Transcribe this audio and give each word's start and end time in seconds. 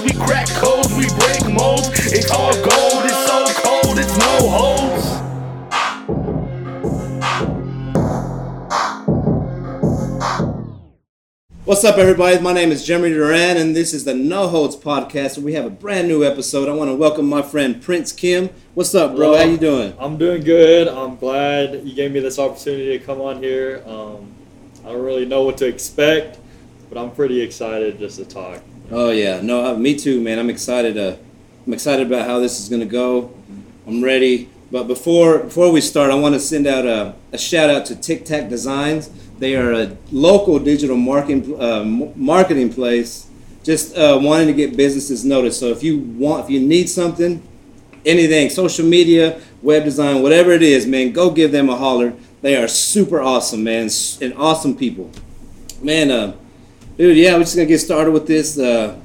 hoes. 0.00 0.12
We 0.12 0.18
crack 0.18 0.48
codes, 0.48 0.92
we 0.94 1.06
break 1.18 1.54
molds. 1.54 1.88
It's 2.12 2.30
all 2.30 2.52
gold, 2.52 3.04
it's 3.04 3.26
so 3.26 3.44
cold, 3.62 3.98
it's 3.98 4.16
no 4.18 4.48
holes. 4.48 5.20
What's 11.64 11.84
up, 11.84 11.98
everybody? 11.98 12.40
My 12.40 12.52
name 12.52 12.72
is 12.72 12.84
Jeremy 12.84 13.10
Duran, 13.10 13.56
and 13.56 13.76
this 13.76 13.94
is 13.94 14.04
the 14.04 14.12
No 14.12 14.48
Holds 14.48 14.74
Podcast. 14.74 15.38
We 15.38 15.52
have 15.52 15.64
a 15.64 15.70
brand 15.70 16.08
new 16.08 16.24
episode. 16.24 16.68
I 16.68 16.72
want 16.72 16.90
to 16.90 16.96
welcome 16.96 17.28
my 17.28 17.42
friend 17.42 17.80
Prince 17.80 18.10
Kim. 18.10 18.50
What's 18.74 18.92
up, 18.94 19.14
bro? 19.14 19.36
How 19.36 19.44
you 19.44 19.56
doing? 19.56 19.94
I'm 19.98 20.18
doing 20.18 20.42
good. 20.42 20.88
I'm 20.88 21.16
glad 21.16 21.86
you 21.86 21.94
gave 21.94 22.10
me 22.10 22.18
this 22.18 22.40
opportunity 22.40 22.98
to 22.98 23.04
come 23.04 23.20
on 23.20 23.40
here. 23.40 23.84
Um, 23.86 24.32
I 24.84 24.88
don't 24.88 25.04
really 25.04 25.26
know 25.26 25.42
what 25.44 25.58
to 25.58 25.66
expect, 25.66 26.40
but 26.88 26.98
I'm 26.98 27.12
pretty 27.12 27.40
excited 27.40 28.00
just 28.00 28.16
to 28.16 28.24
talk. 28.24 28.60
Oh 28.92 29.10
yeah, 29.10 29.40
no, 29.40 29.64
uh, 29.64 29.76
me 29.76 29.94
too, 29.94 30.20
man. 30.20 30.40
I'm 30.40 30.50
excited. 30.50 30.98
Uh, 30.98 31.14
I'm 31.64 31.72
excited 31.72 32.08
about 32.08 32.26
how 32.26 32.40
this 32.40 32.58
is 32.58 32.68
gonna 32.68 32.86
go. 32.86 33.32
I'm 33.86 34.02
ready. 34.02 34.48
But 34.72 34.88
before 34.88 35.38
before 35.44 35.70
we 35.70 35.80
start, 35.80 36.10
I 36.10 36.16
want 36.16 36.34
to 36.34 36.40
send 36.40 36.66
out 36.66 36.86
a, 36.86 37.14
a 37.32 37.38
shout 37.38 37.70
out 37.70 37.86
to 37.86 37.96
Tic 37.96 38.24
Tac 38.24 38.48
Designs. 38.48 39.08
They 39.38 39.54
are 39.54 39.72
a 39.72 39.96
local 40.10 40.58
digital 40.58 40.96
marketing 40.96 41.60
uh, 41.60 41.84
marketing 41.84 42.72
place. 42.72 43.28
Just 43.62 43.96
uh, 43.96 44.18
wanting 44.20 44.48
to 44.48 44.54
get 44.54 44.76
businesses 44.76 45.24
noticed. 45.24 45.60
So 45.60 45.66
if 45.66 45.84
you 45.84 45.98
want, 45.98 46.44
if 46.46 46.50
you 46.50 46.58
need 46.58 46.88
something, 46.88 47.40
anything, 48.04 48.50
social 48.50 48.86
media, 48.86 49.40
web 49.62 49.84
design, 49.84 50.20
whatever 50.20 50.50
it 50.50 50.62
is, 50.62 50.84
man, 50.84 51.12
go 51.12 51.30
give 51.30 51.52
them 51.52 51.68
a 51.68 51.76
holler. 51.76 52.12
They 52.42 52.56
are 52.56 52.66
super 52.66 53.20
awesome, 53.20 53.62
man, 53.62 53.88
and 54.20 54.34
awesome 54.34 54.76
people. 54.76 55.12
Man, 55.80 56.10
uh, 56.10 56.36
dude, 57.00 57.16
yeah, 57.16 57.32
we're 57.32 57.40
just 57.40 57.56
gonna 57.56 57.66
get 57.66 57.78
started 57.78 58.10
with 58.10 58.26
this. 58.26 58.58
Uh, 58.58 59.00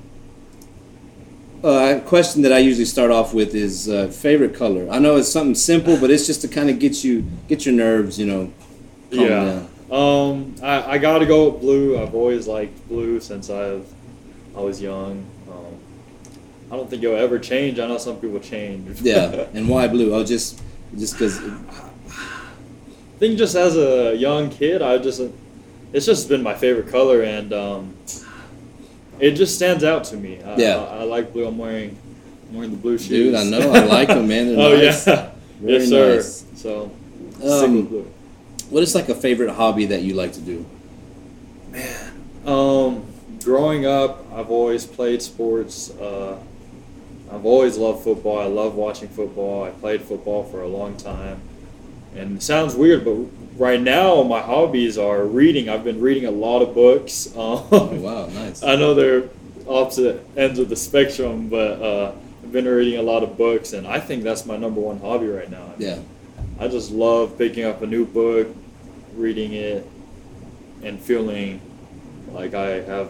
uh, 1.64 2.00
question 2.02 2.44
that 2.44 2.54
I 2.54 2.60
usually 2.60 2.86
start 2.86 3.10
off 3.10 3.34
with 3.34 3.56
is 3.56 3.90
uh, 3.90 4.08
favorite 4.10 4.54
color. 4.54 4.88
I 4.92 5.00
know 5.00 5.16
it's 5.16 5.32
something 5.32 5.56
simple, 5.56 5.98
but 5.98 6.12
it's 6.12 6.28
just 6.28 6.42
to 6.42 6.48
kind 6.48 6.70
of 6.70 6.78
get 6.78 7.04
you 7.04 7.26
get 7.48 7.66
your 7.66 7.74
nerves, 7.74 8.20
you 8.20 8.26
know. 8.28 8.54
yeah. 9.10 9.28
down. 9.28 9.70
Um, 9.90 10.56
I, 10.62 10.94
I 10.94 10.98
got 10.98 11.20
to 11.20 11.26
go 11.26 11.50
with 11.50 11.62
blue. 11.62 11.98
I've 11.98 12.14
always 12.14 12.48
liked 12.48 12.88
blue 12.88 13.20
since 13.20 13.50
I've 13.50 13.88
I 14.56 14.60
was 14.60 14.82
young. 14.82 15.26
Um, 15.50 15.80
I 16.72 16.76
don't 16.76 16.90
think 16.90 17.02
it'll 17.02 17.16
ever 17.16 17.40
change. 17.40 17.80
I 17.80 17.88
know 17.88 17.98
some 17.98 18.18
people 18.18 18.40
change. 18.40 19.02
Yeah, 19.02 19.48
and 19.54 19.70
why 19.70 19.88
blue? 19.88 20.14
Oh, 20.14 20.24
just 20.24 20.62
just 20.98 21.14
because. 21.14 21.40
I 21.40 23.18
think 23.18 23.38
just 23.38 23.56
as 23.56 23.78
a 23.78 24.14
young 24.16 24.50
kid, 24.50 24.82
I 24.82 24.98
just 24.98 25.22
it's 25.94 26.06
just 26.06 26.28
been 26.30 26.44
my 26.44 26.54
favorite 26.54 26.90
color, 26.90 27.22
and 27.24 27.54
um, 27.54 27.96
it 29.20 29.32
just 29.32 29.56
stands 29.56 29.84
out 29.84 30.04
to 30.06 30.18
me. 30.18 30.42
I, 30.44 30.56
Yeah. 30.58 30.78
I, 30.78 31.00
I 31.00 31.04
like 31.04 31.32
blue. 31.34 31.46
I'm 31.48 31.58
wearing 31.58 31.98
I'm 32.50 32.56
wearing 32.56 32.72
the 32.72 32.78
blue 32.78 32.98
shoes. 32.98 33.10
Dude, 33.10 33.36
I 33.36 33.44
know 33.44 33.72
I 33.72 33.86
like 33.86 34.08
them, 34.10 34.28
man. 34.28 34.48
They're 34.56 34.60
oh 34.68 34.76
nice. 34.78 35.08
yeah, 35.08 35.32
Very 35.60 35.74
yes 35.74 35.90
sir. 35.90 36.16
nice. 36.16 36.46
So 36.56 36.92
Um, 37.44 37.86
blue. 37.86 38.12
What 38.70 38.84
is 38.84 38.96
like 38.96 39.10
a 39.10 39.16
favorite 39.16 39.52
hobby 39.52 39.86
that 39.88 40.02
you 40.02 40.14
like 40.16 40.34
to 40.34 40.42
do? 40.42 40.66
Um, 42.46 43.06
growing 43.44 43.86
up, 43.86 44.26
I've 44.34 44.50
always 44.52 44.86
played 44.86 45.22
sports. 45.22 45.92
Uh, 45.92 46.38
I've 47.32 47.46
always 47.46 47.78
loved 47.78 48.04
football. 48.04 48.40
I 48.40 48.46
love 48.46 48.76
watching 48.76 49.08
football. 49.10 49.64
I 49.64 49.72
played 49.72 50.02
football 50.02 50.44
for 50.44 50.62
a 50.62 50.68
long 50.68 50.96
time. 50.98 51.42
And 52.16 52.38
it 52.38 52.44
sounds 52.44 52.76
weird, 52.76 53.04
but 53.04 53.16
right 53.58 53.80
now 53.80 54.24
my 54.24 54.42
hobbies 54.42 54.98
are 54.98 55.24
reading. 55.26 55.70
I've 55.70 55.84
been 55.84 56.02
reading 56.02 56.26
a 56.26 56.32
lot 56.32 56.62
of 56.62 56.74
books. 56.74 57.28
Um, 57.36 57.64
Oh 57.72 57.90
wow, 58.02 58.26
nice. 58.28 58.64
I 58.64 58.76
know 58.76 58.94
they're 58.94 59.30
opposite 59.68 60.26
ends 60.38 60.60
of 60.60 60.70
the 60.70 60.76
spectrum, 60.76 61.50
but 61.50 61.82
uh, 61.82 62.12
I've 62.44 62.52
been 62.52 62.66
reading 62.66 63.00
a 63.00 63.04
lot 63.04 63.24
of 63.24 63.38
books, 63.38 63.74
and 63.74 63.88
I 63.88 64.00
think 64.00 64.24
that's 64.24 64.46
my 64.46 64.58
number 64.58 64.80
one 64.80 65.00
hobby 65.00 65.28
right 65.28 65.50
now. 65.50 65.74
Yeah, 65.78 66.00
I 66.60 66.68
just 66.68 66.92
love 66.92 67.38
picking 67.38 67.64
up 67.66 67.82
a 67.82 67.88
new 67.88 68.06
book, 68.06 68.48
reading 69.16 69.54
it, 69.54 69.86
and 70.84 71.00
feeling 71.00 71.60
like 72.32 72.54
I 72.54 72.82
have 72.82 73.10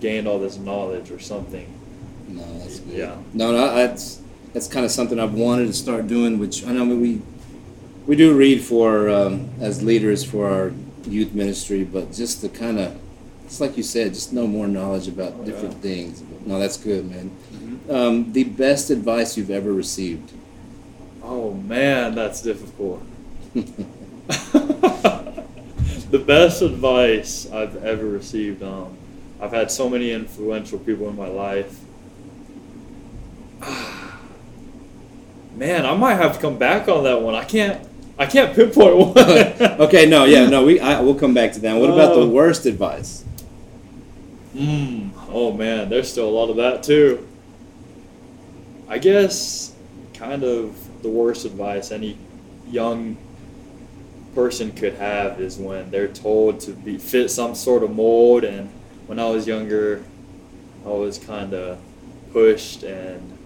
gained 0.00 0.28
all 0.28 0.38
this 0.38 0.56
knowledge 0.58 1.10
or 1.10 1.18
something. 1.18 1.66
no, 2.28 2.42
that's 2.60 2.80
good. 2.80 2.94
Yeah. 2.94 3.16
No, 3.34 3.50
no, 3.52 3.74
that's 3.74 4.20
that's 4.52 4.68
kind 4.68 4.84
of 4.84 4.90
something 4.92 5.18
I've 5.18 5.34
wanted 5.34 5.66
to 5.66 5.72
start 5.72 6.06
doing. 6.06 6.38
Which 6.38 6.64
I 6.66 6.72
know 6.72 6.84
we 6.86 7.20
we 8.08 8.16
do 8.16 8.34
read 8.34 8.62
for 8.62 9.08
um, 9.10 9.50
as 9.60 9.82
leaders 9.82 10.24
for 10.24 10.50
our 10.50 10.72
youth 11.06 11.34
ministry, 11.34 11.84
but 11.84 12.10
just 12.12 12.40
to 12.40 12.48
kind 12.48 12.78
of 12.80 12.98
it's 13.44 13.60
like 13.60 13.76
you 13.76 13.82
said, 13.82 14.14
just 14.14 14.32
know 14.32 14.46
more 14.46 14.66
knowledge 14.66 15.08
about 15.08 15.34
Oh, 15.38 15.44
different 15.44 15.74
yeah. 15.76 15.80
things. 15.80 16.22
No, 16.44 16.58
that's 16.58 16.76
good, 16.78 17.08
man. 17.10 17.30
Um, 17.88 18.32
the 18.32 18.44
best 18.44 18.90
advice 18.90 19.36
you've 19.36 19.50
ever 19.50 19.72
received. 19.72 20.32
Oh 21.22 21.52
man, 21.52 22.14
that's 22.14 22.40
difficult. 22.42 23.02
the 23.54 23.74
best 26.26 26.62
advice 26.62 27.50
I've 27.50 27.84
ever 27.84 28.06
received. 28.06 28.62
Um, 28.62 28.96
I've 29.40 29.52
had 29.52 29.70
so 29.70 29.88
many 29.88 30.12
influential 30.12 30.78
people 30.78 31.08
in 31.08 31.16
my 31.16 31.28
life. 31.28 31.78
Man, 35.56 35.86
I 35.86 35.94
might 35.96 36.14
have 36.14 36.34
to 36.34 36.40
come 36.40 36.56
back 36.58 36.88
on 36.88 37.04
that 37.04 37.20
one. 37.20 37.34
I 37.34 37.44
can't. 37.44 37.87
I 38.18 38.26
can't 38.26 38.54
pinpoint 38.54 38.96
one. 38.96 39.18
okay, 39.80 40.06
no, 40.06 40.24
yeah, 40.24 40.46
no, 40.48 40.64
we 40.64 40.80
I, 40.80 41.00
we'll 41.00 41.14
come 41.14 41.34
back 41.34 41.52
to 41.52 41.60
that. 41.60 41.74
What 41.78 41.90
about 41.90 42.14
the 42.14 42.22
Uh, 42.22 42.26
worst 42.26 42.66
advice? 42.66 43.24
Mm, 44.54 45.10
oh 45.30 45.52
man, 45.52 45.88
there's 45.88 46.10
still 46.10 46.28
a 46.28 46.30
lot 46.30 46.50
of 46.50 46.56
that 46.56 46.82
too. 46.82 47.26
I 48.88 48.98
guess 48.98 49.72
kind 50.14 50.42
of 50.42 50.76
the 51.02 51.08
worst 51.08 51.44
advice 51.44 51.92
any 51.92 52.18
young 52.68 53.16
person 54.34 54.72
could 54.72 54.94
have 54.94 55.40
is 55.40 55.58
when 55.58 55.90
they're 55.90 56.08
told 56.08 56.60
to 56.60 56.72
be 56.72 56.98
fit 56.98 57.30
some 57.30 57.54
sort 57.54 57.82
of 57.82 57.94
mold 57.94 58.44
and 58.44 58.68
when 59.06 59.18
I 59.18 59.28
was 59.30 59.46
younger 59.46 60.02
I 60.84 60.88
was 60.90 61.18
kind 61.18 61.54
of 61.54 61.78
pushed 62.32 62.82
and 62.82 63.36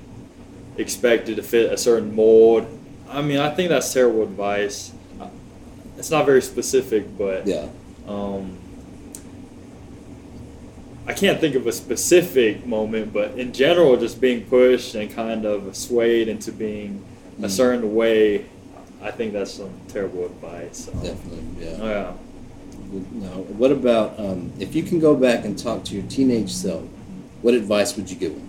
expected 0.77 1.37
to 1.37 1.43
fit 1.43 1.73
a 1.73 1.77
certain 1.77 2.15
mold. 2.15 2.67
I 3.13 3.23
mean, 3.23 3.39
I 3.39 3.51
think 3.55 3.69
that's 3.69 3.93
terrible 3.93 4.23
advice. 4.23 4.93
It's 5.99 6.11
not 6.11 6.25
very 6.27 6.43
specific, 6.43 7.17
but 7.19 7.47
Yeah, 7.47 7.67
um, 8.09 8.57
I 11.07 11.13
can't 11.13 11.41
think 11.41 11.55
of 11.55 11.67
a 11.67 11.73
specific 11.73 12.67
moment, 12.67 13.13
but 13.13 13.33
in 13.39 13.53
general, 13.53 13.97
just 13.97 14.21
being 14.21 14.43
pushed 14.45 14.95
and 14.95 15.11
kind 15.13 15.45
of 15.45 15.77
swayed 15.77 16.29
into 16.29 16.51
being 16.53 17.03
a 17.41 17.47
Mm. 17.47 17.51
certain 17.51 17.95
way, 17.95 18.47
I 19.03 19.11
think 19.11 19.33
that's 19.33 19.53
some 19.53 19.71
terrible 19.89 20.25
advice. 20.27 20.87
So, 20.87 20.93
definitely. 20.93 21.43
Yeah. 21.61 21.77
Oh, 21.81 21.89
yeah. 21.89 22.13
Now, 23.21 23.37
what 23.59 23.73
about 23.73 24.19
um, 24.19 24.53
if 24.59 24.75
you 24.75 24.83
can 24.83 24.99
go 25.01 25.15
back 25.15 25.45
and 25.45 25.59
talk 25.59 25.85
to 25.85 25.95
your 25.95 26.05
teenage 26.05 26.53
self? 26.53 26.83
What 27.43 27.55
advice 27.55 27.97
would 27.97 28.11
you 28.11 28.17
give 28.17 28.33
him? 28.33 28.49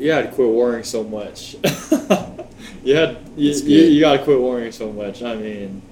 You 0.00 0.12
had 0.12 0.30
to 0.30 0.32
quit 0.32 0.48
worrying 0.48 0.82
so 0.82 1.04
much. 1.04 1.56
you 2.82 2.96
had 2.96 3.18
you, 3.36 3.52
you, 3.52 3.82
you 3.82 4.00
got 4.00 4.16
to 4.16 4.24
quit 4.24 4.40
worrying 4.40 4.72
so 4.72 4.90
much. 4.90 5.22
I 5.22 5.36
mean, 5.36 5.82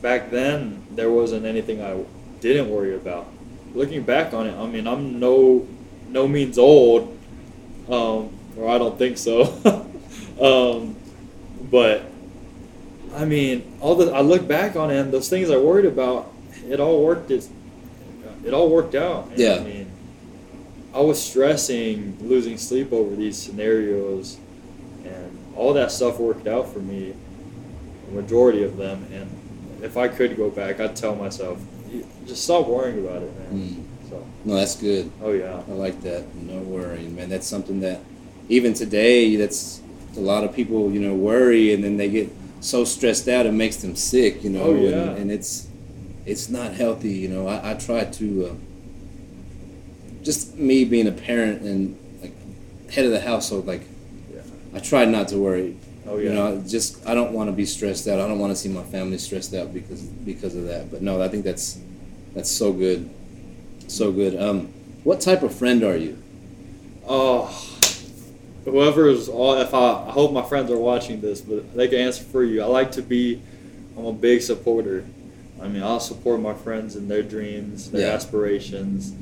back 0.00 0.30
then 0.30 0.86
there 0.92 1.10
wasn't 1.10 1.44
anything 1.44 1.82
I 1.82 2.02
didn't 2.40 2.70
worry 2.70 2.94
about. 2.96 3.28
Looking 3.74 4.04
back 4.04 4.32
on 4.32 4.46
it, 4.46 4.56
I 4.56 4.66
mean, 4.66 4.86
I'm 4.86 5.20
no 5.20 5.68
no 6.08 6.26
means 6.26 6.56
old, 6.56 7.14
um, 7.90 8.30
or 8.56 8.70
I 8.70 8.78
don't 8.78 8.96
think 8.96 9.18
so. 9.18 9.52
um, 10.40 10.96
but 11.70 12.06
I 13.14 13.26
mean, 13.26 13.76
all 13.82 13.96
the 13.96 14.12
I 14.12 14.22
look 14.22 14.48
back 14.48 14.76
on 14.76 14.90
it, 14.90 14.96
and 14.96 15.12
those 15.12 15.28
things 15.28 15.50
I 15.50 15.58
worried 15.58 15.84
about, 15.84 16.32
it 16.66 16.80
all 16.80 17.04
worked. 17.04 17.30
It, 17.30 17.46
it 18.46 18.54
all 18.54 18.70
worked 18.70 18.94
out. 18.94 19.28
And, 19.28 19.38
Yeah. 19.38 19.56
I 19.56 19.60
mean, 19.60 19.90
I 20.94 21.00
was 21.00 21.20
stressing 21.22 22.16
losing 22.20 22.56
sleep 22.56 22.92
over 22.92 23.16
these 23.16 23.36
scenarios, 23.36 24.38
and 25.04 25.38
all 25.56 25.72
that 25.74 25.90
stuff 25.90 26.18
worked 26.18 26.46
out 26.46 26.72
for 26.72 26.78
me, 26.78 27.14
the 28.06 28.12
majority 28.22 28.62
of 28.62 28.76
them. 28.76 29.06
And 29.12 29.28
if 29.82 29.96
I 29.96 30.08
could 30.08 30.36
go 30.36 30.50
back, 30.50 30.80
I'd 30.80 30.94
tell 30.94 31.14
myself, 31.16 31.60
just 32.26 32.44
stop 32.44 32.66
worrying 32.68 33.04
about 33.04 33.22
it, 33.22 33.32
man. 33.38 33.68
Mm. 33.68 34.08
So, 34.08 34.26
No, 34.44 34.54
that's 34.54 34.76
good. 34.76 35.10
oh 35.22 35.32
yeah, 35.32 35.62
I 35.66 35.72
like 35.72 36.00
that. 36.02 36.32
No 36.36 36.58
worrying, 36.58 37.16
man. 37.16 37.28
That's 37.28 37.46
something 37.46 37.80
that 37.80 38.00
even 38.48 38.72
today, 38.74 39.34
that's 39.36 39.80
a 40.16 40.20
lot 40.20 40.44
of 40.44 40.54
people, 40.54 40.92
you 40.92 41.00
know, 41.00 41.14
worry 41.14 41.72
and 41.72 41.82
then 41.82 41.96
they 41.96 42.08
get 42.08 42.30
so 42.60 42.84
stressed 42.84 43.28
out 43.28 43.46
it 43.46 43.52
makes 43.52 43.76
them 43.76 43.96
sick, 43.96 44.44
you 44.44 44.50
know. 44.50 44.62
Oh, 44.62 44.74
yeah. 44.74 44.90
and, 44.90 45.18
and 45.18 45.32
it's 45.32 45.66
it's 46.24 46.48
not 46.48 46.72
healthy, 46.74 47.10
you 47.10 47.28
know. 47.28 47.46
I, 47.48 47.72
I 47.72 47.74
try 47.74 48.04
to 48.04 48.46
uh, 48.46 48.54
just 50.24 50.56
me 50.56 50.84
being 50.84 51.06
a 51.06 51.12
parent 51.12 51.62
and 51.62 51.96
like 52.22 52.32
head 52.90 53.04
of 53.04 53.12
the 53.12 53.20
household, 53.20 53.66
like 53.66 53.82
yeah, 54.34 54.40
I 54.74 54.80
try 54.80 55.04
not 55.04 55.28
to 55.28 55.36
worry. 55.38 55.76
oh 56.08 56.16
yeah. 56.16 56.30
You 56.30 56.34
know, 56.34 56.62
just 56.66 57.06
I 57.06 57.14
don't 57.14 57.32
want 57.32 57.48
to 57.48 57.52
be 57.52 57.66
stressed 57.66 58.08
out. 58.08 58.18
I 58.20 58.26
don't 58.26 58.38
want 58.40 58.50
to 58.50 58.56
see 58.56 58.68
my 58.68 58.82
family 58.84 59.18
stressed 59.18 59.54
out 59.54 59.72
because 59.72 60.00
because 60.02 60.56
of 60.56 60.64
that. 60.66 60.90
But 60.90 61.02
no, 61.02 61.22
I 61.22 61.28
think 61.28 61.44
that's 61.44 61.78
that's 62.34 62.50
so 62.50 62.72
good, 62.72 63.08
so 63.86 64.10
good. 64.10 64.34
Um, 64.40 64.68
What 65.04 65.20
type 65.20 65.42
of 65.42 65.54
friend 65.54 65.82
are 65.84 65.96
you? 65.96 66.16
Oh, 67.06 67.44
whoever 68.64 69.08
is 69.08 69.28
all. 69.28 69.54
If 69.60 69.74
I, 69.74 70.06
I 70.08 70.10
hope 70.10 70.32
my 70.32 70.42
friends 70.42 70.70
are 70.70 70.78
watching 70.78 71.20
this, 71.20 71.40
but 71.42 71.74
they 71.76 71.86
can 71.88 71.98
answer 71.98 72.24
for 72.24 72.42
you. 72.42 72.62
I 72.62 72.66
like 72.66 72.92
to 72.92 73.02
be. 73.02 73.40
I'm 73.96 74.06
a 74.06 74.12
big 74.12 74.40
supporter. 74.42 75.04
I 75.62 75.68
mean, 75.68 75.82
I'll 75.82 76.00
support 76.00 76.40
my 76.40 76.54
friends 76.54 76.96
in 76.96 77.06
their 77.08 77.22
dreams, 77.22 77.90
their 77.90 78.08
Yeah. 78.08 78.14
aspirations. 78.14 79.12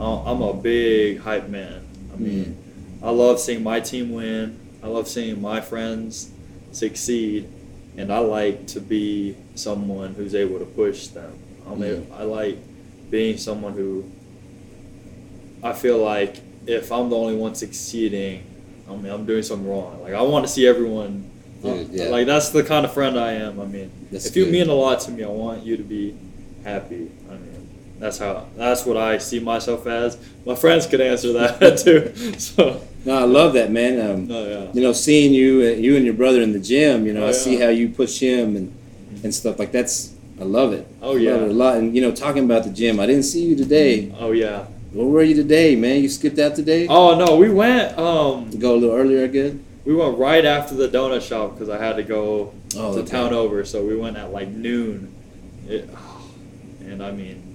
I'm 0.00 0.42
a 0.42 0.54
big 0.54 1.18
hype 1.20 1.48
man. 1.48 1.86
I 2.12 2.16
mean, 2.16 2.44
Mm. 2.44 3.06
I 3.06 3.10
love 3.10 3.38
seeing 3.40 3.62
my 3.62 3.80
team 3.80 4.12
win. 4.12 4.58
I 4.82 4.88
love 4.88 5.06
seeing 5.08 5.40
my 5.40 5.60
friends 5.60 6.30
succeed, 6.72 7.48
and 7.96 8.12
I 8.12 8.18
like 8.18 8.66
to 8.68 8.80
be 8.80 9.36
someone 9.54 10.14
who's 10.14 10.34
able 10.34 10.58
to 10.58 10.64
push 10.64 11.08
them. 11.08 11.32
Mm. 11.66 12.10
a, 12.10 12.14
I 12.14 12.22
like 12.24 12.58
being 13.10 13.36
someone 13.38 13.72
who 13.74 14.04
I 15.62 15.72
feel 15.72 15.98
like 15.98 16.40
if 16.66 16.92
I'm 16.92 17.08
the 17.10 17.16
only 17.16 17.34
one 17.36 17.54
succeeding, 17.54 18.44
I 18.88 18.94
mean, 18.96 19.12
I'm 19.12 19.26
doing 19.26 19.42
something 19.42 19.68
wrong. 19.68 20.00
Like 20.02 20.14
I 20.14 20.22
want 20.22 20.46
to 20.46 20.52
see 20.52 20.66
everyone. 20.66 21.30
Dude, 21.62 21.88
yeah. 21.90 22.04
Like 22.08 22.26
that's 22.26 22.50
the 22.50 22.62
kind 22.62 22.84
of 22.86 22.92
friend 22.92 23.18
I 23.18 23.32
am. 23.32 23.58
I 23.60 23.64
mean, 23.64 23.90
That's 24.12 24.26
if 24.26 24.36
you 24.36 24.44
good. 24.44 24.52
mean 24.52 24.68
a 24.68 24.74
lot 24.74 25.00
to 25.00 25.10
me, 25.10 25.24
I 25.24 25.28
want 25.28 25.64
you 25.64 25.76
to 25.76 25.82
be 25.82 26.14
happy. 26.62 27.10
That's 27.98 28.18
how. 28.18 28.46
That's 28.56 28.86
what 28.86 28.96
I 28.96 29.18
see 29.18 29.40
myself 29.40 29.86
as. 29.86 30.16
My 30.46 30.54
friends 30.54 30.86
could 30.86 31.00
answer 31.00 31.32
that 31.34 31.78
too. 31.84 32.38
So, 32.38 32.80
No, 33.04 33.14
I 33.18 33.24
love 33.24 33.54
that, 33.54 33.70
man. 33.72 34.00
Um, 34.00 34.26
no, 34.28 34.46
yeah. 34.48 34.72
you 34.72 34.80
know, 34.82 34.92
seeing 34.92 35.34
you, 35.34 35.60
uh, 35.62 35.70
you 35.76 35.96
and 35.96 36.04
your 36.04 36.14
brother 36.14 36.40
in 36.42 36.52
the 36.52 36.60
gym. 36.60 37.06
You 37.06 37.12
know, 37.12 37.24
Oh, 37.24 37.28
I 37.28 37.32
see 37.32 37.56
how 37.56 37.68
you 37.68 37.88
push 37.88 38.20
him 38.20 38.56
and 38.56 38.74
and 39.24 39.34
stuff 39.34 39.58
like 39.58 39.72
that's. 39.72 40.14
I 40.40 40.44
love 40.44 40.72
it. 40.72 40.86
Oh, 41.02 41.16
yeah. 41.16 41.32
love 41.32 41.42
it 41.42 41.50
a 41.50 41.54
lot. 41.54 41.76
And 41.78 41.94
you 41.94 42.00
know, 42.00 42.12
talking 42.12 42.44
about 42.44 42.62
the 42.64 42.70
gym, 42.70 43.00
I 43.00 43.06
didn't 43.06 43.24
see 43.24 43.44
you 43.44 43.56
today. 43.56 44.12
Oh 44.18 44.30
yeah. 44.32 44.66
Where 44.92 45.06
were 45.06 45.22
you 45.22 45.34
today, 45.34 45.74
man? 45.76 46.00
You 46.00 46.08
skipped 46.08 46.38
out 46.38 46.54
today. 46.54 46.86
Oh 46.88 47.18
no, 47.18 47.36
we 47.36 47.50
went. 47.50 47.98
Um, 47.98 48.48
Go 48.58 48.74
a 48.74 48.78
little 48.78 48.94
earlier, 48.96 49.24
again. 49.24 49.64
we 49.84 49.94
went 49.94 50.16
right 50.18 50.44
after 50.44 50.74
the 50.76 50.88
donut 50.88 51.20
shop 51.26 51.54
because 51.54 51.68
I 51.68 51.78
had 51.84 51.96
to 51.96 52.02
go 52.04 52.54
Oh, 52.76 52.94
to 52.94 53.00
okay. 53.00 53.10
town 53.10 53.32
over. 53.32 53.64
So 53.64 53.84
we 53.84 53.96
went 53.96 54.16
at 54.16 54.30
like 54.32 54.48
noon. 54.48 55.12
It, 55.66 55.90
and 56.80 57.02
I 57.02 57.10
mean, 57.10 57.47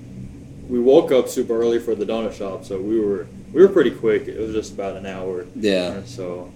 we 0.69 0.80
woke 0.80 1.12
up 1.12 1.27
super 1.30 1.60
early 1.62 1.80
for 1.80 1.95
the 1.95 2.06
donut 2.06 2.33
shop, 2.33 2.63
so 2.65 2.80
we 2.80 3.00
were 3.00 3.27
we 3.51 3.62
were 3.62 3.68
pretty 3.69 3.92
quick. 3.92 4.27
It 4.27 4.39
was 4.39 4.54
just 4.54 4.74
about 4.74 4.95
an 4.98 5.06
hour. 5.06 5.45
Yeah. 5.56 5.94
And 5.94 6.07
so, 6.07 6.51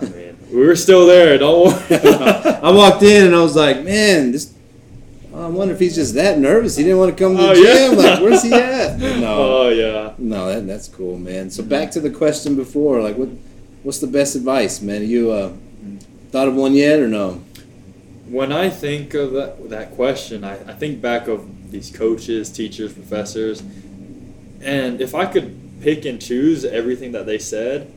I 0.00 0.04
mean, 0.06 0.36
we 0.50 0.66
were 0.66 0.76
still 0.76 1.06
there. 1.06 1.38
Don't 1.38 1.66
worry. 1.66 1.98
I 2.62 2.70
walked 2.70 3.02
in 3.02 3.26
and 3.26 3.34
I 3.34 3.42
was 3.42 3.56
like, 3.56 3.82
man, 3.82 4.32
this. 4.32 4.52
I 5.34 5.46
wonder 5.46 5.72
if 5.72 5.80
he's 5.80 5.94
just 5.94 6.12
that 6.14 6.38
nervous. 6.38 6.76
He 6.76 6.82
didn't 6.82 6.98
want 6.98 7.16
to 7.16 7.24
come 7.24 7.36
to 7.36 7.42
the 7.42 7.48
Oh, 7.48 7.52
yeah. 7.54 7.88
gym. 7.88 7.96
Like, 7.96 8.20
where's 8.20 8.42
he 8.42 8.52
at? 8.52 8.98
No, 9.18 9.62
Oh 9.64 9.68
yeah. 9.70 10.12
no, 10.18 10.48
that, 10.52 10.66
that's 10.66 10.88
cool, 10.88 11.16
man. 11.18 11.50
So 11.50 11.62
back 11.62 11.90
to 11.92 12.00
the 12.00 12.10
question 12.10 12.54
before, 12.54 13.00
like, 13.00 13.16
what, 13.16 13.30
what's 13.82 13.98
the 13.98 14.06
best 14.08 14.34
advice, 14.36 14.82
man? 14.82 15.08
You 15.08 15.30
uh, 15.30 15.52
thought 16.32 16.48
of 16.48 16.54
one 16.54 16.74
yet 16.74 16.98
or 17.00 17.08
no? 17.08 17.42
When 18.28 18.52
I 18.52 18.68
think 18.68 19.14
of 19.14 19.32
that, 19.32 19.70
that 19.70 19.94
question, 19.94 20.44
I, 20.44 20.54
I 20.70 20.74
think 20.74 21.00
back 21.00 21.28
of 21.28 21.48
these 21.72 21.90
coaches, 21.90 22.50
teachers, 22.50 22.92
professors, 22.92 23.62
and 24.60 25.00
if 25.00 25.14
I 25.14 25.26
could 25.26 25.58
pick 25.80 26.04
and 26.04 26.20
choose 26.22 26.64
everything 26.64 27.12
that 27.12 27.26
they 27.26 27.38
said, 27.38 27.92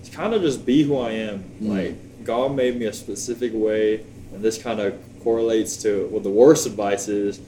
it's 0.00 0.10
kind 0.10 0.34
of 0.34 0.42
just 0.42 0.64
be 0.64 0.84
who 0.84 0.96
I 0.98 1.10
am. 1.10 1.44
Mm. 1.60 1.68
Like 1.68 2.24
God 2.24 2.54
made 2.54 2.76
me 2.76 2.86
a 2.86 2.92
specific 2.92 3.52
way, 3.54 4.04
and 4.32 4.42
this 4.42 4.62
kind 4.62 4.78
of 4.78 4.94
correlates 5.24 5.76
to 5.78 6.06
what 6.08 6.22
the 6.22 6.30
worst 6.30 6.66
advice 6.66 7.08
is. 7.08 7.40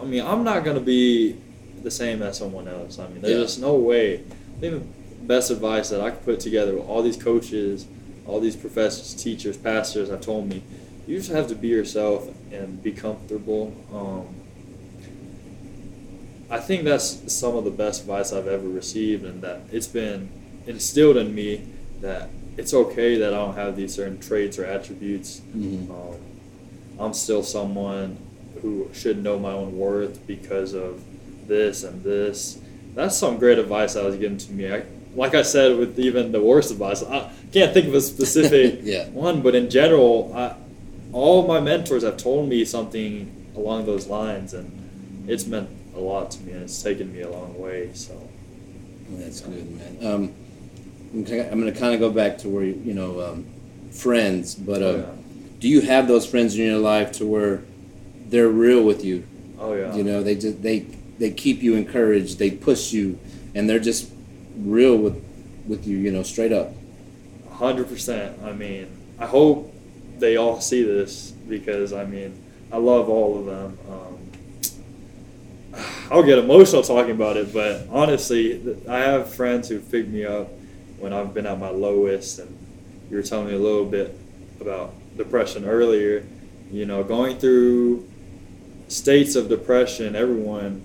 I 0.00 0.04
mean, 0.04 0.24
I'm 0.24 0.44
not 0.44 0.64
gonna 0.64 0.80
be 0.80 1.36
the 1.82 1.90
same 1.90 2.22
as 2.22 2.38
someone 2.38 2.68
else. 2.68 2.98
I 2.98 3.08
mean, 3.08 3.22
there's 3.22 3.34
Yeah. 3.34 3.42
just 3.44 3.60
no 3.60 3.74
way. 3.74 4.20
I 4.56 4.60
think 4.60 4.82
the 5.20 5.26
best 5.26 5.50
advice 5.50 5.88
that 5.90 6.00
I 6.00 6.10
could 6.10 6.24
put 6.24 6.40
together 6.40 6.74
with 6.74 6.84
all 6.84 7.02
these 7.02 7.16
coaches, 7.16 7.86
all 8.26 8.38
these 8.40 8.56
professors, 8.56 9.14
teachers, 9.20 9.56
pastors 9.56 10.10
have 10.10 10.20
told 10.20 10.48
me, 10.48 10.62
you 11.06 11.16
just 11.18 11.30
have 11.30 11.48
to 11.48 11.54
be 11.54 11.68
yourself 11.68 12.28
and 12.52 12.82
be 12.82 12.92
comfortable. 12.92 13.72
Um, 13.92 14.26
I 16.50 16.58
think 16.58 16.84
that's 16.84 17.32
some 17.32 17.54
of 17.56 17.64
the 17.64 17.70
best 17.70 18.02
advice 18.02 18.32
I've 18.32 18.48
ever 18.48 18.68
received, 18.68 19.24
and 19.24 19.40
that 19.42 19.60
it's 19.72 19.86
been 19.86 20.28
instilled 20.66 21.16
in 21.16 21.34
me 21.34 21.62
that 22.00 22.28
it's 22.56 22.74
okay 22.74 23.16
that 23.18 23.32
I 23.32 23.36
don't 23.36 23.54
have 23.54 23.76
these 23.76 23.94
certain 23.94 24.18
traits 24.18 24.58
or 24.58 24.64
attributes. 24.64 25.40
Mhm. 25.56 25.88
Um, 25.90 26.16
I'm 26.98 27.14
still 27.14 27.42
someone 27.42 28.16
who 28.62 28.88
should 28.92 29.22
know 29.22 29.38
my 29.38 29.52
own 29.52 29.78
worth 29.78 30.26
because 30.26 30.74
of 30.74 31.00
this 31.46 31.84
and 31.84 32.02
this. 32.02 32.58
That's 32.94 33.16
some 33.16 33.38
great 33.38 33.58
advice 33.58 33.94
that 33.94 34.04
was 34.04 34.16
given 34.16 34.36
to 34.38 34.52
me. 34.52 34.72
I, 34.72 34.82
like 35.14 35.34
I 35.34 35.42
said, 35.42 35.76
with 35.78 35.98
even 35.98 36.32
the 36.32 36.42
worst 36.42 36.70
advice, 36.72 37.02
I 37.02 37.30
can't 37.52 37.72
think 37.72 37.86
of 37.88 37.94
a 37.94 38.00
specific 38.00 38.80
Yeah. 38.82 39.08
one, 39.10 39.40
but 39.40 39.54
in 39.54 39.70
general, 39.70 40.32
I, 40.34 40.54
all 41.12 41.46
my 41.46 41.60
mentors 41.60 42.02
have 42.02 42.16
told 42.16 42.48
me 42.48 42.64
something 42.64 43.52
along 43.56 43.86
those 43.86 44.06
lines, 44.06 44.54
and 44.54 45.24
it's 45.28 45.46
meant 45.46 45.68
a 45.94 46.00
lot 46.00 46.30
to 46.32 46.42
me, 46.42 46.52
and 46.52 46.62
it's 46.62 46.82
taken 46.82 47.12
me 47.12 47.20
a 47.22 47.30
long 47.30 47.58
way. 47.58 47.90
So, 47.94 48.28
That's 49.10 49.40
good, 49.40 49.70
man. 49.70 50.12
Um, 50.12 50.34
I'm 51.12 51.24
going 51.24 51.72
to 51.72 51.78
kind 51.78 51.94
of 51.94 52.00
go 52.00 52.10
back 52.10 52.38
to 52.38 52.48
where 52.48 52.62
you 52.62 52.94
know 52.94 53.20
um, 53.20 53.46
friends, 53.90 54.54
but 54.54 54.82
uh, 54.82 54.86
oh, 54.86 54.96
yeah. 54.96 55.22
do 55.58 55.68
you 55.68 55.80
have 55.80 56.06
those 56.06 56.26
friends 56.26 56.56
in 56.56 56.64
your 56.64 56.78
life 56.78 57.12
to 57.12 57.26
where 57.26 57.62
they're 58.28 58.48
real 58.48 58.82
with 58.84 59.04
you? 59.04 59.26
Oh, 59.58 59.74
yeah. 59.74 59.94
You 59.94 60.04
know, 60.04 60.22
they 60.22 60.36
just 60.36 60.62
they 60.62 60.80
they 61.18 61.30
keep 61.30 61.62
you 61.62 61.74
encouraged, 61.74 62.38
they 62.38 62.50
push 62.50 62.92
you, 62.92 63.18
and 63.54 63.68
they're 63.68 63.80
just 63.80 64.10
real 64.56 64.96
with 64.96 65.22
with 65.66 65.86
you. 65.86 65.98
You 65.98 66.12
know, 66.12 66.22
straight 66.22 66.52
up. 66.52 66.72
hundred 67.50 67.88
percent. 67.88 68.40
I 68.44 68.52
mean, 68.52 68.86
I 69.18 69.26
hope 69.26 69.74
they 70.20 70.36
all 70.36 70.60
see 70.60 70.82
this 70.82 71.30
because 71.30 71.92
I 71.92 72.04
mean, 72.04 72.40
I 72.72 72.76
love 72.76 73.08
all 73.08 73.38
of 73.38 73.46
them. 73.46 73.78
Um, 73.90 74.20
I'll 76.10 76.22
get 76.22 76.38
emotional 76.38 76.82
talking 76.82 77.12
about 77.12 77.36
it, 77.36 77.52
but 77.52 77.86
honestly, 77.90 78.76
I 78.88 78.98
have 78.98 79.32
friends 79.32 79.68
who 79.68 79.80
pick 79.80 80.08
me 80.08 80.24
up 80.24 80.48
when 80.98 81.12
I've 81.12 81.32
been 81.32 81.46
at 81.46 81.58
my 81.58 81.70
lowest, 81.70 82.38
and 82.40 82.56
you 83.10 83.16
were 83.16 83.22
telling 83.22 83.48
me 83.48 83.54
a 83.54 83.58
little 83.58 83.86
bit 83.86 84.16
about 84.60 84.92
depression 85.16 85.64
earlier. 85.64 86.24
You 86.70 86.86
know, 86.86 87.02
going 87.02 87.38
through 87.38 88.08
states 88.88 89.36
of 89.36 89.48
depression, 89.48 90.16
everyone, 90.16 90.82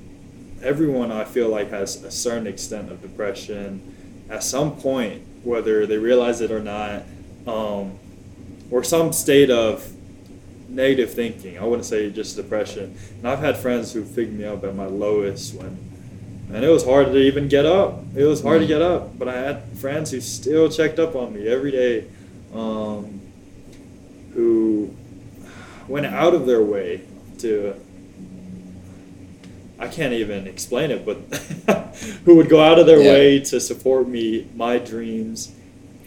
everyone 0.61 1.11
I 1.11 1.25
feel 1.25 1.50
like 1.50 1.71
has 1.71 2.03
a 2.03 2.12
certain 2.12 2.48
extent 2.48 2.91
of 2.91 3.01
depression 3.01 4.25
at 4.29 4.43
some 4.43 4.77
point, 4.77 5.24
whether 5.43 5.86
they 5.86 5.98
realize 5.98 6.41
it 6.41 6.51
or 6.51 6.60
not, 6.60 7.03
um, 7.48 8.00
or 8.72 8.84
some 8.84 9.13
state 9.13 9.50
of 9.50 9.91
negative 10.69 11.13
thinking. 11.13 11.57
I 11.57 11.63
wouldn't 11.63 11.86
say 11.86 12.10
just 12.10 12.36
depression. 12.36 12.95
And 13.19 13.27
I've 13.27 13.39
had 13.39 13.57
friends 13.57 13.93
who 13.93 14.03
picked 14.03 14.31
me 14.34 14.43
up 14.45 14.63
at 14.63 14.75
my 14.75 14.86
lowest 14.88 15.53
when, 15.55 15.77
and 16.53 16.63
it 16.63 16.69
was 16.69 16.84
hard 16.84 17.07
to 17.07 17.17
even 17.17 17.48
get 17.48 17.65
up. 17.65 18.03
It 18.15 18.24
was 18.25 18.41
hard 18.41 18.60
to 18.62 18.65
Mm. 18.65 18.69
get 18.69 18.81
up, 18.81 19.17
but 19.17 19.27
I 19.27 19.38
had 19.38 19.63
friends 19.77 20.12
who 20.12 20.19
still 20.22 20.69
checked 20.69 21.00
up 21.00 21.15
on 21.15 21.34
me 21.34 21.48
every 21.48 21.72
day, 21.72 22.05
um, 22.53 23.22
who 24.34 24.93
went 25.88 26.05
out 26.07 26.34
of 26.34 26.45
their 26.45 26.62
way 26.63 27.01
to. 27.39 27.74
I 29.77 29.88
can't 29.88 30.13
even 30.13 30.48
explain 30.48 30.89
it, 30.89 31.05
but 31.05 31.17
who 32.25 32.36
would 32.36 32.50
go 32.50 32.62
out 32.62 32.79
of 32.79 32.86
their 32.86 33.01
Yeah. 33.01 33.12
way 33.13 33.39
to 33.41 33.60
support 33.60 34.07
me, 34.07 34.48
my 34.55 34.77
dreams, 34.77 35.51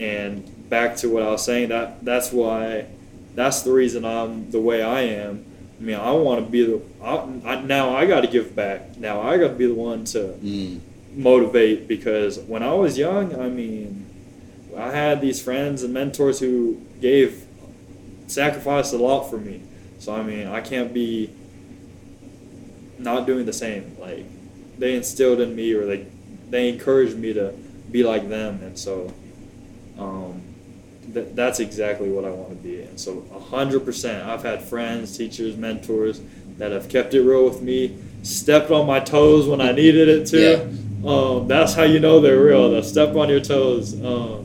and 0.00 0.42
back 0.68 0.96
to 0.98 1.08
what 1.08 1.22
I 1.22 1.30
was 1.30 1.44
saying. 1.44 1.68
That 1.70 2.04
that's 2.04 2.32
why, 2.32 2.86
that's 3.34 3.62
the 3.62 3.72
reason 3.72 4.04
I'm 4.04 4.50
the 4.50 4.60
way 4.60 4.82
I 4.82 5.02
am. 5.02 5.44
I 5.78 5.82
mean, 5.82 5.96
I 5.96 6.10
want 6.12 6.44
to 6.44 6.50
be 6.50 6.64
the. 6.64 6.82
I, 7.02 7.14
I, 7.44 7.60
now 7.62 7.94
I 7.94 8.06
got 8.06 8.22
to 8.22 8.26
give 8.28 8.54
back. 8.56 8.96
Now 8.98 9.20
I 9.22 9.38
got 9.38 9.48
to 9.48 9.54
be 9.54 9.66
the 9.66 9.74
one 9.74 10.04
to 10.06 10.34
Mm. 10.42 10.80
motivate 11.14 11.86
because 11.88 12.38
when 12.40 12.62
I 12.62 12.74
was 12.74 12.98
young, 12.98 13.38
I 13.40 13.48
mean, 13.48 14.04
I 14.76 14.90
had 14.90 15.20
these 15.20 15.40
friends 15.42 15.82
and 15.82 15.94
mentors 15.94 16.40
who 16.40 16.80
gave, 17.00 17.44
sacrificed 18.26 18.92
a 18.92 18.98
lot 18.98 19.28
for 19.30 19.38
me. 19.38 19.62
So 20.00 20.14
I 20.14 20.22
mean, 20.22 20.46
I 20.48 20.60
can't 20.60 20.92
be 20.92 21.30
not 22.98 23.26
doing 23.26 23.46
the 23.46 23.52
same. 23.52 23.96
Like 24.00 24.24
they 24.78 24.94
instilled 24.96 25.40
in 25.40 25.54
me, 25.54 25.72
or 25.74 25.86
they 25.86 26.06
they 26.50 26.68
encouraged 26.68 27.16
me 27.16 27.32
to 27.34 27.52
be 27.90 28.02
like 28.02 28.28
them, 28.28 28.60
and 28.62 28.78
so 28.78 29.12
um, 29.98 30.42
th- 31.12 31.28
that's 31.34 31.60
exactly 31.60 32.08
what 32.10 32.24
I 32.24 32.30
want 32.30 32.50
to 32.50 32.56
be. 32.56 32.82
And 32.82 32.98
so 32.98 33.24
hundred 33.50 33.84
percent, 33.84 34.26
I've 34.28 34.42
had 34.42 34.62
friends, 34.62 35.16
teachers, 35.16 35.56
mentors 35.56 36.20
that 36.58 36.72
have 36.72 36.88
kept 36.88 37.14
it 37.14 37.22
real 37.22 37.44
with 37.44 37.62
me, 37.62 37.96
stepped 38.22 38.70
on 38.70 38.86
my 38.86 39.00
toes 39.00 39.46
when 39.46 39.60
I 39.60 39.72
needed 39.72 40.08
it 40.08 40.26
to. 40.28 41.08
Um, 41.08 41.46
that's 41.46 41.74
how 41.74 41.84
you 41.84 42.00
know 42.00 42.20
they're 42.20 42.42
real. 42.42 42.70
They'll 42.70 42.82
step 42.82 43.14
on 43.14 43.28
your 43.28 43.40
toes, 43.40 43.94
um, 44.04 44.44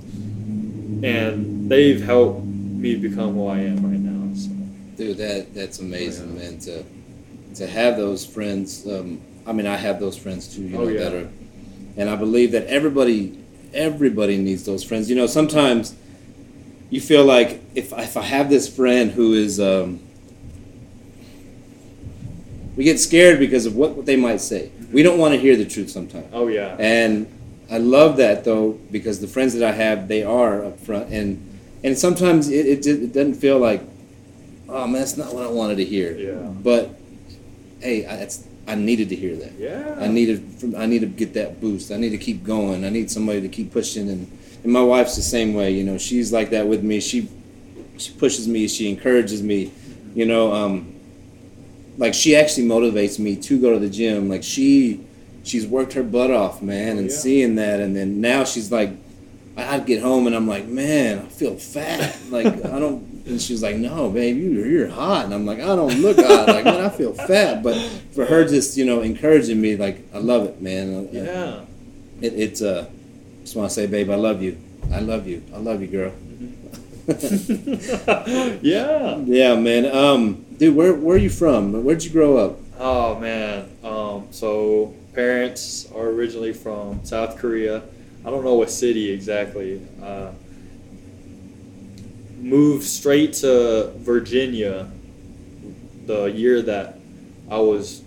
and 1.04 1.70
they've 1.70 2.02
helped 2.04 2.44
me 2.46 2.96
become 2.96 3.34
who 3.34 3.48
I 3.48 3.60
am 3.60 3.78
right 3.90 4.00
now. 4.00 4.34
So. 4.36 4.50
Dude, 4.98 5.18
that 5.18 5.54
that's 5.54 5.80
amazing, 5.80 6.36
Yeah. 6.38 6.44
man. 6.44 6.60
To 6.60 6.84
to 7.56 7.68
have 7.68 7.98
those 7.98 8.26
friends. 8.26 8.86
Um, 8.88 9.20
I 9.46 9.52
mean, 9.54 9.68
I 9.68 9.76
have 9.76 10.00
those 10.00 10.18
friends 10.18 10.48
too. 10.56 10.62
You 10.64 10.78
Oh, 10.78 10.84
know 10.86 10.90
yeah. 10.90 11.00
that 11.04 11.14
are, 11.14 11.30
and 11.98 12.10
I 12.10 12.16
believe 12.16 12.52
that 12.52 12.68
everybody 12.68 13.38
everybody 13.74 14.38
needs 14.38 14.64
those 14.66 14.84
friends. 14.84 15.10
You 15.10 15.16
know, 15.16 15.26
sometimes 15.28 15.96
you 16.94 17.02
feel 17.02 17.26
like 17.26 17.60
if 17.74 17.92
if 17.92 18.16
I 18.16 18.22
have 18.22 18.52
this 18.52 18.74
friend 18.74 19.10
who 19.10 19.34
is 19.34 19.60
um, 19.60 20.00
we 22.76 22.84
get 22.84 23.00
scared 23.00 23.40
because 23.40 23.66
of 23.66 23.76
what, 23.76 23.96
what 23.96 24.06
they 24.06 24.16
might 24.16 24.42
say. 24.42 24.72
We 24.92 25.02
don't 25.02 25.18
want 25.18 25.34
to 25.34 25.40
hear 25.40 25.56
the 25.56 25.66
truth 25.66 25.90
sometimes. 25.90 26.28
Oh 26.32 26.48
yeah. 26.50 26.76
And 26.78 27.26
I 27.72 27.80
love 27.80 28.18
that 28.18 28.44
though 28.44 28.74
because 28.92 29.20
the 29.22 29.28
friends 29.28 29.56
that 29.56 29.68
I 29.68 29.72
have, 29.72 30.08
they 30.08 30.22
are 30.22 30.60
upfront, 30.62 31.12
and 31.12 31.60
and 31.84 31.98
sometimes 31.98 32.50
it, 32.50 32.68
it, 32.68 32.86
it 32.86 33.12
doesn't 33.12 33.36
feel 33.36 33.58
like, 33.58 33.82
oh 34.70 34.86
man, 34.86 35.02
that's 35.02 35.18
not 35.18 35.34
what 35.34 35.44
I 35.44 35.50
wanted 35.50 35.78
to 35.78 35.86
hear. 35.86 36.16
Yeah. 36.16 36.34
But 36.34 36.92
hey, 37.80 38.06
I, 38.06 38.18
that's, 38.18 38.48
I 38.68 38.76
needed 38.76 39.10
to 39.10 39.16
hear 39.16 39.36
that. 39.38 39.54
Yeah. 39.58 39.96
I 40.00 40.10
needed 40.10 40.76
I 40.78 40.86
need 40.86 41.00
to 41.00 41.08
get 41.08 41.34
that 41.34 41.60
boost. 41.60 41.92
I 41.92 41.98
need 41.98 42.12
to 42.12 42.20
keep 42.20 42.44
going. 42.44 42.86
I 42.86 42.90
need 42.90 43.10
somebody 43.10 43.42
to 43.42 43.50
keep 43.50 43.74
pushing, 43.74 44.10
and 44.10 44.28
and 44.64 44.72
my 44.72 44.82
wife's 44.82 45.16
the 45.16 45.22
same 45.22 45.54
way. 45.54 45.72
You 45.72 45.84
know, 45.84 45.98
she's 45.98 46.32
like 46.34 46.50
that 46.52 46.68
with 46.68 46.84
me. 46.84 47.00
She 47.00 47.30
she 47.98 48.12
pushes 48.14 48.48
me. 48.48 48.68
She 48.68 48.90
encourages 48.90 49.44
me. 49.44 49.72
You 50.16 50.26
know, 50.26 50.52
um, 50.54 50.94
like 51.98 52.14
she 52.14 52.36
actually 52.36 52.68
motivates 52.68 53.20
me 53.20 53.36
to 53.38 53.60
go 53.60 53.74
to 53.74 53.80
the 53.80 53.90
gym. 53.90 54.30
Like 54.30 54.44
she 54.44 55.02
she's 55.44 55.66
worked 55.68 55.94
her 55.94 56.04
butt 56.04 56.32
off, 56.32 56.62
man, 56.62 56.98
and 56.98 57.10
Yeah. 57.10 57.16
seeing 57.16 57.56
that, 57.56 57.80
and 57.80 57.96
then 57.96 58.22
now 58.22 58.44
she's 58.46 58.72
like, 58.72 58.92
I- 59.58 59.80
get 59.80 60.02
home 60.02 60.26
and 60.26 60.36
I'm 60.36 60.48
like, 60.48 60.66
man, 60.68 61.20
I 61.20 61.30
feel 61.30 61.56
fat. 61.56 62.18
Like 62.30 62.48
I 62.66 62.80
don't. 62.80 63.12
And 63.26 63.42
she's 63.42 63.64
like, 63.64 63.78
no, 63.78 64.10
babe, 64.10 64.36
you 64.38 64.52
you're 64.66 64.88
hot. 64.90 65.26
And 65.26 65.34
I'm 65.34 65.46
like, 65.46 65.60
I 65.60 65.76
don't 65.76 66.02
look 66.02 66.18
hot. 66.18 66.48
Like 66.48 66.66
man, 66.66 66.82
I 66.82 66.90
feel 66.90 67.14
fat. 67.14 67.62
But 67.64 67.76
for 68.14 68.26
her, 68.26 68.44
just 68.46 68.76
you 68.78 68.86
know, 68.86 69.02
encouraging 69.02 69.62
me, 69.62 69.76
like 69.78 70.00
I 70.14 70.18
love 70.18 70.46
it, 70.46 70.62
man. 70.62 70.96
Uh, 70.96 71.08
yeah. 71.12 71.62
It, 72.22 72.34
it's 72.34 72.62
uh, 72.62 72.86
just 73.44 73.56
want 73.56 73.70
to 73.70 73.74
say, 73.74 73.88
babe, 73.88 74.10
I 74.10 74.16
love 74.16 74.42
you. 74.42 74.58
I 74.92 75.00
love 75.00 75.28
you. 75.28 75.44
I 75.54 75.58
love 75.58 75.82
you, 75.82 75.88
girl. 75.88 76.14
yeah. 78.62 79.18
yeah, 79.26 79.56
man. 79.56 79.86
Um, 79.94 80.46
dude, 80.58 80.76
where 80.76 80.94
where 80.94 81.18
are 81.18 81.20
you 81.20 81.30
from? 81.30 81.84
Where'd 81.84 82.04
you 82.04 82.12
grow 82.12 82.38
up? 82.38 82.58
Oh 82.80 83.20
man. 83.20 83.70
Um, 83.84 84.28
so 84.32 84.94
parents 85.14 85.92
are 85.94 86.08
originally 86.08 86.54
from 86.54 87.04
South 87.04 87.38
Korea. 87.38 87.84
I 88.26 88.30
don't 88.30 88.46
know 88.46 88.54
what 88.54 88.72
city 88.72 89.12
exactly. 89.12 89.86
Uh, 90.02 90.32
moved 92.38 92.86
straight 92.86 93.34
to 93.34 93.92
Virginia 93.98 94.90
the 96.06 96.26
year 96.26 96.62
that 96.62 97.00
I 97.50 97.58
was 97.58 98.02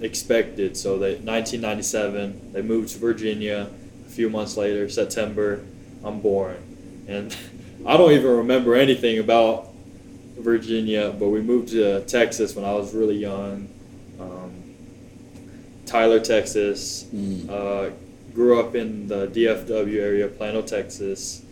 expected. 0.00 0.76
So 0.76 0.98
they 0.98 1.14
1997. 1.14 2.52
They 2.52 2.62
moved 2.62 2.90
to 2.90 2.98
Virginia. 2.98 3.70
A 4.10 4.12
few 4.12 4.28
months 4.28 4.56
later, 4.56 4.88
September, 4.88 5.64
I'm 6.02 6.20
born, 6.20 6.56
and 7.06 7.36
I 7.86 7.96
don't 7.96 8.10
even 8.10 8.38
remember 8.38 8.74
anything 8.74 9.20
about 9.20 9.68
Virginia. 10.36 11.14
But 11.16 11.28
we 11.28 11.40
moved 11.40 11.68
to 11.68 12.00
Texas 12.06 12.56
when 12.56 12.64
I 12.64 12.72
was 12.72 12.92
really 12.92 13.18
young. 13.18 13.68
Um, 14.18 14.74
Tyler, 15.86 16.18
Texas. 16.18 17.04
Mm. 17.14 17.48
Uh, 17.48 17.90
grew 18.34 18.58
up 18.58 18.74
in 18.74 19.06
the 19.06 19.28
DFW 19.28 20.00
area, 20.00 20.26
Plano, 20.26 20.62
Texas, 20.62 21.42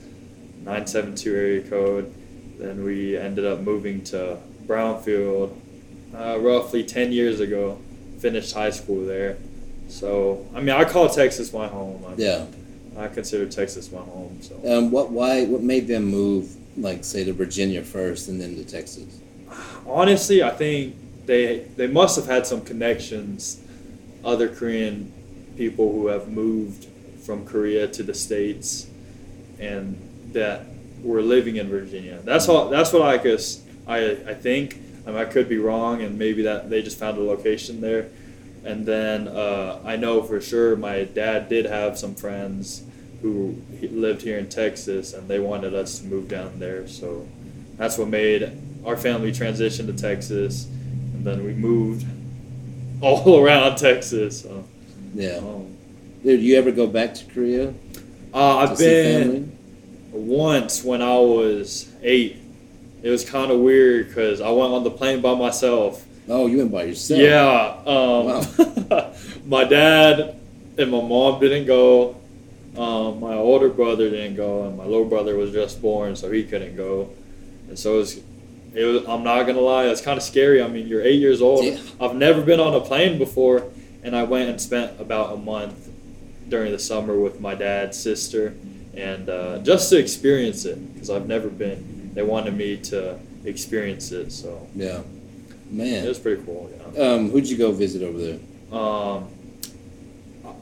972 0.65 1.35
area 1.37 1.63
code. 1.63 2.13
Then 2.59 2.83
we 2.83 3.17
ended 3.17 3.47
up 3.47 3.61
moving 3.61 4.03
to 4.05 4.39
Brownfield 4.67 5.57
uh, 6.13 6.41
roughly 6.41 6.83
10 6.83 7.13
years 7.13 7.39
ago. 7.39 7.81
Finished 8.19 8.53
high 8.53 8.71
school 8.71 9.07
there. 9.07 9.39
So, 9.89 10.47
I 10.55 10.61
mean, 10.61 10.71
I 10.71 10.85
call 10.85 11.09
Texas 11.09 11.53
my 11.53 11.67
home. 11.67 12.05
I, 12.07 12.15
Yeah. 12.17 12.45
I 12.97 13.09
consider 13.09 13.47
Texas 13.47 13.91
my 13.93 14.01
home. 14.01 14.39
So, 14.43 14.61
Um, 14.67 14.91
what 14.91 15.11
why 15.11 15.45
what 15.45 15.63
made 15.63 15.87
them 15.87 16.05
move 16.05 16.57
like 16.77 17.05
say 17.05 17.25
to 17.25 17.33
Virginia 17.33 17.83
first 17.83 18.29
and 18.29 18.41
then 18.41 18.57
to 18.57 18.65
Texas? 18.65 19.21
honestly, 19.87 20.43
I 20.43 20.51
think 20.51 20.95
they 21.27 21.61
they 21.77 21.87
must 21.87 22.17
have 22.17 22.27
had 22.27 22.47
some 22.47 22.61
connections, 22.61 23.61
other 24.25 24.49
Korean 24.49 25.13
people 25.57 25.93
who 25.93 26.09
have 26.09 26.29
moved 26.29 26.87
from 27.23 27.45
Korea 27.45 27.87
to 27.89 28.03
the 28.03 28.15
states, 28.15 28.89
and 29.59 29.97
that 30.33 30.67
were 31.03 31.23
living 31.23 31.57
in 31.57 31.69
Virginia. 31.69 32.21
That's 32.25 32.49
all. 32.49 32.69
That's 32.69 32.93
what 32.93 33.03
I 33.03 33.17
guess 33.19 33.63
I 33.87 34.11
I 34.27 34.35
think. 34.35 34.81
I, 35.07 35.11
mean, 35.11 35.21
I 35.21 35.25
could 35.25 35.49
be 35.49 35.57
wrong, 35.57 36.03
and 36.03 36.19
maybe 36.19 36.43
that 36.43 36.69
they 36.69 36.83
just 36.83 36.99
found 36.99 37.17
a 37.17 37.23
location 37.23 37.81
there. 37.81 38.09
And 38.65 38.85
then 38.85 39.29
uh, 39.29 39.81
I 39.85 39.97
know 39.97 40.23
for 40.23 40.41
sure 40.41 40.77
my 40.77 41.05
dad 41.05 41.49
did 41.49 41.65
have 41.67 41.99
some 41.99 42.15
friends 42.15 42.83
who 43.23 43.57
lived 43.81 44.23
here 44.23 44.39
in 44.39 44.49
Texas, 44.49 45.13
and 45.13 45.27
they 45.29 45.39
wanted 45.41 45.75
us 45.75 45.99
to 46.01 46.07
move 46.07 46.29
down 46.29 46.59
there. 46.59 46.87
So 46.87 47.27
that's 47.77 47.99
what 47.99 48.09
made 48.09 48.53
our 48.85 48.97
family 48.97 49.33
transition 49.33 49.87
to 49.89 49.93
Texas, 49.93 50.67
and 50.67 51.25
then 51.25 51.45
we 51.45 51.53
moved 51.53 52.07
all 53.01 53.39
around 53.45 53.77
Texas. 53.77 54.43
So, 54.43 54.65
Yeah. 55.15 55.39
um, 55.39 55.75
Dude, 56.23 56.41
you 56.41 56.57
ever 56.57 56.71
go 56.73 56.87
back 56.87 57.15
to 57.15 57.25
Korea? 57.27 57.73
uh, 58.35 58.57
I've 58.59 58.79
been 58.79 59.57
once 60.13 60.85
when 60.85 61.01
I 61.03 61.19
was 61.19 61.89
eight. 62.03 62.37
It 63.03 63.11
was 63.11 63.25
kind 63.29 63.51
of 63.53 63.61
weird 63.61 64.09
because 64.09 64.41
I 64.41 64.51
went 64.51 64.73
on 64.73 64.83
the 64.85 64.91
plane 64.91 65.21
by 65.21 65.35
myself. 65.35 66.05
Oh, 66.29 66.47
you 66.47 66.59
went 66.59 66.73
by 66.73 66.85
yourself. 66.85 67.21
Yeah. 67.21 67.77
Um, 67.87 69.13
my 69.47 69.65
dad 69.65 70.37
and 70.77 70.91
my 70.91 71.01
mom 71.01 71.41
didn't 71.41 71.67
go. 71.67 72.17
Um, 72.77 73.21
my 73.21 73.35
older 73.35 73.69
brother 73.69 74.09
didn't 74.11 74.37
go, 74.37 74.65
and 74.67 74.77
my 74.77 74.85
little 74.85 75.07
brother 75.07 75.37
was 75.37 75.53
just 75.53 75.83
born, 75.83 76.15
so 76.15 76.31
he 76.31 76.45
couldn't 76.45 76.77
go. 76.77 77.11
And 77.69 77.79
so 77.79 77.95
it 77.95 77.99
was, 77.99 78.21
it 78.75 78.85
was 78.85 79.09
I'm 79.09 79.25
not 79.25 79.45
gonna 79.45 79.61
lie, 79.61 79.87
it's 79.87 80.01
kind 80.01 80.17
of 80.17 80.23
scary. 80.23 80.63
I 80.63 80.69
mean, 80.69 80.87
you're 80.87 81.03
eight 81.03 81.19
years 81.19 81.43
old. 81.43 81.65
Yeah. 81.65 81.79
I've 82.01 82.15
never 82.15 82.41
been 82.43 82.61
on 82.61 82.75
a 82.75 82.81
plane 82.81 83.19
before, 83.19 83.65
and 84.05 84.15
I 84.15 84.23
went 84.23 84.49
and 84.51 84.61
spent 84.61 85.01
about 85.01 85.33
a 85.33 85.37
month 85.37 85.89
during 86.49 86.71
the 86.73 86.79
summer 86.79 87.19
with 87.19 87.41
my 87.41 87.55
dad's 87.55 87.99
sister, 87.99 88.55
and 88.95 89.29
uh, 89.29 89.59
just 89.59 89.91
to 89.91 89.99
experience 89.99 90.65
it 90.65 90.93
because 90.95 91.11
I've 91.11 91.27
never 91.27 91.49
been. 91.49 92.13
They 92.15 92.23
wanted 92.23 92.57
me 92.57 92.77
to 92.77 93.19
experience 93.45 94.13
it, 94.13 94.31
so 94.31 94.69
Yeah. 94.75 95.01
It 95.73 96.09
was 96.09 96.19
pretty 96.19 96.43
cool. 96.45 96.71
Yeah. 96.95 97.03
Um, 97.03 97.31
who'd 97.31 97.49
you 97.49 97.57
go 97.57 97.73
visit 97.73 98.03
over 98.03 98.19
there? 98.19 98.39
Um, 98.79 99.29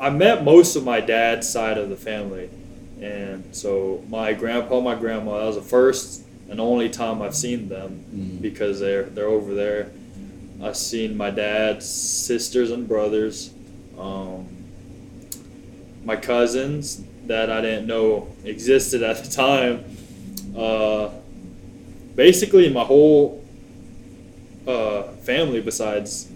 I 0.01 0.11
met 0.11 0.45
most 0.45 0.77
of 0.77 0.85
my 0.85 1.01
dad's 1.01 1.49
side 1.49 1.79
of 1.79 1.89
the 1.89 1.97
family, 1.97 2.51
and 3.01 3.45
so 3.55 4.03
my 4.09 4.33
grandpa, 4.33 4.81
my 4.81 4.95
grandma. 4.95 5.39
That 5.39 5.47
was 5.47 5.57
the 5.57 5.63
first 5.63 6.23
and 6.49 6.61
only 6.61 6.89
time 6.89 7.23
I've 7.23 7.35
seen 7.35 7.69
them 7.69 8.05
Mm. 8.15 8.41
because 8.43 8.79
they're 8.81 9.05
they're 9.05 9.27
over 9.29 9.55
there. 9.55 9.91
I've 10.63 10.77
seen 10.77 11.17
my 11.17 11.31
dad's 11.31 11.87
sisters 11.89 12.71
and 12.71 12.87
brothers, 12.89 13.51
um, 13.99 14.47
my 16.05 16.17
cousins 16.17 17.03
that 17.27 17.51
I 17.51 17.61
didn't 17.61 17.87
know 17.87 18.29
existed 18.45 19.03
at 19.03 19.23
the 19.25 19.31
time. 19.31 19.85
Uh, 20.57 21.11
basically, 22.15 22.71
my 22.73 22.85
whole 22.85 23.45
uh, 24.67 25.03
family, 25.23 25.61
besides 25.61 26.29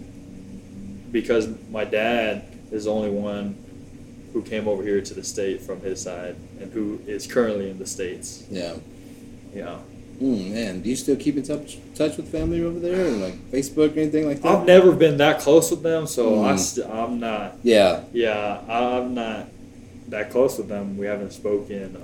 because 1.11 1.47
my 1.69 1.83
dad 1.83 2.43
is 2.71 2.85
the 2.85 2.91
only 2.91 3.09
one 3.09 3.55
who 4.33 4.41
came 4.41 4.67
over 4.67 4.81
here 4.81 5.01
to 5.01 5.13
the 5.13 5.23
state 5.23 5.61
from 5.61 5.81
his 5.81 6.01
side 6.01 6.35
and 6.61 6.71
who 6.71 7.01
is 7.05 7.27
currently 7.27 7.69
in 7.69 7.77
the 7.79 7.85
states. 7.85 8.45
Yeah. 8.49 8.75
Yeah. 9.53 9.79
Mm, 10.21 10.51
man, 10.51 10.81
do 10.81 10.89
you 10.89 10.95
still 10.95 11.15
keep 11.17 11.35
in 11.35 11.43
touch 11.43 11.77
touch 11.95 12.15
with 12.15 12.31
family 12.31 12.63
over 12.63 12.79
there, 12.79 13.07
or 13.07 13.11
like 13.11 13.33
Facebook 13.51 13.97
or 13.97 13.99
anything 13.99 14.27
like 14.27 14.41
that? 14.41 14.55
I've 14.59 14.65
never 14.67 14.91
been 14.93 15.17
that 15.17 15.39
close 15.41 15.71
with 15.71 15.81
them, 15.81 16.05
so 16.07 16.43
I 16.43 16.53
Mm. 16.53 16.59
st- 16.59 16.87
I'm 16.87 17.19
not. 17.19 17.57
yeah. 17.63 18.01
Yeah, 18.13 18.61
I'm 18.69 19.15
not 19.15 19.47
that 20.09 20.29
close 20.29 20.57
with 20.59 20.67
them. 20.69 20.95
We 20.97 21.07
haven't 21.07 21.33
spoken. 21.33 21.95
Um, 21.97 22.01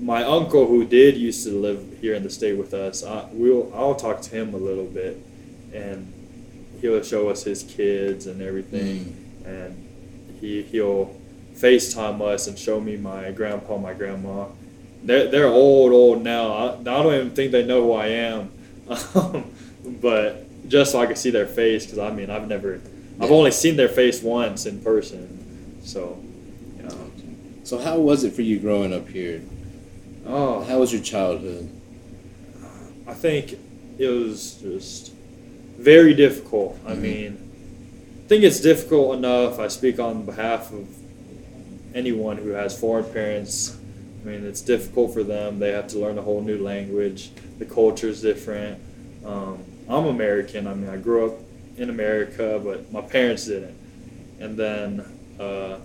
my 0.00 0.22
uncle, 0.22 0.66
who 0.66 0.84
did 0.84 1.16
used 1.16 1.44
to 1.44 1.50
live 1.50 1.98
here 2.00 2.14
in 2.14 2.22
the 2.22 2.30
state 2.30 2.56
with 2.56 2.74
us, 2.74 3.04
I, 3.04 3.28
we'll 3.32 3.72
I'll 3.74 3.94
talk 3.94 4.20
to 4.22 4.30
him 4.30 4.54
a 4.54 4.56
little 4.56 4.86
bit, 4.86 5.18
and 5.72 6.12
he'll 6.80 7.02
show 7.02 7.28
us 7.28 7.42
his 7.42 7.62
kids 7.62 8.26
and 8.26 8.40
everything, 8.40 9.16
and 9.44 9.88
he 10.40 10.62
he'll 10.62 11.16
FaceTime 11.54 12.20
us 12.20 12.46
and 12.46 12.58
show 12.58 12.80
me 12.80 12.96
my 12.96 13.32
grandpa, 13.32 13.76
my 13.78 13.94
grandma. 13.94 14.46
They're 15.02 15.28
they're 15.28 15.48
old, 15.48 15.92
old 15.92 16.22
now. 16.22 16.52
I, 16.52 16.74
I 16.78 16.82
don't 16.82 17.14
even 17.14 17.30
think 17.30 17.52
they 17.52 17.64
know 17.64 17.82
who 17.82 17.92
I 17.92 18.06
am, 18.06 18.52
um, 19.14 19.50
but 20.00 20.44
just 20.68 20.92
so 20.92 21.00
I 21.00 21.06
can 21.06 21.16
see 21.16 21.30
their 21.30 21.46
face, 21.46 21.84
because 21.84 21.98
I 21.98 22.12
mean 22.12 22.30
I've 22.30 22.46
never, 22.46 22.80
I've 23.20 23.32
only 23.32 23.50
seen 23.50 23.76
their 23.76 23.88
face 23.88 24.22
once 24.22 24.66
in 24.66 24.80
person, 24.80 25.80
so. 25.82 26.22
Yeah. 26.78 26.90
So 27.64 27.78
how 27.78 27.98
was 27.98 28.24
it 28.24 28.32
for 28.32 28.42
you 28.42 28.58
growing 28.60 28.94
up 28.94 29.08
here? 29.08 29.42
Oh, 30.28 30.60
How 30.64 30.78
was 30.78 30.92
your 30.92 31.02
childhood? 31.02 31.70
I 33.06 33.14
think 33.14 33.54
it 33.98 34.08
was 34.08 34.58
just 34.62 35.12
very 35.78 36.12
difficult. 36.12 36.76
I 36.86 36.92
Mhm. 36.92 37.00
mean, 37.00 37.38
I 38.24 38.28
think 38.28 38.44
it's 38.44 38.60
difficult 38.60 39.16
enough. 39.16 39.58
I 39.58 39.68
speak 39.68 39.98
on 39.98 40.24
behalf 40.26 40.70
of 40.72 40.86
anyone 41.94 42.36
who 42.36 42.50
has 42.50 42.78
foreign 42.78 43.06
parents. 43.06 43.74
I 44.22 44.28
mean, 44.28 44.44
it's 44.44 44.60
difficult 44.60 45.14
for 45.14 45.22
them. 45.22 45.58
They 45.60 45.70
have 45.70 45.86
to 45.88 45.98
learn 45.98 46.18
a 46.18 46.22
whole 46.22 46.42
new 46.42 46.58
language. 46.62 47.30
The 47.58 47.64
culture 47.64 48.08
is 48.08 48.20
different. 48.20 48.78
Um, 49.24 49.60
I'm 49.88 50.04
American. 50.04 50.66
I 50.66 50.74
mean, 50.74 50.90
I 50.90 50.98
grew 50.98 51.24
up 51.26 51.38
in 51.78 51.88
America, 51.88 52.60
but 52.62 52.92
my 52.92 53.00
parents 53.00 53.46
didn't. 53.46 53.74
And 54.40 54.58
then 54.58 55.04
uh, 55.40 55.76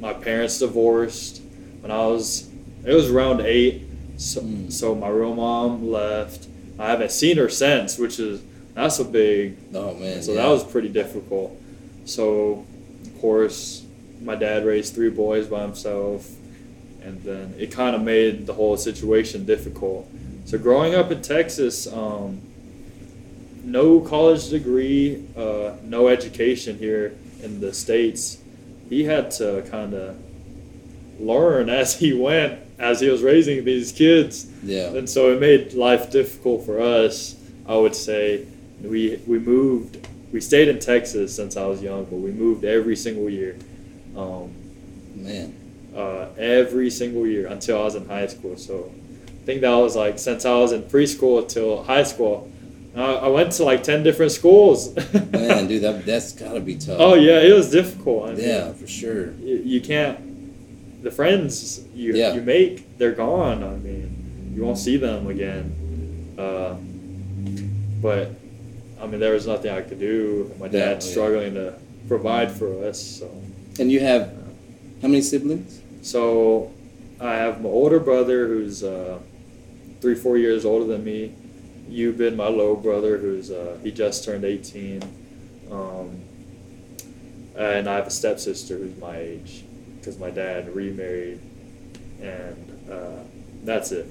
my 0.00 0.14
parents 0.14 0.58
divorced 0.60 1.42
when 1.82 1.90
I 1.90 2.06
was. 2.06 2.48
It 2.84 2.94
was 2.94 3.10
around 3.10 3.40
eight. 3.42 3.82
So, 4.16 4.40
Mm. 4.40 4.72
so 4.72 4.94
my 4.94 5.08
real 5.08 5.34
mom 5.34 5.90
left. 5.90 6.46
I 6.78 6.90
haven't 6.90 7.10
seen 7.12 7.36
her 7.38 7.48
since, 7.48 7.98
which 7.98 8.18
is 8.20 8.40
that's 8.74 8.98
a 8.98 9.04
big 9.04 9.56
Oh 9.74 9.94
man. 9.94 10.22
so 10.22 10.32
yeah. 10.32 10.42
that 10.42 10.48
was 10.48 10.64
pretty 10.64 10.88
difficult. 10.88 11.56
So, 12.04 12.64
of 13.04 13.20
course, 13.20 13.84
my 14.22 14.34
dad 14.34 14.64
raised 14.64 14.94
three 14.94 15.10
boys 15.10 15.46
by 15.46 15.62
himself, 15.62 16.28
and 17.02 17.20
then 17.22 17.54
it 17.58 17.70
kind 17.70 17.94
of 17.96 18.02
made 18.02 18.46
the 18.46 18.52
whole 18.54 18.76
situation 18.76 19.44
difficult. 19.44 20.06
So, 20.44 20.58
growing 20.58 20.94
up 20.94 21.10
in 21.10 21.22
Texas, 21.22 21.86
um, 21.92 22.40
no 23.64 24.00
college 24.00 24.48
degree, 24.48 25.22
uh, 25.36 25.72
no 25.84 26.08
education 26.08 26.78
here 26.78 27.12
in 27.42 27.60
the 27.60 27.72
States, 27.72 28.38
he 28.88 29.04
had 29.04 29.30
to 29.32 29.64
kind 29.70 29.94
of 29.94 30.16
learn 31.20 31.68
as 31.80 31.98
he 31.98 32.12
went, 32.12 32.58
as 32.82 33.00
he 33.00 33.08
was 33.08 33.22
raising 33.22 33.64
these 33.64 33.92
kids. 33.92 34.46
yeah. 34.62 34.88
And 34.88 35.08
so 35.08 35.32
it 35.32 35.40
made 35.40 35.72
life 35.74 36.10
difficult 36.10 36.66
for 36.66 36.80
us. 36.80 37.36
I 37.66 37.76
would 37.76 37.94
say 37.94 38.44
we 38.82 39.20
we 39.26 39.38
moved. 39.38 40.06
We 40.32 40.40
stayed 40.40 40.68
in 40.68 40.78
Texas 40.78 41.34
since 41.36 41.56
I 41.56 41.66
was 41.66 41.82
young, 41.82 42.04
but 42.04 42.16
we 42.16 42.30
moved 42.32 42.64
every 42.64 42.96
single 42.96 43.28
year, 43.28 43.54
um, 44.16 44.50
Man. 45.14 45.54
uh, 45.94 46.28
every 46.38 46.88
single 46.90 47.26
year 47.26 47.46
until 47.48 47.80
I 47.80 47.84
was 47.84 47.94
in 47.94 48.06
high 48.08 48.26
school. 48.28 48.56
So 48.56 48.90
I 49.42 49.44
think 49.46 49.60
that 49.60 49.74
was 49.74 49.94
like 49.94 50.18
since 50.18 50.44
I 50.44 50.54
was 50.54 50.72
in 50.72 50.82
preschool 50.84 51.42
until 51.42 51.82
high 51.84 52.02
school. 52.04 52.48
Uh, 52.96 53.16
I 53.16 53.28
went 53.28 53.52
to 53.52 53.64
like 53.64 53.82
ten 53.82 54.02
different 54.02 54.32
schools. 54.32 54.94
Man, 55.32 55.66
dude, 55.68 55.82
that 55.82 56.04
that's 56.04 56.32
gotta 56.32 56.60
be 56.60 56.76
tough. 56.76 56.96
oh 56.98 57.14
yeah, 57.14 57.40
it 57.40 57.52
was 57.54 57.70
difficult. 57.70 58.30
I 58.30 58.34
mean, 58.34 58.48
Yeah, 58.48 58.72
for 58.72 58.86
sure. 58.86 59.32
you, 59.34 59.56
you 59.64 59.80
can't. 59.80 60.18
The 61.02 61.10
friends 61.10 61.80
you 61.94 62.14
Yeah. 62.14 62.34
you 62.34 62.40
make, 62.42 62.98
they're 62.98 63.12
gone. 63.12 63.62
I 63.64 63.76
mean, 63.76 64.52
you 64.54 64.62
won't 64.62 64.78
see 64.78 64.96
them 64.96 65.26
again. 65.26 65.72
Uh, 66.38 66.74
but 68.00 68.30
I 69.00 69.06
mean, 69.06 69.18
there 69.20 69.32
was 69.32 69.46
nothing 69.46 69.70
I 69.72 69.82
could 69.82 69.98
do. 69.98 70.50
My 70.60 70.66
Yeah, 70.66 70.72
dad's 70.72 71.06
yeah. 71.06 71.12
struggling 71.12 71.54
to 71.54 71.74
provide 72.08 72.50
for 72.52 72.84
us. 72.84 73.00
So, 73.00 73.28
And 73.80 73.90
you 73.90 74.00
have 74.00 74.32
how 75.02 75.08
many 75.08 75.22
siblings? 75.22 75.80
so 76.02 76.70
I 77.20 77.34
have 77.34 77.60
my 77.62 77.68
older 77.68 78.00
brother 78.00 78.46
who's 78.48 78.82
uh, 78.84 79.18
three, 80.00 80.14
four 80.14 80.36
years 80.38 80.64
older 80.64 80.84
than 80.86 81.04
me. 81.04 81.32
You've 81.88 82.16
been 82.18 82.36
my 82.36 82.48
little 82.48 82.76
brother 82.76 83.18
who's 83.18 83.50
uh, 83.50 83.76
he 83.82 83.90
just 83.90 84.24
turned 84.24 84.44
eighteen. 84.44 85.02
Um, 85.70 86.20
and 87.56 87.88
I 87.88 87.96
have 87.96 88.06
a 88.06 88.10
stepsister 88.10 88.76
who's 88.78 88.96
my 88.98 89.16
age 89.18 89.64
because 90.02 90.18
my 90.18 90.30
dad 90.30 90.74
remarried, 90.74 91.38
and 92.20 92.90
uh, 92.90 93.20
that's 93.62 93.92
it. 93.92 94.04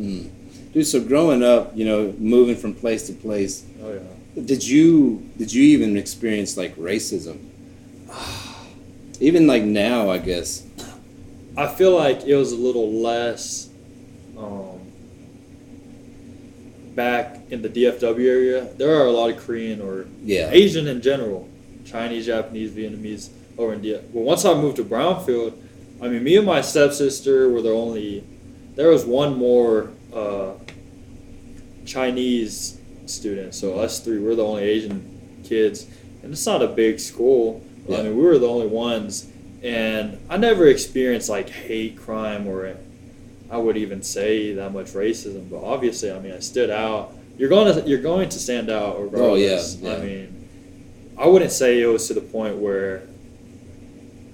Mm. 0.00 0.28
Dude, 0.72 0.84
so 0.86 1.00
growing 1.00 1.44
up, 1.44 1.70
you 1.76 1.84
know, 1.84 2.12
moving 2.18 2.56
from 2.56 2.74
place 2.74 3.06
to 3.06 3.12
place, 3.12 3.64
Oh 3.80 3.92
yeah. 3.94 4.42
did 4.44 4.66
you 4.66 5.24
did 5.38 5.52
you 5.52 5.62
even 5.62 5.96
experience 5.96 6.56
like 6.56 6.74
racism? 6.76 7.38
Even 9.18 9.46
like 9.46 9.62
now, 9.62 10.10
I 10.10 10.18
guess. 10.18 10.62
I 11.56 11.68
feel 11.68 11.96
like 11.96 12.24
it 12.26 12.36
was 12.36 12.52
a 12.52 12.56
little 12.56 12.92
less 13.00 13.70
um, 14.36 14.78
back 16.94 17.38
in 17.50 17.62
the 17.62 17.68
DFW 17.70 18.26
area. 18.28 18.64
There 18.76 18.94
are 18.94 19.06
a 19.06 19.10
lot 19.10 19.30
of 19.30 19.38
Korean 19.38 19.80
or 19.80 20.06
Yeah. 20.22 20.50
Asian 20.50 20.86
in 20.86 21.00
general, 21.00 21.48
Chinese, 21.86 22.26
Japanese, 22.26 22.72
Vietnamese 22.72 23.30
over 23.58 23.72
in 23.72 23.80
DF. 23.80 24.10
Well, 24.10 24.24
once 24.24 24.44
I 24.44 24.54
moved 24.54 24.76
to 24.76 24.84
Brownfield, 24.84 25.54
I 26.00 26.08
mean, 26.08 26.22
me 26.22 26.36
and 26.36 26.46
my 26.46 26.60
stepsister 26.60 27.48
were 27.48 27.62
the 27.62 27.70
only. 27.70 28.24
There 28.74 28.88
was 28.88 29.04
one 29.04 29.36
more 29.36 29.90
uh, 30.12 30.52
Chinese 31.86 32.78
student, 33.06 33.54
so 33.54 33.78
us 33.78 34.00
three 34.00 34.18
were 34.18 34.34
the 34.34 34.44
only 34.44 34.64
Asian 34.64 35.40
kids, 35.44 35.86
and 36.22 36.32
it's 36.32 36.44
not 36.44 36.62
a 36.62 36.68
big 36.68 37.00
school. 37.00 37.64
Yeah. 37.88 37.98
I 37.98 38.02
mean, 38.02 38.16
we 38.16 38.24
were 38.24 38.38
the 38.38 38.48
only 38.48 38.66
ones, 38.66 39.30
and 39.62 40.18
I 40.28 40.36
never 40.36 40.66
experienced 40.66 41.30
like 41.30 41.48
hate 41.48 41.96
crime 41.96 42.46
or 42.46 42.76
I 43.50 43.56
would 43.58 43.76
even 43.76 44.02
say 44.02 44.52
that 44.54 44.72
much 44.72 44.88
racism. 44.88 45.48
But 45.48 45.62
obviously, 45.62 46.10
I 46.10 46.18
mean, 46.18 46.32
I 46.32 46.40
stood 46.40 46.70
out. 46.70 47.12
You're 47.38 47.48
going 47.48 47.74
to 47.74 47.88
you're 47.88 48.02
going 48.02 48.28
to 48.30 48.38
stand 48.38 48.70
out 48.70 49.00
regardless. 49.00 49.78
Oh, 49.82 49.86
yeah, 49.86 49.94
I 49.94 50.00
mean, 50.00 50.48
I 51.16 51.26
wouldn't 51.26 51.52
say 51.52 51.80
it 51.80 51.86
was 51.86 52.08
to 52.08 52.14
the 52.14 52.20
point 52.20 52.56
where 52.56 53.02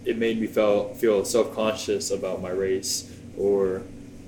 it 0.04 0.18
made 0.18 0.40
me 0.40 0.46
feel 0.46 0.94
feel 0.94 1.24
self 1.24 1.54
conscious 1.54 2.10
about 2.10 2.40
my 2.42 2.50
race 2.50 3.10
or 3.38 3.82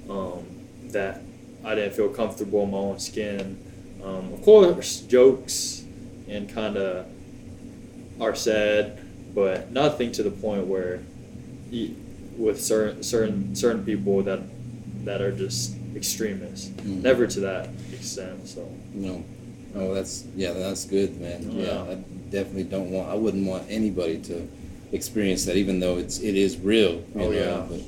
um, 0.09 0.45
that 0.91 1.21
I 1.65 1.75
didn't 1.75 1.95
feel 1.95 2.09
comfortable 2.09 2.63
in 2.65 2.71
my 2.71 2.79
own 2.79 2.99
skin. 2.99 3.59
Um, 4.03 4.33
of 4.35 4.43
course, 4.43 5.01
jokes 5.01 5.85
and 6.29 6.49
kind 6.49 6.77
of 6.77 7.07
are 8.21 8.35
said, 8.35 9.01
but 9.35 9.71
nothing 9.73 10.13
to 10.13 10.23
the 10.23 10.31
point 10.31 10.67
where 10.67 11.01
you, 11.71 11.97
with 12.37 12.63
certain 12.63 13.03
certain 13.03 13.55
certain 13.57 13.85
people 13.85 14.23
that 14.23 14.41
that 15.05 15.21
are 15.21 15.33
just 15.33 15.75
extremists. 15.97 16.69
Mhm. 16.69 17.03
Never 17.03 17.27
to 17.27 17.41
that 17.41 17.69
extent. 17.93 18.47
So 18.49 18.69
No. 18.93 19.25
Oh, 19.77 19.93
that's 19.93 20.25
yeah, 20.37 20.53
that's 20.53 20.85
good, 20.85 21.21
man. 21.21 21.51
Yeah, 21.51 21.65
yeah. 21.65 21.83
I 21.83 21.95
definitely 22.31 22.65
don't 22.65 22.91
want. 22.93 23.09
I 23.09 23.15
wouldn't 23.15 23.47
want 23.47 23.65
anybody 23.69 24.19
to 24.19 24.47
experience 24.95 25.45
that, 25.47 25.57
even 25.57 25.81
though 25.81 25.99
it's 25.99 26.21
it 26.21 26.37
is 26.37 26.59
real. 26.59 26.93
you 26.93 27.07
Oh, 27.17 27.19
know, 27.19 27.31
yeah. 27.31 27.67
But, 27.69 27.81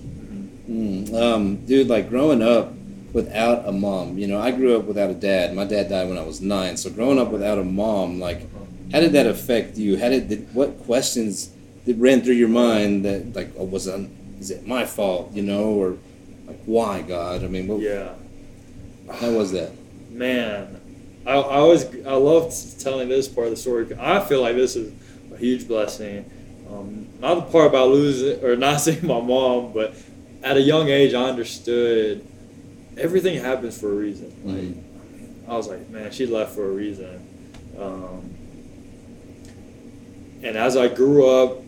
mm, 0.71 1.14
um, 1.14 1.57
dude, 1.66 1.88
like 1.88 2.09
growing 2.09 2.42
up 2.42 2.73
without 3.12 3.66
a 3.66 3.73
mom. 3.73 4.19
You 4.19 4.27
know, 4.27 4.38
I 4.38 4.51
grew 4.51 4.77
up 4.77 4.85
without 4.85 5.09
a 5.09 5.14
dad. 5.14 5.55
My 5.55 5.64
dad 5.64 5.88
died 5.88 6.09
when 6.09 6.19
I 6.19 6.23
was 6.25 6.42
nine. 6.42 6.77
So 6.77 6.90
growing 6.90 7.19
up 7.19 7.29
without 7.29 7.59
a 7.59 7.64
mom, 7.64 8.21
like, 8.21 8.42
how 8.92 9.01
did 9.01 9.12
that 9.12 9.27
affect 9.27 9.79
you? 9.79 9.99
How 9.99 10.11
did, 10.11 10.29
did 10.29 10.55
what 10.55 10.79
questions 10.85 11.51
did 11.87 11.99
ran 11.99 12.21
through 12.21 12.35
your 12.35 12.49
mind 12.49 13.05
that 13.07 13.35
like, 13.35 13.53
oh, 13.57 13.64
was 13.64 13.87
it, 13.87 14.11
is 14.38 14.51
it 14.51 14.66
my 14.66 14.85
fault? 14.85 15.33
You 15.33 15.42
know, 15.42 15.64
or 15.71 15.97
like, 16.47 16.61
why 16.66 17.03
God? 17.03 17.42
I 17.42 17.49
mean, 17.49 17.69
what, 17.69 17.81
yeah. 17.81 18.12
how 19.11 19.31
was 19.31 19.53
that? 19.53 19.73
Man, 20.11 20.81
I, 21.27 21.33
I 21.33 21.57
always 21.57 21.85
I 22.07 22.14
love 22.14 22.55
telling 22.79 23.09
this 23.09 23.29
part 23.29 23.47
of 23.47 23.53
the 23.53 23.57
story. 23.57 23.87
I 23.99 24.21
feel 24.21 24.42
like 24.42 24.57
this 24.57 24.77
is 24.77 24.92
a 25.33 25.37
huge 25.37 25.66
blessing. 25.66 26.31
Um, 26.70 27.07
not 27.20 27.35
the 27.37 27.42
part 27.52 27.66
about 27.68 27.88
losing 27.88 28.42
or 28.44 28.57
not 28.57 28.81
seeing 28.81 29.07
my 29.07 29.20
mom, 29.20 29.72
but 29.72 29.94
at 30.42 30.57
a 30.57 30.61
young 30.61 30.88
age, 30.88 31.14
I 31.14 31.24
understood 31.24 32.24
everything 32.96 33.38
happens 33.40 33.79
for 33.79 33.90
a 33.90 33.94
reason. 33.94 34.33
Like 34.44 34.57
Mhm. 34.57 34.83
I 35.48 35.57
was 35.57 35.68
like, 35.68 35.88
man, 35.90 36.11
she 36.11 36.26
left 36.26 36.55
for 36.55 36.64
a 36.68 36.72
reason. 36.72 37.20
Um, 37.79 38.31
and 40.42 40.57
as 40.57 40.76
I 40.76 40.88
grew 40.88 41.29
up 41.29 41.59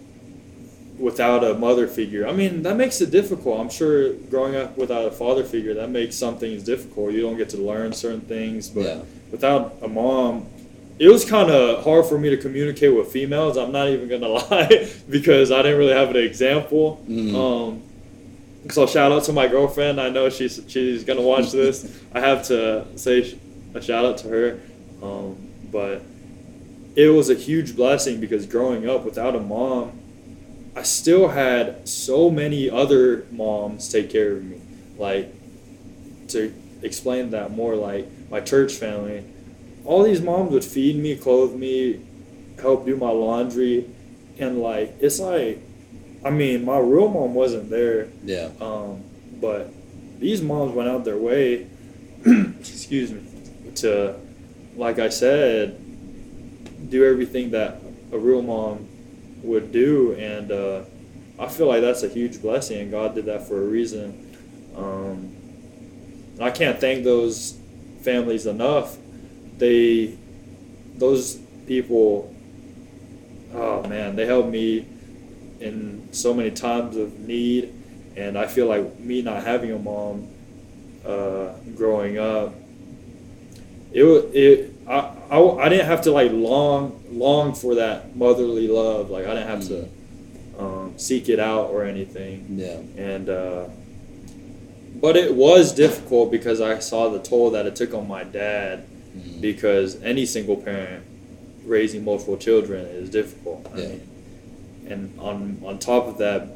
without 0.98 1.44
a 1.44 1.54
mother 1.54 1.86
figure, 1.86 2.26
I 2.26 2.32
mean, 2.32 2.62
that 2.62 2.76
makes 2.76 3.00
it 3.00 3.10
difficult. 3.10 3.60
I'm 3.60 3.68
sure 3.70 4.12
growing 4.30 4.56
up 4.56 4.76
without 4.76 5.04
a 5.06 5.10
father 5.10 5.44
figure, 5.44 5.74
that 5.74 5.90
makes 5.90 6.16
some 6.16 6.38
things 6.38 6.62
difficult. 6.64 7.12
You 7.12 7.20
don't 7.22 7.36
get 7.36 7.48
to 7.50 7.56
learn 7.58 7.92
certain 7.92 8.20
things, 8.22 8.68
but 8.68 8.84
Yeah. 8.84 8.98
without 9.30 9.76
a 9.82 9.88
mom, 9.88 10.46
it 10.98 11.08
was 11.08 11.24
kind 11.24 11.50
of 11.50 11.84
hard 11.84 12.06
for 12.06 12.18
me 12.18 12.30
to 12.30 12.36
communicate 12.36 12.94
with 12.94 13.08
females. 13.12 13.56
I'm 13.56 13.72
not 13.72 13.88
even 13.88 14.08
gonna 14.08 14.28
lie 14.50 14.90
because 15.08 15.50
I 15.52 15.62
didn't 15.62 15.78
really 15.78 15.92
have 15.94 16.10
an 16.10 16.16
example. 16.16 17.02
Mhm. 17.08 17.34
Um, 17.34 17.82
so 18.70 18.86
shout 18.86 19.12
out 19.12 19.24
to 19.24 19.32
my 19.32 19.46
girlfriend. 19.48 20.00
I 20.00 20.08
know 20.10 20.28
she's 20.30 20.60
she's 20.68 21.04
gonna 21.04 21.22
watch 21.22 21.52
this. 21.60 22.00
I 22.12 22.20
have 22.20 22.44
to 22.48 22.86
say 22.96 23.38
a 23.74 23.80
shout 23.82 24.04
out 24.04 24.18
to 24.18 24.28
her. 24.28 24.60
Um, 25.02 25.36
but 25.70 26.02
it 26.96 27.08
was 27.10 27.30
a 27.30 27.34
huge 27.34 27.76
blessing 27.76 28.18
because 28.20 28.46
growing 28.46 28.88
up 28.88 29.04
without 29.04 29.36
a 29.36 29.40
mom, 29.40 29.92
I 30.74 30.82
still 30.82 31.28
had 31.28 31.88
so 31.88 32.30
many 32.30 32.68
other 32.68 33.24
moms 33.30 33.90
take 33.92 34.10
care 34.10 34.32
of 34.32 34.44
me. 34.44 34.60
Like 34.98 35.32
to 36.28 36.52
explain 36.82 37.30
that 37.30 37.52
more, 37.52 37.76
like 37.76 38.06
my 38.30 38.40
church 38.40 38.72
family, 38.74 39.24
all 39.88 40.02
these 40.02 40.20
moms 40.20 40.52
would 40.52 40.64
feed 40.64 40.96
me, 40.96 41.16
clothe 41.16 41.54
me, 41.54 41.98
help 42.60 42.84
do 42.84 42.94
my 42.94 43.08
laundry, 43.10 43.86
and 44.38 44.60
like 44.60 44.94
it's 45.00 45.18
like, 45.18 45.60
I 46.22 46.28
mean, 46.28 46.66
my 46.66 46.78
real 46.78 47.08
mom 47.08 47.32
wasn't 47.34 47.70
there, 47.70 48.08
Yeah. 48.22 48.50
um, 48.60 49.02
but 49.40 49.72
these 50.20 50.42
moms 50.42 50.72
went 50.74 50.90
out 50.90 51.06
their 51.06 51.16
way, 51.16 51.66
excuse 52.60 53.12
me, 53.12 53.22
to, 53.76 54.16
like 54.76 54.98
I 54.98 55.08
said, 55.08 55.80
do 56.90 57.04
everything 57.06 57.52
that 57.52 57.80
a 58.12 58.18
real 58.18 58.42
mom 58.42 58.86
would 59.42 59.72
do, 59.72 60.12
and 60.18 60.52
uh, 60.52 60.82
I 61.38 61.46
feel 61.48 61.66
like 61.66 61.80
that's 61.80 62.02
a 62.02 62.08
huge 62.08 62.42
blessing, 62.42 62.78
and 62.80 62.90
God 62.90 63.14
did 63.14 63.24
that 63.24 63.48
for 63.48 63.56
a 63.56 63.66
reason. 63.66 64.36
Um, 64.76 65.34
I 66.42 66.50
can't 66.50 66.78
thank 66.78 67.04
those 67.04 67.58
families 68.02 68.44
enough. 68.46 68.98
They, 69.58 70.16
those 70.96 71.36
people, 71.66 72.34
oh 73.54 73.82
man, 73.88 74.16
they 74.16 74.26
helped 74.26 74.48
me 74.50 74.86
in 75.60 76.08
so 76.12 76.32
many 76.32 76.50
times 76.50 76.96
of 76.96 77.18
need, 77.20 77.72
and 78.16 78.38
I 78.38 78.46
feel 78.46 78.66
like 78.66 78.98
me 78.98 79.22
not 79.22 79.42
having 79.44 79.72
a 79.72 79.78
mom 79.78 80.28
uh, 81.04 81.52
growing 81.76 82.18
up, 82.18 82.54
it 83.92 84.04
it 84.04 84.72
I, 84.86 85.12
I, 85.30 85.40
I 85.40 85.68
didn't 85.68 85.86
have 85.86 86.02
to 86.02 86.10
like 86.12 86.30
long 86.32 87.02
long 87.10 87.54
for 87.54 87.76
that 87.76 88.14
motherly 88.16 88.68
love. 88.68 89.10
Like 89.10 89.26
I 89.26 89.34
didn't 89.34 89.48
have 89.48 89.66
to 89.68 89.88
um, 90.58 90.94
seek 90.98 91.28
it 91.28 91.38
out 91.40 91.70
or 91.70 91.84
anything 91.84 92.46
Yeah. 92.58 92.80
and 93.02 93.28
uh, 93.28 93.68
but 95.00 95.16
it 95.16 95.34
was 95.34 95.72
difficult 95.72 96.30
because 96.30 96.60
I 96.60 96.80
saw 96.80 97.08
the 97.08 97.20
toll 97.20 97.50
that 97.52 97.66
it 97.66 97.76
took 97.76 97.94
on 97.94 98.08
my 98.08 98.24
dad 98.24 98.84
Mhm. 99.18 99.40
because 99.40 100.00
any 100.02 100.24
single 100.26 100.56
parent 100.56 101.02
raising 101.66 102.04
multiple 102.04 102.36
children 102.36 102.86
is 102.86 103.10
difficult. 103.10 103.66
I 103.74 103.78
Yeah. 103.80 103.88
mean, 103.88 104.00
and 104.88 105.10
on 105.18 105.58
on 105.64 105.78
top 105.78 106.08
of 106.08 106.18
that, 106.18 106.48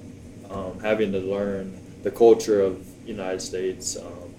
um, 0.51 0.79
having 0.83 1.13
to 1.13 1.19
learn 1.21 1.73
the 2.03 2.11
culture 2.11 2.61
of 2.63 2.79
United 3.07 3.41
States, 3.43 3.97
um, 3.97 4.31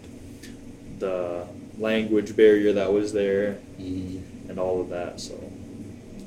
the 0.99 1.43
language 1.79 2.35
barrier 2.35 2.71
that 2.73 2.91
was 2.93 3.13
there, 3.13 3.57
Mhm. 3.79 4.19
and 4.49 4.59
all 4.59 4.79
of 4.81 4.89
that. 4.89 5.19
So 5.19 5.33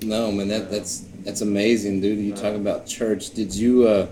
No, 0.05 0.31
man, 0.31 0.49
that 0.49 0.71
that's 0.71 1.05
that's 1.25 1.41
amazing, 1.41 2.01
dude. 2.01 2.19
You 2.19 2.33
talk 2.33 2.55
about 2.55 2.87
church. 2.87 3.31
Did 3.35 3.55
you? 3.55 3.89
Uh, 3.89 4.07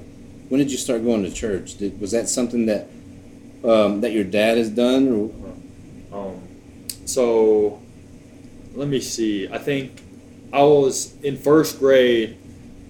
when 0.48 0.58
did 0.58 0.70
you 0.72 0.78
start 0.78 1.04
going 1.04 1.22
to 1.24 1.30
church? 1.30 1.76
Did 1.78 2.00
was 2.00 2.10
that 2.12 2.28
something 2.28 2.66
that 2.66 2.88
um, 3.62 4.00
that 4.02 4.12
your 4.12 4.24
dad 4.24 4.58
has 4.58 4.68
done, 4.68 5.08
or 5.08 5.30
so 7.04 7.80
let 8.74 8.88
me 8.88 9.00
see. 9.00 9.48
I 9.48 9.58
think 9.58 10.02
I 10.52 10.62
was 10.62 11.14
in 11.22 11.36
first 11.36 11.78
grade 11.78 12.36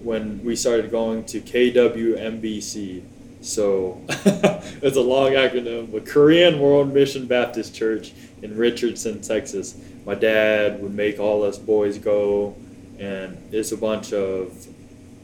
when 0.01 0.43
we 0.43 0.55
started 0.55 0.91
going 0.91 1.25
to 1.25 1.41
KWMBC. 1.41 3.03
So 3.41 4.01
it's 4.09 4.97
a 4.97 5.01
long 5.01 5.31
acronym, 5.31 5.91
but 5.91 6.05
Korean 6.05 6.59
World 6.59 6.93
Mission 6.93 7.27
Baptist 7.27 7.75
Church 7.75 8.11
in 8.41 8.57
Richardson, 8.57 9.21
Texas. 9.21 9.75
My 10.05 10.15
dad 10.15 10.81
would 10.81 10.93
make 10.93 11.19
all 11.19 11.43
us 11.43 11.57
boys 11.57 11.97
go, 11.99 12.55
and 12.99 13.37
it's 13.51 13.71
a 13.71 13.77
bunch 13.77 14.13
of, 14.13 14.67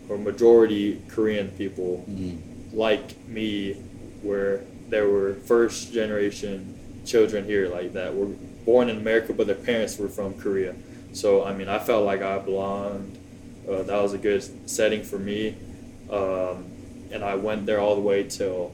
or 0.10 0.18
majority 0.18 1.02
Korean 1.10 1.50
people 1.50 2.04
Mhm. 2.10 2.38
like 2.74 3.28
me, 3.28 3.74
where 4.22 4.62
there 4.90 5.08
were 5.10 5.34
first 5.46 5.92
generation 5.94 6.76
children 7.06 7.46
here 7.46 7.68
like 7.70 7.94
that 7.94 8.16
were 8.16 8.28
born 8.66 8.90
in 8.90 8.98
America, 8.98 9.34
but 9.34 9.48
their 9.48 9.56
parents 9.56 9.98
were 9.98 10.10
from 10.10 10.34
Korea. 10.40 10.76
So 11.14 11.44
I 11.44 11.54
mean, 11.54 11.68
I 11.68 11.80
felt 11.80 12.06
like 12.06 12.22
I 12.22 12.40
belonged. 12.40 13.18
Uh, 13.68 13.84
that 13.84 14.02
was 14.02 14.14
a 14.14 14.18
good 14.18 14.70
setting 14.70 15.04
for 15.04 15.20
me, 15.20 15.56
um, 16.10 16.66
and 17.12 17.24
I 17.24 17.36
went 17.36 17.66
there 17.66 17.80
all 17.80 17.96
the 17.96 18.02
way 18.02 18.24
till 18.24 18.74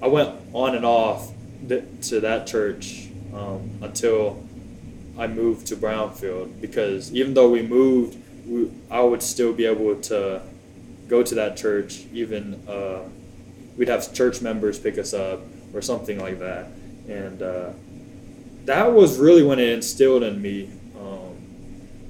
I 0.00 0.08
went 0.08 0.30
on 0.52 0.74
and 0.74 0.84
off 0.84 1.32
th- 1.68 1.84
to 2.08 2.20
that 2.20 2.46
church 2.46 3.08
um, 3.34 3.70
until 3.82 4.42
I 5.18 5.26
moved 5.26 5.66
to 5.68 5.76
Brownfield 5.76 6.60
because 6.60 7.12
even 7.14 7.34
though 7.34 7.50
we 7.50 7.62
moved, 7.62 8.18
we, 8.46 8.70
I 8.90 9.00
would 9.00 9.22
still 9.22 9.52
be 9.52 9.66
able 9.66 9.96
to 10.02 10.42
go 11.08 11.22
to 11.22 11.34
that 11.36 11.56
church. 11.56 12.04
Even 12.12 12.66
uh, 12.68 13.08
we'd 13.76 13.88
have 13.88 14.12
church 14.12 14.40
members 14.40 14.78
pick 14.78 14.98
us 14.98 15.14
up 15.14 15.40
or 15.72 15.82
something 15.82 16.18
like 16.20 16.38
that, 16.40 16.66
and 17.08 17.42
uh, 17.42 17.70
that 18.64 18.92
was 18.92 19.18
really 19.18 19.42
when 19.42 19.58
it 19.58 19.68
instilled 19.68 20.22
in 20.22 20.40
me 20.40 20.70
um, 20.98 21.36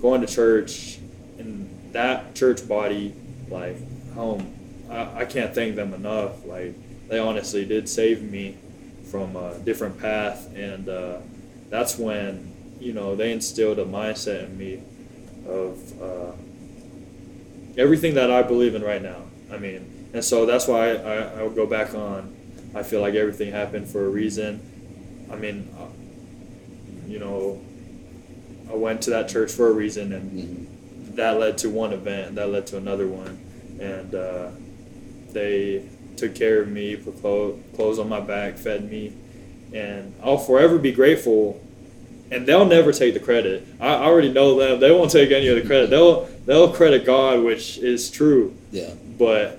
going 0.01 0.21
to 0.21 0.27
church 0.27 0.99
and 1.38 1.69
that 1.93 2.35
church 2.35 2.67
body. 2.69 3.14
Like, 3.49 3.77
home. 4.14 4.55
I, 4.90 5.21
I 5.23 5.25
can't 5.25 5.55
thank 5.55 5.77
them 5.77 5.93
enough. 5.95 6.45
Like, 6.45 6.75
they 7.09 7.19
honestly 7.19 7.64
did 7.64 7.88
save 7.88 8.23
me 8.23 8.57
from 9.11 9.37
a 9.37 9.59
different 9.59 9.99
path, 10.01 10.55
and 10.57 10.88
uh, 10.88 11.19
that's 11.71 11.99
when 11.99 12.53
you 12.81 12.93
know 12.93 13.14
they 13.14 13.33
instilled 13.33 13.79
a 13.79 13.85
mindset 13.85 14.45
in 14.45 14.59
me 14.59 14.83
of 15.47 16.03
uh, 16.03 16.33
everything 17.77 18.14
that 18.14 18.31
I 18.31 18.43
believe 18.43 18.75
in 18.75 18.83
right 18.83 19.03
now. 19.03 19.23
I 19.53 19.59
mean, 19.59 20.11
and 20.14 20.25
so 20.25 20.47
that's 20.47 20.67
why 20.67 20.90
I, 20.90 20.95
I, 20.95 21.17
I 21.38 21.43
would 21.43 21.55
go 21.55 21.67
back 21.67 21.95
on. 21.95 22.35
I 22.75 22.83
feel 22.83 23.01
like 23.01 23.14
everything 23.14 23.53
happened 23.53 23.88
for 23.88 24.05
a 24.07 24.09
reason. 24.09 25.29
I 25.31 25.37
mean, 25.37 25.69
you 27.09 27.19
know, 27.19 27.61
I 28.71 28.75
went 28.75 29.03
to 29.03 29.11
that 29.11 29.29
church 29.29 29.53
for 29.53 29.69
a 29.69 29.73
reason, 29.73 30.12
and 30.12 30.31
Mhm. 30.33 31.17
that 31.17 31.38
led 31.38 31.59
to 31.59 31.71
one 31.71 31.93
event, 31.93 32.35
that 32.37 32.51
led 32.51 32.67
to 32.69 32.77
another 32.77 33.07
one, 33.07 33.38
and 33.81 34.14
uh, 34.14 34.49
they 35.33 35.83
took 36.17 36.35
care 36.35 36.61
of 36.61 36.69
me, 36.69 36.97
put 36.97 37.21
clothes 37.23 37.99
on 37.99 38.09
my 38.09 38.21
back, 38.21 38.57
fed 38.57 38.88
me, 38.90 39.12
and 39.73 40.12
I'll 40.23 40.38
forever 40.38 40.79
be 40.79 40.93
grateful. 40.93 41.61
And 42.31 42.47
they'll 42.47 42.64
never 42.64 42.90
take 42.90 43.14
the 43.14 43.21
credit. 43.21 43.67
I 43.79 43.88
I 43.88 44.05
already 44.05 44.33
know 44.33 44.59
them. 44.59 44.81
They 44.81 44.90
won't 44.90 45.11
take 45.11 45.31
any 45.31 45.47
of 45.49 45.57
the 45.57 45.62
credit. 45.62 45.90
They'll 45.90 46.27
they'll 46.47 46.73
credit 46.73 47.05
God, 47.05 47.45
which 47.45 47.79
is 47.79 48.11
true, 48.11 48.55
yeah, 48.73 48.90
but 49.19 49.59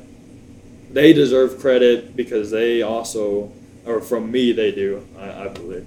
they 0.92 1.14
deserve 1.14 1.60
credit 1.60 2.16
because 2.16 2.52
they 2.52 2.82
also, 2.82 3.52
or 3.86 4.02
from 4.02 4.32
me, 4.32 4.52
they 4.52 4.72
do. 4.72 5.04
I, 5.20 5.46
I 5.46 5.48
believe 5.50 5.86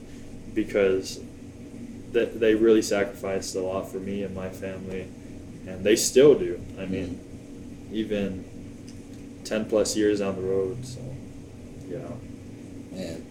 because 0.54 1.20
they, 2.12 2.24
they 2.26 2.54
really 2.54 2.82
sacrificed 2.82 3.54
a 3.54 3.60
lot 3.60 3.90
for 3.90 3.98
me 3.98 4.22
and 4.22 4.34
my 4.34 4.48
family, 4.48 5.02
and 5.66 5.84
they 5.84 5.96
still 5.96 6.34
do. 6.38 6.60
I 6.78 6.86
mean, 6.86 7.20
even 7.92 8.44
ten 9.44 9.64
plus 9.64 9.96
years 9.96 10.20
down 10.20 10.36
the 10.36 10.42
road. 10.42 10.84
So, 10.84 11.00
yeah. 11.88 11.98
man. 12.92 13.24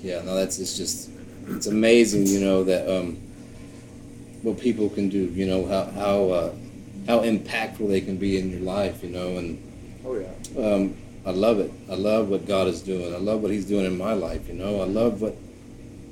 Yeah, 0.00 0.22
no, 0.22 0.34
that's 0.36 0.58
it's 0.58 0.76
just 0.76 1.10
it's 1.48 1.66
amazing, 1.66 2.26
you 2.26 2.40
know 2.40 2.62
that 2.64 2.88
um, 2.88 3.16
what 4.42 4.60
people 4.60 4.88
can 4.88 5.08
do. 5.08 5.18
You 5.18 5.46
know 5.46 5.66
how 5.66 5.84
how 5.90 6.28
uh, 6.30 6.54
how 7.06 7.20
impactful 7.20 7.88
they 7.88 8.00
can 8.00 8.16
be 8.16 8.38
in 8.38 8.50
your 8.50 8.60
life. 8.60 9.02
You 9.02 9.10
know, 9.10 9.38
and 9.38 9.62
Oh 10.04 10.14
yeah. 10.16 10.28
um, 10.62 10.94
I 11.26 11.30
love 11.30 11.58
it. 11.58 11.72
I 11.90 11.94
love 11.94 12.28
what 12.28 12.46
God 12.46 12.68
is 12.68 12.80
doing. 12.80 13.12
I 13.14 13.18
love 13.18 13.42
what 13.42 13.50
He's 13.50 13.66
doing 13.66 13.86
in 13.86 13.98
my 13.98 14.12
life. 14.12 14.48
You 14.48 14.54
know, 14.54 14.80
I 14.80 14.84
love 14.84 15.20
what 15.20 15.36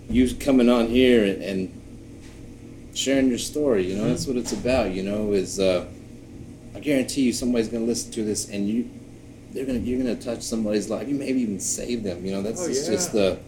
you 0.09 0.35
coming 0.37 0.69
on 0.69 0.87
here 0.89 1.25
and, 1.25 1.43
and 1.43 2.93
sharing 2.95 3.29
your 3.29 3.39
story. 3.39 3.87
You 3.91 3.97
know, 3.97 4.09
that's 4.09 4.27
what 4.27 4.37
it's 4.37 4.53
about. 4.53 4.93
You 4.93 5.03
know, 5.03 5.33
is 5.33 5.59
uh, 5.61 5.87
I 6.75 6.81
guarantee 6.81 7.23
you 7.23 7.33
somebody's 7.33 7.69
gonna 7.69 7.85
listen 7.85 8.13
to 8.13 8.25
this 8.25 8.49
and 8.49 8.69
you 8.69 8.89
they're 9.53 9.67
gonna 9.67 9.79
you're 9.79 9.99
gonna 9.99 10.17
touch 10.17 10.43
somebody's 10.43 10.89
life. 10.91 11.09
You 11.09 11.15
maybe 11.15 11.41
even 11.41 11.61
save 11.61 12.03
them. 12.03 12.25
You 12.25 12.33
know, 12.33 12.43
that's 12.43 12.63
Oh, 12.63 12.69
it's 12.69 12.87
yeah. 12.87 12.95
just 12.95 13.13
the. 13.13 13.39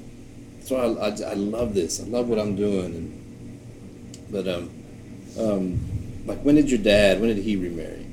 That's 0.58 0.70
why 0.70 0.78
I, 0.78 1.08
I, 1.08 1.30
I 1.30 1.34
love 1.34 1.74
this. 1.74 2.00
I 2.00 2.04
love 2.04 2.28
what 2.28 2.38
I'm 2.38 2.56
doing. 2.56 2.94
And 2.94 4.28
but 4.30 4.48
um 4.48 4.70
um 5.38 5.78
like 6.26 6.40
when 6.40 6.56
did 6.56 6.70
your 6.70 6.80
dad? 6.80 7.20
When 7.20 7.34
did 7.34 7.42
he 7.42 7.56
remarry? 7.56 8.06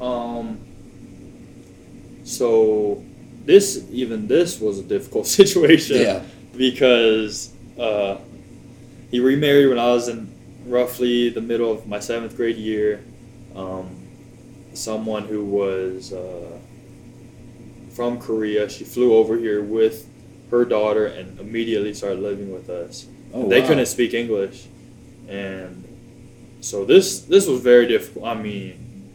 Um. 0.00 0.58
So, 2.24 3.02
this 3.44 3.84
even 3.90 4.28
this 4.28 4.60
was 4.60 4.78
a 4.78 4.82
difficult 4.82 5.26
situation. 5.40 6.00
Yeah. 6.00 6.22
Because 6.56 7.52
uh, 7.78 8.18
he 9.10 9.20
remarried 9.20 9.68
when 9.68 9.78
I 9.78 9.88
was 9.88 10.08
in 10.08 10.32
roughly 10.66 11.30
the 11.30 11.40
middle 11.40 11.72
of 11.72 11.86
my 11.86 11.98
seventh 11.98 12.36
grade 12.36 12.56
year. 12.56 13.04
Um, 13.54 14.02
someone 14.74 15.24
who 15.24 15.44
was 15.44 16.12
uh, 16.12 16.58
from 17.90 18.18
Korea. 18.18 18.68
She 18.68 18.84
flew 18.84 19.14
over 19.14 19.36
here 19.36 19.62
with 19.62 20.08
her 20.50 20.64
daughter 20.64 21.06
and 21.06 21.38
immediately 21.38 21.94
started 21.94 22.20
living 22.20 22.52
with 22.52 22.68
us. 22.70 23.06
Oh, 23.32 23.48
they 23.48 23.60
wow. 23.60 23.68
couldn't 23.68 23.86
speak 23.86 24.14
English, 24.14 24.66
and 25.28 25.88
so 26.60 26.84
this 26.84 27.20
this 27.22 27.46
was 27.46 27.60
very 27.60 27.86
difficult. 27.86 28.26
I 28.26 28.34
mean, 28.34 29.08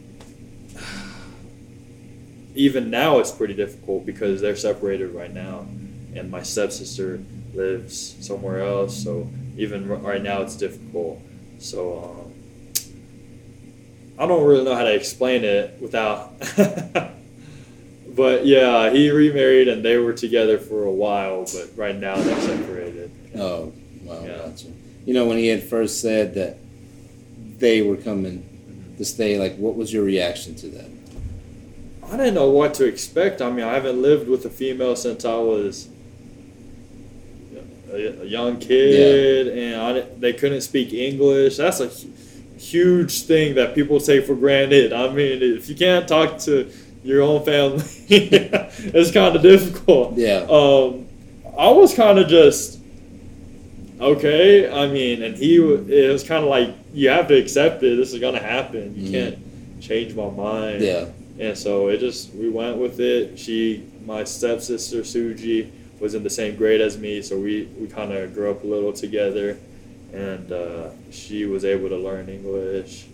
even 2.54 2.90
now 2.90 3.18
it's 3.18 3.30
pretty 3.30 3.54
difficult 3.54 4.04
because 4.04 4.40
they're 4.40 4.56
separated 4.56 5.14
right 5.14 5.32
now, 5.32 5.66
and 6.18 6.30
my 6.30 6.42
stepsister 6.42 7.20
lives 7.54 8.16
somewhere 8.20 8.60
else. 8.60 8.96
So 9.02 9.28
even 9.56 9.88
right 9.88 10.22
now 10.22 10.42
it's 10.42 10.56
difficult. 10.56 11.20
So 11.58 12.24
um, 12.26 12.32
I 14.18 14.26
don't 14.26 14.44
really 14.46 14.64
know 14.64 14.74
how 14.74 14.84
to 14.84 14.94
explain 14.94 15.44
it 15.44 15.80
without. 15.80 16.32
but 18.14 18.46
yeah, 18.46 18.90
he 18.90 19.10
remarried 19.10 19.68
and 19.68 19.84
they 19.84 19.96
were 19.96 20.12
together 20.12 20.58
for 20.58 20.84
a 20.84 20.92
while, 20.92 21.44
but 21.44 21.70
right 21.76 21.96
now 21.96 22.16
they're 22.16 22.40
separated. 22.40 23.10
Oh, 23.36 23.72
wow, 24.04 24.22
Yeah. 24.24 24.38
gotcha. 24.48 24.66
You 25.06 25.14
know, 25.14 25.26
when 25.26 25.38
he 25.38 25.48
had 25.48 25.62
first 25.62 26.00
said 26.00 26.34
that 26.34 26.58
they 27.58 27.82
were 27.82 27.96
coming 27.96 28.94
to 28.98 29.04
stay, 29.04 29.38
like 29.38 29.56
what 29.56 29.74
was 29.76 29.92
your 29.92 30.04
reaction 30.04 30.54
to 30.56 30.68
that? 30.68 30.90
I 32.10 32.16
didn't 32.16 32.34
know 32.34 32.50
what 32.50 32.74
to 32.74 32.86
expect. 32.86 33.42
I 33.42 33.50
mean, 33.50 33.64
I 33.64 33.74
haven't 33.74 34.00
lived 34.00 34.28
with 34.28 34.44
a 34.46 34.50
female 34.50 34.96
since 34.96 35.24
I 35.24 35.36
was 35.36 35.88
a, 37.92 38.22
a 38.22 38.24
young 38.24 38.58
kid, 38.58 39.48
and 39.48 39.80
I, 39.80 40.00
they 40.18 40.32
couldn't 40.32 40.60
speak 40.62 40.92
English. 40.92 41.56
That's 41.56 41.80
a 41.80 41.88
huge 42.58 43.22
thing 43.22 43.54
that 43.54 43.74
people 43.74 44.00
take 44.00 44.26
for 44.26 44.34
granted. 44.34 44.92
I 44.92 45.08
mean, 45.12 45.42
if 45.42 45.68
you 45.68 45.74
can't 45.76 46.06
talk 46.08 46.38
to 46.40 46.70
your 47.04 47.22
own 47.22 47.44
family, 47.44 47.84
it's 48.08 49.12
kind 49.12 49.36
of 49.36 49.42
difficult. 49.42 50.14
Yeah. 50.16 50.46
Um, 50.50 51.06
I 51.56 51.70
was 51.70 51.94
kind 51.94 52.18
of 52.18 52.28
just 52.28 52.78
okay. 54.00 54.70
I 54.70 54.86
mean, 54.88 55.22
and 55.22 55.36
he 55.36 55.56
it 55.56 56.12
was 56.12 56.22
kind 56.24 56.42
of 56.44 56.50
like 56.50 56.74
you 56.92 57.08
have 57.10 57.28
to 57.28 57.34
accept 57.38 57.82
it. 57.82 57.96
This 57.96 58.12
is 58.12 58.20
gonna 58.20 58.42
happen. 58.42 58.94
You 58.96 59.08
Mhm. 59.08 59.12
can't 59.12 59.82
change 59.82 60.14
my 60.14 60.30
mind. 60.30 60.82
Yeah. 60.82 61.06
And 61.38 61.56
so 61.56 61.88
it 61.88 61.98
just 61.98 62.34
we 62.34 62.48
went 62.48 62.78
with 62.78 62.98
it. 63.00 63.38
She, 63.38 63.84
my 64.04 64.24
stepsister 64.24 65.02
Suji, 65.02 65.68
was 66.00 66.14
in 66.14 66.22
the 66.22 66.30
same 66.30 66.56
grade 66.56 66.80
as 66.80 66.96
me, 66.98 67.22
so 67.22 67.38
we 67.38 67.68
we 67.78 67.86
kind 67.88 68.12
of 68.12 68.34
grew 68.34 68.50
up 68.50 68.62
a 68.64 68.66
little 68.66 68.92
together, 68.92 69.58
and 70.12 70.52
uh, 70.52 70.90
she 71.10 71.44
was 71.44 71.64
able 71.64 71.88
to 71.88 71.96
learn 71.96 72.28
English 72.28 73.06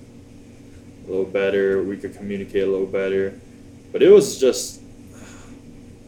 a 1.06 1.10
little 1.10 1.24
better. 1.24 1.82
We 1.82 1.96
could 1.96 2.14
communicate 2.16 2.62
a 2.62 2.70
little 2.70 2.86
better, 2.86 3.38
but 3.92 4.02
it 4.02 4.10
was 4.10 4.38
just 4.38 4.80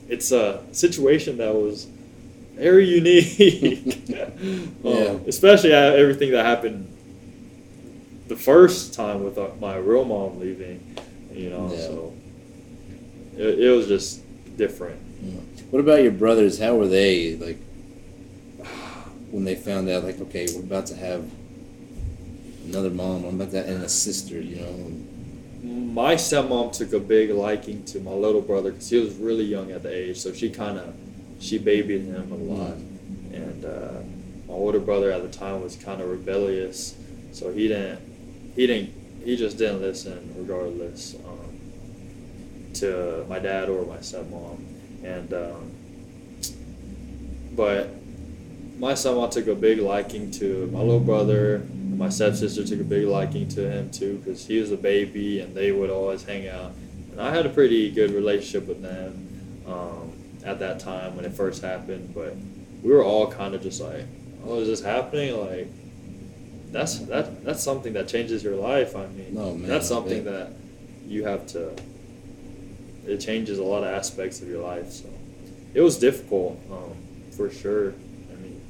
it's 0.08 0.30
a 0.32 0.62
situation 0.72 1.38
that 1.38 1.54
was 1.54 1.86
very 2.54 2.86
unique, 2.88 4.08
Yeah. 4.08 4.30
um, 4.84 5.24
especially 5.26 5.72
everything 5.72 6.30
that 6.32 6.44
happened 6.44 6.92
the 8.28 8.36
first 8.36 8.94
time 8.94 9.22
with 9.24 9.36
uh, 9.38 9.48
my 9.60 9.76
real 9.76 10.04
mom 10.04 10.40
leaving 10.40 10.80
you 11.32 11.50
know. 11.50 11.70
Yeah. 11.70 11.78
So 11.80 12.14
it, 13.36 13.58
it 13.60 13.70
was 13.70 13.86
just 13.88 14.22
different. 14.56 14.98
What 15.70 15.80
about 15.80 16.02
your 16.02 16.12
brothers? 16.12 16.60
How 16.60 16.76
were 16.76 16.86
they 16.86 17.34
like 17.36 17.58
when 19.30 19.44
they 19.44 19.56
found 19.56 19.88
out? 19.88 20.04
Like, 20.04 20.20
okay, 20.20 20.46
we're 20.54 20.62
about 20.62 20.86
to 20.86 20.96
have 20.96 21.28
another 22.64 22.90
mom. 22.90 23.24
I'm 23.24 23.40
about 23.40 23.50
to 23.50 23.66
and 23.66 23.82
a 23.82 23.88
sister. 23.88 24.40
You 24.40 24.60
know. 24.60 25.72
My 25.92 26.14
stepmom 26.14 26.72
took 26.72 26.92
a 26.92 27.00
big 27.00 27.30
liking 27.30 27.84
to 27.86 28.00
my 28.00 28.12
little 28.12 28.42
brother 28.42 28.70
because 28.70 28.90
he 28.90 29.00
was 29.00 29.16
really 29.16 29.44
young 29.44 29.72
at 29.72 29.82
the 29.82 29.92
age, 29.92 30.18
so 30.18 30.32
she 30.32 30.50
kind 30.50 30.78
of 30.78 30.94
she 31.40 31.58
babied 31.58 32.02
him 32.02 32.30
a 32.30 32.36
lot. 32.36 32.76
And 33.32 33.64
uh, 33.64 34.02
my 34.46 34.54
older 34.54 34.78
brother 34.78 35.10
at 35.10 35.22
the 35.22 35.36
time 35.36 35.62
was 35.62 35.74
kind 35.74 36.00
of 36.00 36.08
rebellious, 36.08 36.96
so 37.32 37.52
he 37.52 37.66
didn't 37.66 38.00
he 38.54 38.68
didn't 38.68 38.94
he 39.24 39.36
just 39.36 39.58
didn't 39.58 39.80
listen 39.80 40.32
regardless 40.38 41.16
um, 41.26 42.72
to 42.74 43.26
my 43.28 43.40
dad 43.40 43.68
or 43.68 43.84
my 43.84 43.96
stepmom. 43.96 44.75
And 45.06 45.32
um, 45.32 45.70
but 47.52 47.90
my 48.78 48.92
stepmom 48.92 49.30
took 49.30 49.46
a 49.46 49.54
big 49.54 49.78
liking 49.78 50.30
to 50.32 50.66
my 50.72 50.80
little 50.80 51.00
brother. 51.00 51.62
My 51.96 52.08
stepsister 52.10 52.64
took 52.66 52.80
a 52.80 52.84
big 52.84 53.06
liking 53.06 53.48
to 53.50 53.70
him 53.70 53.90
too 53.90 54.18
because 54.18 54.44
he 54.46 54.58
was 54.60 54.70
a 54.72 54.76
baby 54.76 55.40
and 55.40 55.54
they 55.54 55.72
would 55.72 55.88
always 55.90 56.24
hang 56.24 56.48
out. 56.48 56.72
And 57.12 57.20
I 57.20 57.34
had 57.34 57.46
a 57.46 57.48
pretty 57.48 57.90
good 57.90 58.10
relationship 58.10 58.68
with 58.68 58.82
them 58.82 59.62
um, 59.66 60.12
at 60.44 60.58
that 60.58 60.78
time 60.80 61.16
when 61.16 61.24
it 61.24 61.32
first 61.32 61.62
happened. 61.62 62.12
But 62.14 62.36
we 62.82 62.90
were 62.92 63.04
all 63.04 63.30
kind 63.30 63.54
of 63.54 63.62
just 63.62 63.80
like, 63.80 64.04
"Oh, 64.44 64.58
is 64.60 64.68
this 64.68 64.82
happening?" 64.82 65.38
Like 65.40 65.68
that's 66.72 66.98
that 67.06 67.44
that's 67.44 67.62
something 67.62 67.94
that 67.94 68.08
changes 68.08 68.42
your 68.44 68.56
life. 68.56 68.94
I 68.96 69.06
mean, 69.06 69.34
Oh, 69.38 69.54
man, 69.54 69.68
that's 69.68 69.88
something 69.88 70.24
bet. 70.24 70.50
that 70.50 70.52
you 71.06 71.24
have 71.24 71.46
to. 71.48 71.70
It 73.06 73.18
changes 73.18 73.58
a 73.58 73.62
lot 73.62 73.84
of 73.84 73.90
aspects 73.94 74.40
of 74.42 74.48
your 74.48 74.62
life. 74.62 74.90
So 74.90 75.08
it 75.74 75.80
was 75.80 75.98
difficult 75.98 76.58
um, 76.70 76.94
for 77.36 77.50
sure. 77.50 77.94
I 78.32 78.36
mean, 78.42 78.60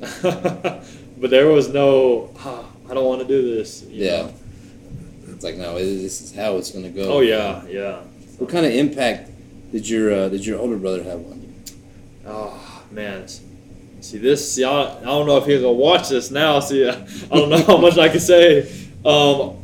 but 1.18 1.30
there 1.30 1.48
was 1.48 1.68
no. 1.68 2.30
"Ah, 2.38 2.64
I 2.90 2.94
don't 2.94 3.06
want 3.06 3.22
to 3.22 3.26
do 3.28 3.54
this. 3.54 3.82
you 3.84 4.04
Yeah. 4.04 4.22
know? 4.22 4.34
It's 5.28 5.42
like 5.44 5.56
no, 5.56 5.74
this 5.78 6.20
is 6.20 6.34
how 6.34 6.56
it's 6.58 6.70
gonna 6.70 6.90
go. 6.90 7.14
Oh 7.14 7.20
yeah, 7.20 7.64
yeah. 7.66 8.00
What 8.38 8.50
kind 8.50 8.66
of 8.66 8.72
impact 8.72 9.30
did 9.72 9.88
your 9.88 10.12
uh, 10.12 10.28
did 10.28 10.44
your 10.44 10.58
older 10.60 10.76
brother 10.76 11.02
have 11.02 11.18
on 11.20 11.40
you? 11.42 11.74
Oh 12.26 12.82
man, 12.90 13.26
see 14.00 14.18
this. 14.18 14.52
See, 14.54 14.64
I, 14.64 14.98
I 14.98 15.04
don't 15.04 15.26
know 15.26 15.38
if 15.38 15.46
he's 15.46 15.60
gonna 15.60 15.72
watch 15.72 16.08
this 16.10 16.30
now. 16.30 16.60
See, 16.60 16.86
I, 16.88 16.90
I 17.30 17.36
don't 17.36 17.48
know 17.48 17.62
how 17.62 17.76
much 17.78 17.96
I 17.98 18.08
can 18.08 18.20
say. 18.20 18.68
Um, 19.04 19.56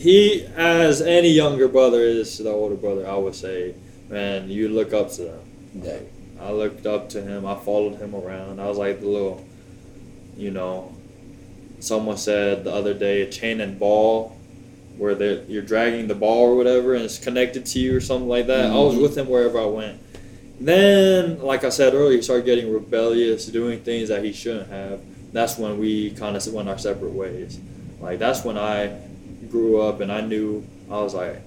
he, 0.00 0.46
as 0.56 1.02
any 1.02 1.30
younger 1.30 1.68
brother 1.68 2.00
is 2.02 2.36
to 2.36 2.42
the 2.42 2.50
older 2.50 2.74
brother, 2.74 3.06
I 3.06 3.16
would 3.16 3.34
say, 3.34 3.74
man, 4.08 4.48
you 4.50 4.68
look 4.68 4.92
up 4.92 5.10
to 5.12 5.22
them. 5.22 5.40
Yeah. 5.82 5.98
I 6.40 6.52
looked 6.52 6.86
up 6.86 7.10
to 7.10 7.20
him. 7.22 7.44
I 7.44 7.54
followed 7.54 7.96
him 7.96 8.14
around. 8.14 8.60
I 8.60 8.68
was 8.68 8.78
like 8.78 9.00
the 9.00 9.06
little, 9.06 9.44
you 10.36 10.50
know, 10.50 10.92
someone 11.80 12.16
said 12.16 12.64
the 12.64 12.72
other 12.72 12.94
day, 12.94 13.22
a 13.22 13.30
chain 13.30 13.60
and 13.60 13.78
ball, 13.78 14.36
where 14.96 15.20
you're 15.48 15.62
dragging 15.62 16.08
the 16.08 16.14
ball 16.14 16.46
or 16.50 16.56
whatever, 16.56 16.94
and 16.94 17.04
it's 17.04 17.18
connected 17.18 17.66
to 17.66 17.78
you 17.78 17.96
or 17.96 18.00
something 18.00 18.28
like 18.28 18.46
that. 18.48 18.70
I 18.70 18.74
was 18.74 18.94
Mhm. 18.96 19.02
with 19.02 19.16
him 19.18 19.28
wherever 19.28 19.58
I 19.58 19.66
went. 19.66 19.98
Then, 20.60 21.40
like 21.40 21.64
I 21.64 21.70
said 21.70 21.94
earlier, 21.94 22.16
he 22.16 22.22
started 22.22 22.44
getting 22.44 22.70
rebellious, 22.72 23.46
doing 23.46 23.80
things 23.80 24.08
that 24.10 24.24
he 24.24 24.32
shouldn't 24.32 24.68
have. 24.70 25.00
That's 25.32 25.56
when 25.58 25.78
we 25.78 26.10
kind 26.10 26.36
of 26.36 26.46
went 26.52 26.68
our 26.68 26.76
separate 26.78 27.12
ways. 27.12 27.58
Like 28.00 28.18
that's 28.18 28.44
when 28.44 28.58
I 28.58 28.90
grew 29.50 29.80
up 29.80 30.00
and 30.00 30.10
I 30.10 30.20
knew 30.20 30.66
I 30.90 31.00
was 31.00 31.14
like, 31.14 31.42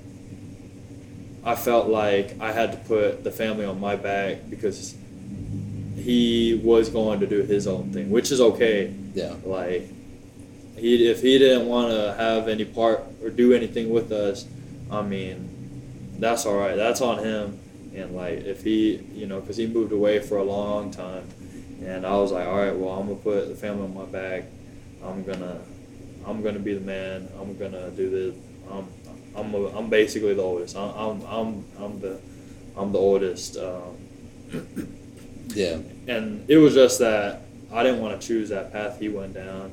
I 1.45 1.55
felt 1.55 1.87
like 1.87 2.39
I 2.39 2.51
had 2.51 2.71
to 2.71 2.77
put 2.77 3.23
the 3.23 3.31
family 3.31 3.65
on 3.65 3.79
my 3.79 3.95
back 3.95 4.49
because 4.49 4.95
he 5.95 6.59
was 6.63 6.89
going 6.89 7.19
to 7.19 7.27
do 7.27 7.43
his 7.43 7.67
own 7.67 7.91
thing, 7.91 8.09
which 8.09 8.31
is 8.31 8.39
okay. 8.39 8.93
Yeah. 9.13 9.35
Like, 9.43 9.89
he 10.77 11.07
if 11.09 11.21
he 11.21 11.37
didn't 11.37 11.67
want 11.67 11.91
to 11.91 12.13
have 12.13 12.47
any 12.47 12.65
part 12.65 13.03
or 13.21 13.29
do 13.29 13.53
anything 13.53 13.89
with 13.89 14.11
us, 14.11 14.45
I 14.91 15.01
mean, 15.01 16.15
that's 16.19 16.45
all 16.45 16.55
right. 16.55 16.75
That's 16.75 17.01
on 17.01 17.19
him. 17.19 17.59
And 17.93 18.15
like, 18.15 18.39
if 18.39 18.63
he, 18.63 18.95
you 19.13 19.27
know, 19.27 19.39
because 19.39 19.57
he 19.57 19.67
moved 19.67 19.91
away 19.91 20.19
for 20.19 20.37
a 20.37 20.43
long 20.43 20.91
time, 20.91 21.27
and 21.85 22.05
I 22.05 22.15
was 22.17 22.31
like, 22.31 22.47
all 22.47 22.57
right, 22.57 22.75
well, 22.75 22.93
I'm 22.93 23.07
gonna 23.07 23.19
put 23.19 23.49
the 23.49 23.55
family 23.55 23.83
on 23.83 23.93
my 23.93 24.05
back. 24.05 24.45
I'm 25.03 25.23
gonna, 25.23 25.59
I'm 26.25 26.41
gonna 26.41 26.59
be 26.59 26.73
the 26.73 26.79
man. 26.81 27.29
I'm 27.39 27.57
gonna 27.57 27.89
do 27.91 28.09
this. 28.09 28.36
I'm, 28.71 28.88
I'm, 29.36 29.53
a, 29.53 29.77
I'm 29.77 29.89
basically 29.89 30.33
the 30.33 30.41
oldest. 30.41 30.75
I'm, 30.77 30.91
I'm, 30.95 31.25
I'm, 31.25 31.65
I'm 31.79 31.99
the, 31.99 32.19
I'm 32.77 32.91
the 32.91 32.99
oldest. 32.99 33.57
Um, 33.57 33.97
Yeah. 35.55 35.77
and 36.07 36.49
it 36.49 36.57
was 36.57 36.73
just 36.73 36.99
that 36.99 37.41
I 37.71 37.83
didn't 37.83 38.01
want 38.01 38.19
to 38.19 38.27
choose 38.27 38.49
that 38.49 38.71
path 38.71 38.99
he 38.99 39.09
went 39.09 39.33
down, 39.33 39.71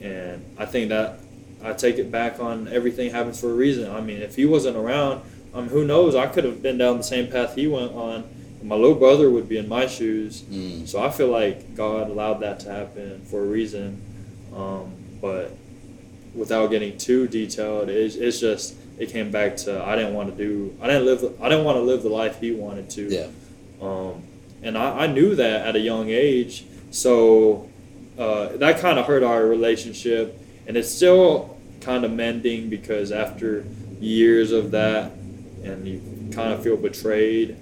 and 0.00 0.44
I 0.56 0.64
think 0.64 0.88
that 0.90 1.18
I 1.62 1.72
take 1.72 1.98
it 1.98 2.10
back 2.10 2.40
on 2.40 2.68
everything 2.68 3.10
happens 3.10 3.40
for 3.40 3.50
a 3.50 3.54
reason. 3.54 3.90
I 3.90 4.00
mean, 4.00 4.22
if 4.22 4.36
he 4.36 4.46
wasn't 4.46 4.76
around, 4.76 5.22
um, 5.52 5.68
who 5.68 5.84
knows? 5.84 6.14
I 6.14 6.28
could 6.28 6.44
have 6.44 6.62
been 6.62 6.78
down 6.78 6.98
the 6.98 7.02
same 7.04 7.30
path 7.30 7.56
he 7.56 7.66
went 7.66 7.92
on. 7.92 8.24
My 8.62 8.74
little 8.76 8.94
brother 8.94 9.30
would 9.30 9.48
be 9.48 9.58
in 9.58 9.68
my 9.68 9.86
shoes. 9.86 10.42
Mm. 10.42 10.86
So 10.88 11.02
I 11.02 11.10
feel 11.10 11.28
like 11.28 11.74
God 11.74 12.10
allowed 12.10 12.40
that 12.40 12.60
to 12.60 12.70
happen 12.70 13.24
for 13.24 13.42
a 13.42 13.46
reason. 13.46 14.00
Um, 14.54 14.92
but 15.20 15.52
without 16.34 16.68
getting 16.68 16.96
too 16.98 17.28
detailed, 17.28 17.88
it's, 17.88 18.16
it's 18.16 18.40
just 18.40 18.76
it 18.98 19.10
came 19.10 19.30
back 19.30 19.56
to 19.56 19.82
I 19.84 19.96
didn't 19.96 20.14
want 20.14 20.36
to 20.36 20.44
do 20.44 20.76
I 20.80 20.86
didn't 20.86 21.06
live 21.06 21.40
I 21.40 21.48
didn't 21.48 21.64
want 21.64 21.76
to 21.76 21.82
live 21.82 22.02
the 22.02 22.08
life 22.08 22.40
he 22.40 22.52
wanted 22.52 22.90
to. 22.90 23.02
Yeah. 23.02 23.28
Um, 23.80 24.22
and 24.62 24.76
I, 24.76 25.04
I 25.04 25.06
knew 25.06 25.34
that 25.36 25.66
at 25.66 25.76
a 25.76 25.78
young 25.78 26.08
age, 26.08 26.64
so 26.90 27.68
uh, 28.18 28.56
that 28.56 28.80
kind 28.80 28.98
of 28.98 29.06
hurt 29.06 29.22
our 29.22 29.46
relationship, 29.46 30.40
and 30.66 30.76
it's 30.76 30.90
still 30.90 31.56
kind 31.80 32.04
of 32.04 32.10
mending 32.10 32.68
because 32.68 33.12
after 33.12 33.64
years 34.00 34.50
of 34.50 34.72
that, 34.72 35.12
and 35.62 35.86
you 35.86 36.00
kind 36.32 36.52
of 36.52 36.62
feel 36.62 36.76
betrayed, 36.76 37.56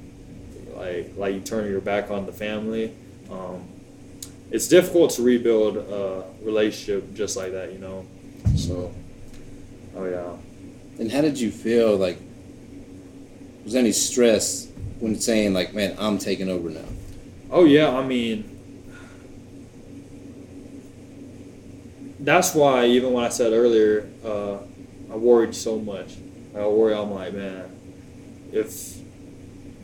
like 0.75 1.13
like 1.17 1.35
you 1.35 1.41
turn 1.41 1.71
your 1.71 1.81
back 1.81 2.11
on 2.11 2.25
the 2.27 2.33
family. 2.33 2.95
Um, 3.31 3.69
it's 4.51 4.69
difficult 4.69 5.11
to 5.13 5.23
rebuild 5.23 5.77
a 5.77 6.25
relationship 6.43 7.15
just 7.15 7.37
like 7.37 7.53
that, 7.53 7.73
you 7.73 7.79
know. 7.79 8.07
So, 8.57 8.93
oh 9.97 10.05
yeah. 10.05 10.37
And 10.99 11.13
how 11.13 11.21
did 11.21 11.39
you 11.39 11.51
feel? 11.51 11.97
Like, 11.97 12.19
was 13.65 13.75
there 13.75 13.81
any 13.81 13.93
stress 13.93 14.69
when 14.99 15.21
saying 15.21 15.53
like, 15.53 15.75
"Man, 15.75 15.95
I'm 15.99 16.19
taking 16.19 16.49
over 16.49 16.71
now"? 16.71 16.89
Oh 17.51 17.65
yeah, 17.65 17.95
I 17.95 18.05
mean, 18.05 18.45
that's 22.21 22.55
why 22.55 22.87
even 22.87 23.13
when 23.13 23.25
I 23.25 23.29
said 23.29 23.53
earlier, 23.53 24.09
uh, 24.25 24.57
I 25.13 25.17
worried 25.17 25.55
so 25.55 25.79
much. 25.79 26.17
I 26.57 26.67
worry. 26.67 26.95
I'm 26.95 27.11
like, 27.11 27.35
man, 27.35 27.71
if 28.53 28.99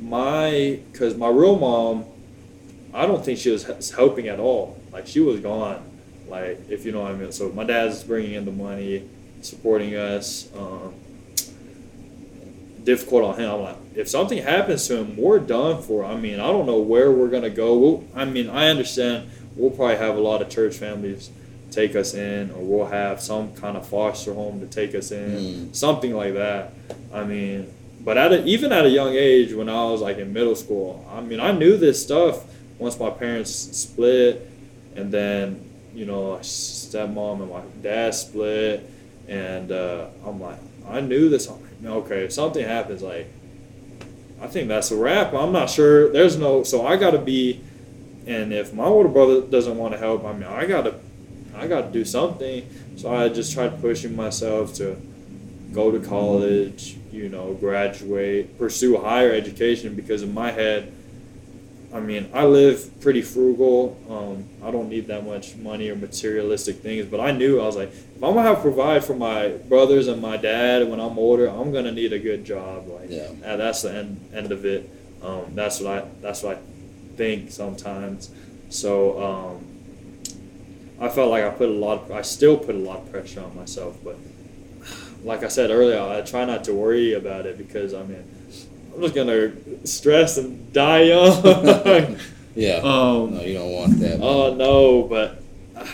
my 0.01 0.81
because 0.91 1.15
my 1.17 1.29
real 1.29 1.59
mom, 1.59 2.07
I 2.95 3.07
don't 3.07 3.23
think 3.23 3.39
she 3.39 3.51
was 3.51 3.91
helping 3.91 4.29
at 4.29 4.41
all. 4.41 4.81
Like 4.93 5.07
she 5.07 5.21
was 5.21 5.41
gone. 5.41 5.92
Like, 6.29 6.61
if 6.71 6.85
you 6.87 6.93
know 6.93 7.03
what 7.03 7.13
I 7.13 7.15
mean. 7.17 7.33
So 7.33 7.51
my 7.51 7.65
dad's 7.65 8.03
bringing 8.03 8.33
in 8.35 8.45
the 8.45 8.53
money, 8.53 9.09
supporting 9.43 9.95
us. 9.95 10.49
Um, 10.57 10.95
difficult 12.85 13.23
on 13.25 13.39
him. 13.39 13.51
I'm 13.51 13.61
like, 13.63 13.77
if 13.95 14.09
something 14.09 14.39
happens 14.43 14.87
to 14.89 14.97
him, 14.99 15.17
we're 15.17 15.39
done 15.39 15.83
for. 15.83 16.05
I 16.05 16.17
mean, 16.17 16.41
I 16.41 16.47
don't 16.49 16.67
know 16.67 16.79
where 16.79 17.11
we're 17.13 17.29
gonna 17.29 17.51
go. 17.51 17.77
We'll, 17.79 18.05
I 18.15 18.25
mean, 18.25 18.49
I 18.51 18.69
understand. 18.69 19.31
We'll 19.55 19.71
probably 19.71 19.97
have 19.97 20.17
a 20.17 20.21
lot 20.21 20.43
of 20.43 20.49
church 20.49 20.77
families 20.77 21.31
take 21.71 21.95
us 21.95 22.13
in, 22.15 22.51
or 22.51 22.59
we'll 22.63 22.87
have 22.87 23.21
some 23.21 23.55
kind 23.55 23.77
of 23.77 23.87
foster 23.87 24.35
home 24.35 24.61
to 24.61 24.67
take 24.67 24.95
us 24.95 25.11
in, 25.11 25.31
Mm. 25.71 25.77
something 25.77 26.15
like 26.15 26.35
that. 26.35 26.73
I 27.15 27.25
mean, 27.25 27.73
but 28.05 28.19
at 28.19 28.33
a, 28.33 28.45
even 28.47 28.73
at 28.73 28.85
a 28.85 28.91
young 28.91 29.15
age, 29.15 29.53
when 29.55 29.69
I 29.69 29.85
was 29.85 30.01
like 30.01 30.19
in 30.19 30.33
middle 30.33 30.57
school, 30.57 31.07
I 31.11 31.21
mean, 31.21 31.39
I 31.41 31.53
knew 31.53 31.77
this 31.77 32.03
stuff 32.03 32.45
once 32.79 32.99
my 32.99 33.11
parents 33.11 33.51
split, 33.53 34.51
and 34.97 35.13
then 35.13 35.65
you 35.95 36.07
know, 36.07 36.33
my 36.33 36.41
stepmom 36.41 37.43
and 37.43 37.51
my 37.51 37.63
dad 37.83 38.15
split, 38.15 38.89
and 39.29 39.71
uh, 39.71 40.07
I'm 40.27 40.41
like, 40.41 40.59
I 40.89 41.01
knew 41.01 41.29
this. 41.29 41.49
Okay, 41.85 42.25
if 42.25 42.33
something 42.33 42.65
happens, 42.65 43.03
like, 43.03 43.29
I 44.41 44.47
think 44.47 44.69
that's 44.69 44.91
a 44.91 44.97
wrap. 44.97 45.33
I'm 45.35 45.53
not 45.53 45.71
sure. 45.71 46.13
There's 46.13 46.37
no, 46.37 46.65
so 46.65 46.87
I 46.87 46.97
got 46.97 47.11
to 47.11 47.19
be, 47.19 47.61
and 48.27 48.53
if 48.53 48.73
my 48.75 48.85
older 48.85 49.09
brother 49.09 49.41
doesn't 49.41 49.77
want 49.77 49.93
to 49.95 49.99
help, 49.99 50.25
I 50.25 50.33
mean, 50.33 50.45
I 50.45 50.67
got 50.67 50.83
to, 50.83 50.95
I 51.55 51.67
got 51.67 51.83
to 51.83 51.91
do 51.91 52.05
something. 52.05 52.69
So 52.97 53.15
I 53.15 53.29
just 53.29 53.53
tried 53.53 53.81
pushing 53.81 54.17
myself 54.17 54.75
to 54.75 55.01
go 55.73 55.91
to 55.91 56.01
college, 56.01 56.97
you 57.13 57.29
know, 57.29 57.55
graduate, 57.55 58.59
pursue 58.59 58.99
higher 58.99 59.33
education 59.33 59.95
because 59.95 60.23
in 60.23 60.35
my 60.35 60.51
head, 60.51 60.93
I 61.93 62.01
mean, 62.01 62.31
I 62.33 62.47
live 62.47 63.01
pretty 63.03 63.21
frugal. 63.21 63.99
Um, 64.09 64.47
I 64.67 64.71
don't 64.71 64.89
need 64.89 65.09
that 65.09 65.27
much 65.27 65.57
money 65.57 65.91
or 65.91 65.97
materialistic 65.97 66.77
things, 66.77 67.05
but 67.05 67.21
I 67.21 67.33
knew 67.33 67.61
I 67.61 67.67
was 67.67 67.77
like, 67.77 67.91
if 67.91 68.15
I'm 68.23 68.33
gonna 68.35 68.43
have 68.43 68.57
to 68.57 68.63
provide 68.63 69.05
for 69.05 69.15
my 69.15 69.49
brothers 69.49 70.09
and 70.09 70.23
my 70.23 70.39
dad 70.39 70.89
when 70.89 71.01
I'm 71.01 71.19
older, 71.19 71.47
I'm 71.49 71.71
gonna 71.71 71.93
need 71.93 72.13
a 72.15 72.19
good 72.19 72.45
job. 72.47 72.89
Like, 72.89 73.11
Yeah. 73.11 73.29
that's 73.43 73.83
the 73.83 73.93
end 73.95 74.21
end 74.35 74.53
of 74.53 74.65
it. 74.65 74.89
Um, 75.23 75.47
that's 75.55 75.81
what 75.81 75.93
I 76.05 76.05
that's 76.23 76.43
what 76.43 76.57
I 76.57 76.61
think 77.17 77.51
sometimes. 77.51 78.31
So 78.71 79.23
um, 79.23 79.67
I 80.99 81.09
felt 81.11 81.31
like 81.31 81.45
I 81.45 81.51
put 81.51 81.69
a 81.69 81.73
lot. 81.73 82.05
Of, 82.05 82.13
I 82.13 82.23
still 82.23 82.57
put 82.57 82.75
a 82.75 82.79
lot 82.79 83.01
of 83.01 83.11
pressure 83.13 83.41
on 83.43 83.55
myself, 83.55 83.99
but 84.03 84.17
like 85.25 85.43
I 85.45 85.49
said 85.49 85.71
earlier, 85.71 86.01
I 86.01 86.23
try 86.23 86.45
not 86.47 86.65
to 86.65 86.73
worry 86.73 87.13
about 87.13 87.45
it 87.45 87.59
because 87.59 87.93
I 87.93 88.03
mean, 88.03 88.25
I'm 88.95 89.01
just 89.01 89.15
gonna 89.15 89.53
stress 89.87 90.39
and 90.39 90.73
die 90.73 91.03
young. 91.03 92.17
Yeah. 92.55 92.81
um, 92.83 93.35
no, 93.35 93.41
you 93.41 93.55
don't 93.55 93.73
want 93.73 93.99
that. 94.01 94.21
Oh 94.21 94.55
no, 94.55 95.05
but 95.05 95.43
uh, 95.75 95.87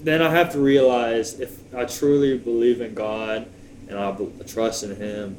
then 0.00 0.22
I 0.22 0.30
have 0.30 0.52
to 0.52 0.58
realize 0.58 1.38
if 1.38 1.72
I 1.74 1.84
truly 1.84 2.36
believe 2.36 2.80
in 2.80 2.94
God 2.94 3.46
and 3.88 3.98
I 3.98 4.16
trust 4.46 4.82
in 4.82 4.96
Him, 4.96 5.36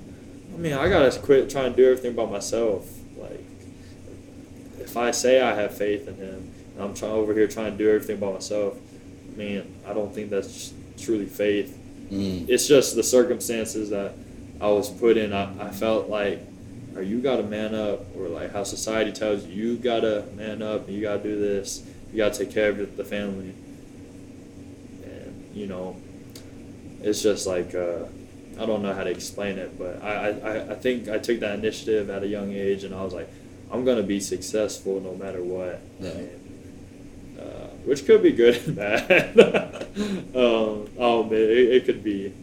I 0.54 0.58
mean 0.58 0.74
I 0.74 0.88
gotta 0.88 1.18
quit 1.20 1.50
trying 1.50 1.72
to 1.72 1.76
do 1.76 1.86
everything 1.92 2.16
by 2.16 2.26
myself. 2.26 2.90
Like 3.18 3.44
if 4.80 4.96
I 4.96 5.12
say 5.12 5.42
I 5.42 5.54
have 5.56 5.76
faith 5.78 6.08
in 6.08 6.16
Him 6.16 6.52
and 6.76 6.84
I'm 6.84 6.94
trying 6.94 7.12
over 7.12 7.34
here 7.34 7.48
trying 7.48 7.72
to 7.74 7.78
do 7.78 7.90
everything 7.90 8.18
by 8.18 8.32
myself, 8.32 8.78
I 9.34 9.38
mean 9.38 9.76
I 9.86 9.94
don't 9.94 10.14
think 10.14 10.30
that's 10.30 10.74
truly 10.98 11.26
faith. 11.26 11.78
Mm. 12.10 12.48
It's 12.48 12.68
just 12.68 12.96
the 12.96 13.04
circumstances 13.04 13.90
that 13.90 14.14
I 14.62 14.68
was 14.68 14.90
put 14.90 15.18
in. 15.18 15.34
I, 15.34 15.68
I 15.68 15.72
felt 15.72 16.10
like, 16.10 16.42
or 16.96 17.02
you 17.02 17.22
got 17.22 17.38
to 17.38 17.44
man 17.44 17.74
up, 17.76 18.16
or 18.16 18.28
like 18.28 18.52
how 18.52 18.64
society 18.64 19.12
tells 19.12 19.46
you, 19.46 19.54
you 19.54 19.78
got 19.78 20.02
to 20.02 20.26
man 20.36 20.62
up 20.62 20.88
and 20.88 20.96
you 20.96 21.02
got 21.02 21.18
to 21.18 21.24
do 21.24 21.40
this. 21.40 21.86
You 22.12 22.18
got 22.18 22.34
to 22.34 22.46
take 22.46 22.54
care 22.54 22.70
of 22.70 22.98
the 22.98 23.06
family. 23.06 23.54
And, 25.04 25.50
you 25.54 25.68
know, 25.68 25.96
it's 27.02 27.22
just 27.22 27.48
like, 27.48 27.74
uh, 27.74 28.06
I 28.60 28.66
don't 28.66 28.82
know 28.82 28.94
how 28.94 29.04
to 29.04 29.10
explain 29.10 29.58
it, 29.58 29.78
but 29.80 30.04
I, 30.04 30.30
I, 30.30 30.72
I 30.72 30.76
think 30.76 31.08
I 31.08 31.18
took 31.18 31.40
that 31.40 31.58
initiative 31.58 32.10
at 32.10 32.24
a 32.24 32.28
young 32.28 32.52
age 32.52 32.84
and 32.84 32.94
I 32.94 33.04
was 33.04 33.14
like, 33.14 33.30
I'm 33.72 33.86
going 33.86 33.98
to 33.98 34.04
be 34.04 34.20
successful 34.20 35.00
no 35.00 35.16
matter 35.16 35.42
what. 35.44 35.80
Yeah. 36.00 36.14
Mean, 36.14 37.38
uh, 37.40 37.68
which 37.86 38.06
could 38.06 38.22
be 38.22 38.34
good 38.34 38.56
and 38.68 38.76
bad. 38.76 39.40
um, 40.36 40.90
oh 40.98 41.24
man, 41.24 41.40
it, 41.40 41.72
it 41.72 41.86
could 41.86 42.04
be 42.04 42.34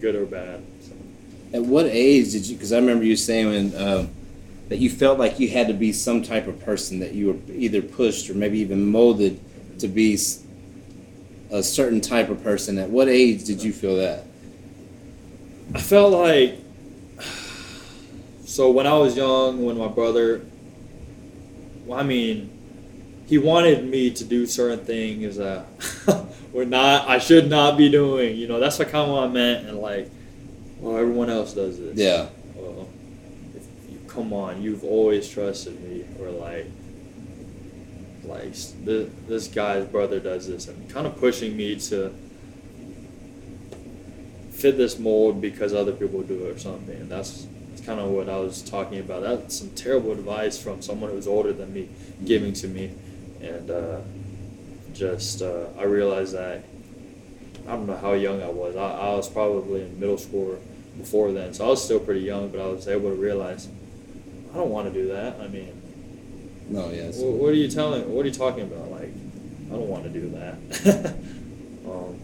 good 0.00 0.14
or 0.14 0.26
bad. 0.26 0.62
At 1.54 1.62
what 1.62 1.86
age 1.86 2.32
did 2.32 2.48
you? 2.48 2.56
Because 2.56 2.72
I 2.72 2.78
remember 2.78 3.04
you 3.04 3.14
saying 3.14 3.46
when, 3.46 3.80
um, 3.80 4.10
that 4.68 4.78
you 4.78 4.90
felt 4.90 5.20
like 5.20 5.38
you 5.38 5.48
had 5.48 5.68
to 5.68 5.72
be 5.72 5.92
some 5.92 6.20
type 6.20 6.48
of 6.48 6.58
person 6.64 6.98
that 6.98 7.12
you 7.12 7.28
were 7.28 7.54
either 7.54 7.80
pushed 7.80 8.28
or 8.28 8.34
maybe 8.34 8.58
even 8.58 8.90
molded 8.90 9.40
to 9.78 9.86
be 9.86 10.18
a 11.52 11.62
certain 11.62 12.00
type 12.00 12.28
of 12.28 12.42
person. 12.42 12.76
At 12.76 12.90
what 12.90 13.08
age 13.08 13.44
did 13.44 13.62
you 13.62 13.72
feel 13.72 13.96
that? 13.98 14.24
I 15.72 15.80
felt 15.80 16.12
like 16.12 16.58
so 18.44 18.70
when 18.70 18.86
I 18.86 18.94
was 18.94 19.16
young, 19.16 19.64
when 19.64 19.78
my 19.78 19.88
brother, 19.88 20.44
well, 21.86 22.00
I 22.00 22.02
mean, 22.02 22.50
he 23.26 23.38
wanted 23.38 23.84
me 23.84 24.10
to 24.10 24.24
do 24.24 24.46
certain 24.46 24.84
things 24.84 25.36
that 25.36 25.66
were 26.52 26.64
not, 26.64 27.08
I 27.08 27.18
should 27.18 27.48
not 27.48 27.78
be 27.78 27.88
doing. 27.88 28.36
You 28.36 28.48
know, 28.48 28.58
that's 28.60 28.78
what 28.78 28.88
kind 28.88 29.08
of 29.08 29.16
what 29.16 29.24
I 29.24 29.28
meant, 29.28 29.68
and 29.68 29.78
like, 29.78 30.10
well, 30.78 30.96
everyone 30.96 31.30
else 31.30 31.54
does 31.54 31.78
this. 31.78 31.96
Yeah. 31.96 32.28
Well, 32.54 32.88
if 33.54 33.62
you, 33.90 33.98
come 34.08 34.32
on, 34.32 34.62
you've 34.62 34.84
always 34.84 35.28
trusted 35.28 35.80
me, 35.82 36.04
or 36.20 36.30
like, 36.30 36.66
like 38.24 38.52
this, 38.52 39.10
this 39.28 39.48
guy's 39.48 39.86
brother 39.86 40.20
does 40.20 40.48
this, 40.48 40.68
and 40.68 40.88
kind 40.90 41.06
of 41.06 41.16
pushing 41.16 41.56
me 41.56 41.78
to 41.78 42.14
fit 44.50 44.76
this 44.76 44.98
mold 44.98 45.40
because 45.40 45.74
other 45.74 45.92
people 45.92 46.22
do 46.22 46.46
it 46.46 46.56
or 46.56 46.58
something. 46.58 46.96
And 46.96 47.10
that's, 47.10 47.46
that's 47.68 47.82
kind 47.82 48.00
of 48.00 48.10
what 48.10 48.28
I 48.28 48.38
was 48.38 48.62
talking 48.62 48.98
about. 48.98 49.22
That's 49.22 49.58
some 49.58 49.70
terrible 49.70 50.12
advice 50.12 50.56
from 50.62 50.80
someone 50.80 51.10
who's 51.10 51.26
older 51.26 51.52
than 51.52 51.74
me 51.74 51.88
giving 52.24 52.52
to 52.54 52.68
me. 52.68 52.92
And 53.42 53.70
uh, 53.70 54.00
just, 54.94 55.42
uh, 55.42 55.66
I 55.78 55.82
realized 55.82 56.34
that, 56.34 56.64
I 57.66 57.72
don't 57.72 57.86
know 57.86 57.96
how 57.96 58.12
young 58.12 58.42
I 58.42 58.48
was. 58.48 58.76
I, 58.76 58.90
I 58.90 59.14
was 59.14 59.28
probably 59.28 59.82
in 59.82 59.98
middle 59.98 60.18
school 60.18 60.58
before 60.98 61.32
then. 61.32 61.54
So 61.54 61.64
I 61.66 61.68
was 61.68 61.82
still 61.82 62.00
pretty 62.00 62.20
young, 62.20 62.48
but 62.50 62.60
I 62.60 62.66
was 62.66 62.86
able 62.88 63.10
to 63.10 63.16
realize, 63.16 63.68
I 64.52 64.56
don't 64.56 64.70
want 64.70 64.92
to 64.92 64.92
do 64.92 65.08
that. 65.08 65.40
I 65.40 65.48
mean, 65.48 65.72
No, 66.68 66.90
yes. 66.90 67.18
what, 67.18 67.32
what 67.32 67.50
are 67.50 67.56
you 67.56 67.68
telling? 67.68 68.12
What 68.12 68.24
are 68.24 68.28
you 68.28 68.34
talking 68.34 68.62
about? 68.62 68.90
Like, 68.90 69.12
I 69.68 69.70
don't 69.70 69.88
want 69.88 70.04
to 70.04 70.10
do 70.10 70.28
that. 70.30 71.14
um, 71.86 72.20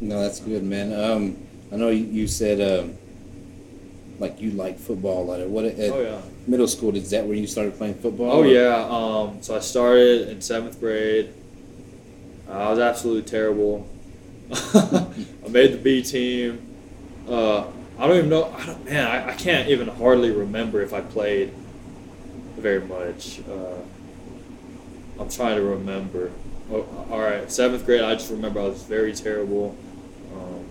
No, 0.00 0.20
that's 0.22 0.40
good, 0.40 0.62
man. 0.62 0.92
Um, 0.92 1.36
I 1.72 1.76
know 1.76 1.88
you, 1.88 2.04
you 2.04 2.26
said 2.28 2.60
um, 2.60 2.96
like 4.18 4.40
you 4.40 4.50
like 4.52 4.78
football 4.78 5.22
a 5.22 5.24
lot. 5.24 5.48
What 5.48 5.64
at 5.64 5.90
oh 5.90 6.00
yeah. 6.00 6.20
middle 6.46 6.68
school? 6.68 6.94
Is 6.94 7.10
that 7.10 7.26
where 7.26 7.36
you 7.36 7.46
started 7.46 7.76
playing 7.76 7.94
football? 7.94 8.30
Oh 8.30 8.42
or- 8.42 8.46
yeah. 8.46 8.86
Um, 8.88 9.42
so 9.42 9.56
I 9.56 9.60
started 9.60 10.28
in 10.28 10.40
seventh 10.40 10.78
grade. 10.78 11.32
Uh, 12.48 12.52
I 12.52 12.70
was 12.70 12.78
absolutely 12.78 13.28
terrible. 13.28 13.88
I 14.52 15.48
made 15.48 15.72
the 15.72 15.80
B 15.82 16.02
team. 16.02 16.60
Uh, 17.28 17.66
I 17.98 18.06
don't 18.06 18.16
even 18.16 18.30
know. 18.30 18.52
I 18.52 18.66
don't, 18.66 18.84
man, 18.84 19.06
I, 19.06 19.30
I 19.30 19.34
can't 19.34 19.68
even 19.68 19.88
hardly 19.88 20.30
remember 20.30 20.82
if 20.82 20.92
I 20.92 21.00
played 21.00 21.52
very 22.56 22.80
much. 22.80 23.40
Uh, 23.48 23.80
I'm 25.20 25.28
trying 25.28 25.56
to 25.56 25.62
remember. 25.62 26.30
Oh, 26.70 26.86
all 27.10 27.20
right, 27.20 27.50
seventh 27.50 27.84
grade. 27.84 28.02
I 28.02 28.14
just 28.14 28.30
remember 28.30 28.60
I 28.60 28.64
was 28.64 28.82
very 28.82 29.14
terrible. 29.14 29.76
Um, 30.34 30.64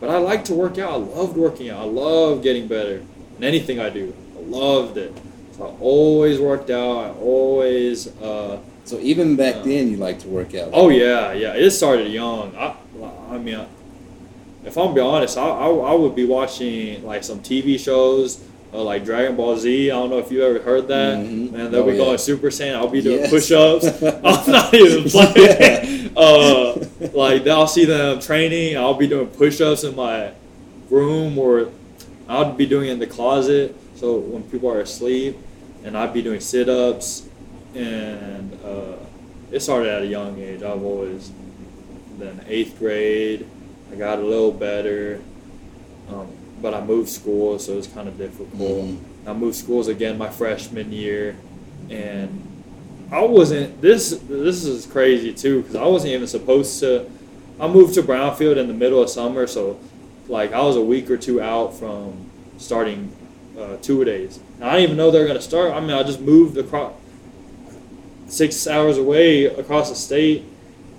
but 0.00 0.10
I 0.10 0.18
like 0.18 0.44
to 0.46 0.54
work 0.54 0.78
out. 0.78 0.92
I 0.92 0.96
loved 0.96 1.36
working 1.36 1.70
out. 1.70 1.80
I 1.80 1.84
love 1.84 2.42
getting 2.42 2.66
better 2.66 3.02
in 3.38 3.44
anything 3.44 3.78
I 3.78 3.90
do. 3.90 4.14
I 4.36 4.40
loved 4.40 4.96
it. 4.96 5.16
So 5.56 5.66
I 5.66 5.80
always 5.80 6.40
worked 6.40 6.70
out. 6.70 6.98
I 6.98 7.10
always. 7.20 8.08
Uh, 8.20 8.60
So 8.90 8.98
even 8.98 9.36
back 9.36 9.56
Uh, 9.56 9.62
then, 9.62 9.88
you 9.92 9.96
like 9.98 10.18
to 10.20 10.28
work 10.28 10.52
out. 10.56 10.70
Oh 10.72 10.88
yeah, 10.88 11.32
yeah. 11.32 11.54
It 11.54 11.70
started 11.70 12.08
young. 12.10 12.52
I, 12.56 12.74
I 13.30 13.38
mean, 13.38 13.60
if 14.64 14.76
I'm 14.76 14.92
be 14.94 15.00
honest, 15.00 15.38
I, 15.38 15.46
I, 15.46 15.68
I 15.68 15.94
would 15.94 16.16
be 16.16 16.24
watching 16.26 17.04
like 17.06 17.22
some 17.22 17.38
TV 17.38 17.78
shows, 17.78 18.40
uh, 18.74 18.82
like 18.82 19.04
Dragon 19.04 19.36
Ball 19.36 19.56
Z. 19.56 19.92
I 19.92 19.94
don't 19.94 20.10
know 20.10 20.18
if 20.18 20.32
you 20.32 20.42
ever 20.44 20.58
heard 20.58 20.88
that. 20.88 21.18
Mhm. 21.18 21.52
Man, 21.52 21.70
they'll 21.70 21.82
Oh, 21.82 21.86
be 21.86 21.92
yeah. 21.92 21.98
going 21.98 22.18
Super 22.18 22.48
Saiyan. 22.48 22.74
I'll 22.74 22.88
be 22.88 23.00
doing 23.00 23.20
Yes. 23.20 23.30
push-ups. 23.30 23.86
I'm 24.02 24.50
not 24.50 24.74
even 24.74 25.04
playing. 25.14 26.10
uh, 26.16 26.84
like 27.14 27.46
I'll 27.46 27.68
see 27.68 27.84
them 27.84 28.18
training. 28.20 28.76
I'll 28.76 28.94
be 28.94 29.06
doing 29.06 29.28
push-ups 29.28 29.84
in 29.84 29.94
my 29.94 30.32
room, 30.90 31.38
or 31.38 31.68
I'll 32.28 32.52
be 32.54 32.66
doing 32.66 32.88
it 32.88 32.92
in 32.94 32.98
the 32.98 33.06
closet. 33.06 33.76
So 33.94 34.16
when 34.18 34.42
people 34.50 34.68
are 34.68 34.80
asleep, 34.80 35.38
and 35.84 35.96
I'd 35.96 36.12
be 36.12 36.22
doing 36.22 36.40
sit-ups, 36.40 37.28
and 37.74 38.58
uh, 38.64 38.96
it 39.50 39.60
started 39.60 39.88
at 39.90 40.02
a 40.02 40.06
young 40.06 40.38
age. 40.38 40.62
I've 40.62 40.82
always 40.82 41.30
then 42.18 42.44
eighth 42.48 42.78
grade, 42.78 43.46
I 43.92 43.96
got 43.96 44.18
a 44.18 44.22
little 44.22 44.52
better, 44.52 45.20
um, 46.10 46.28
but 46.60 46.74
I 46.74 46.82
moved 46.84 47.08
schools, 47.08 47.66
so 47.66 47.72
it 47.72 47.76
was 47.76 47.86
kind 47.86 48.08
of 48.08 48.18
difficult. 48.18 48.52
Mhm. 48.58 48.98
I 49.26 49.32
moved 49.32 49.56
schools 49.56 49.88
again 49.88 50.18
my 50.18 50.28
freshman 50.28 50.92
year, 50.92 51.36
and 51.88 52.42
I 53.10 53.24
wasn't 53.24 53.80
this 53.80 54.10
this 54.28 54.64
is 54.64 54.86
crazy 54.86 55.32
too 55.32 55.62
because 55.62 55.76
I 55.76 55.84
wasn't 55.86 56.12
even 56.12 56.26
supposed 56.26 56.78
to. 56.80 57.06
I 57.58 57.68
moved 57.68 57.94
to 57.94 58.02
Brownfield 58.02 58.56
in 58.56 58.68
the 58.68 58.74
middle 58.74 59.02
of 59.02 59.10
summer, 59.10 59.46
so 59.46 59.78
like 60.28 60.52
I 60.52 60.62
was 60.62 60.76
a 60.76 60.80
week 60.82 61.10
or 61.10 61.16
two 61.16 61.40
out 61.40 61.74
from 61.74 62.12
starting 62.58 63.12
uh, 63.58 63.76
two 63.82 64.04
days. 64.04 64.38
And 64.60 64.64
I 64.68 64.72
didn't 64.74 64.84
even 64.84 64.96
know 64.98 65.10
they 65.10 65.20
were 65.20 65.26
gonna 65.26 65.40
start. 65.40 65.72
I 65.72 65.80
mean, 65.80 65.90
I 65.90 66.02
just 66.02 66.20
moved 66.20 66.56
across 66.56 66.92
six 68.30 68.66
hours 68.68 68.96
away 68.96 69.46
across 69.46 69.90
the 69.90 69.96
state, 69.96 70.44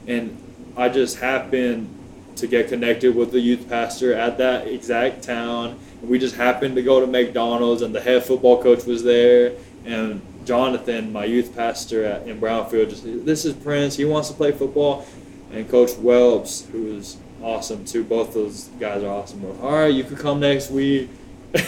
and 0.06 0.38
I 0.76 0.90
just 0.90 1.18
happened 1.20 1.98
to 2.36 2.48
get 2.48 2.68
connected 2.68 3.16
with 3.16 3.32
the 3.32 3.40
youth 3.40 3.70
pastor 3.70 4.14
at 4.14 4.38
that 4.38 4.68
exact 4.68 5.24
town. 5.24 5.80
And 6.02 6.10
we 6.10 6.20
just 6.20 6.36
happened 6.36 6.76
to 6.76 6.84
go 6.84 7.00
to 7.00 7.08
McDonald's, 7.08 7.82
and 7.82 7.96
the 7.96 8.02
head 8.02 8.24
football 8.24 8.62
coach 8.62 8.86
was 8.86 9.04
there, 9.04 9.54
and 9.86 10.22
Jonathan, 10.46 11.14
my 11.14 11.26
youth 11.26 11.56
pastor 11.56 12.04
at, 12.04 12.28
in 12.28 12.40
Brownfield, 12.40 12.90
just 12.90 13.04
this 13.26 13.46
is 13.46 13.54
Prince. 13.54 13.96
He 13.96 14.06
wants 14.06 14.30
to 14.30 14.34
play 14.34 14.52
football, 14.52 15.06
and 15.52 15.70
Coach 15.70 15.92
Welps, 15.92 16.70
who 16.72 16.98
is 16.98 17.18
awesome 17.42 17.86
too. 17.86 18.04
Both 18.04 18.34
those 18.34 18.66
guys 18.80 19.04
are 19.04 19.10
awesome. 19.10 19.46
All 19.62 19.72
right, 19.72 19.94
you 19.94 20.04
could 20.04 20.18
come 20.18 20.40
next 20.40 20.70
week. 20.70 21.10
and 21.54 21.68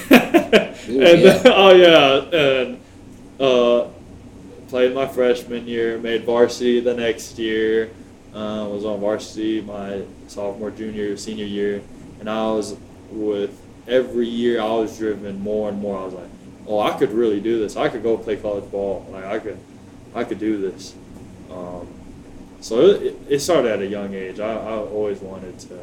yeah. 0.88 1.42
oh 1.46 1.74
yeah, 1.74 2.38
and 2.38 2.80
uh, 3.40 3.88
played 4.74 4.96
my 4.96 5.08
freshman 5.08 5.68
year, 5.68 6.00
made 6.00 6.24
varsity 6.24 6.80
the 6.80 6.96
next 6.96 7.38
year. 7.38 7.92
Uh, 8.34 8.68
was 8.68 8.84
on 8.84 9.00
varsity 9.00 9.62
my 9.62 10.02
sophomore, 10.26 10.72
junior, 10.72 11.16
senior 11.16 11.46
year, 11.46 11.80
and 12.20 12.28
I 12.28 12.48
was 12.48 12.76
with 13.12 13.56
every 13.88 14.28
year 14.28 14.60
I 14.60 14.72
was 14.72 14.98
driven 14.98 15.40
more 15.40 15.70
and 15.70 15.80
more. 15.80 16.00
I 16.00 16.06
was 16.06 16.16
like, 16.16 16.30
oh, 16.66 16.80
I 16.80 16.98
could 16.98 17.12
really 17.12 17.40
do 17.40 17.60
this. 17.60 17.78
I 17.78 17.88
could 17.88 18.02
go 18.02 18.18
play 18.18 18.36
college 18.36 18.72
ball. 18.72 19.06
Like 19.12 19.26
I 19.26 19.38
could, 19.38 19.60
I 20.16 20.24
could 20.24 20.40
do 20.40 20.58
this. 20.58 20.96
Um, 21.52 21.88
so 22.60 22.80
it, 22.80 23.16
it 23.30 23.40
started 23.42 23.74
at 23.74 23.80
a 23.80 23.86
young 23.86 24.16
age. 24.16 24.40
I, 24.40 24.56
I 24.56 24.78
always 24.78 25.20
wanted 25.20 25.60
to 25.70 25.80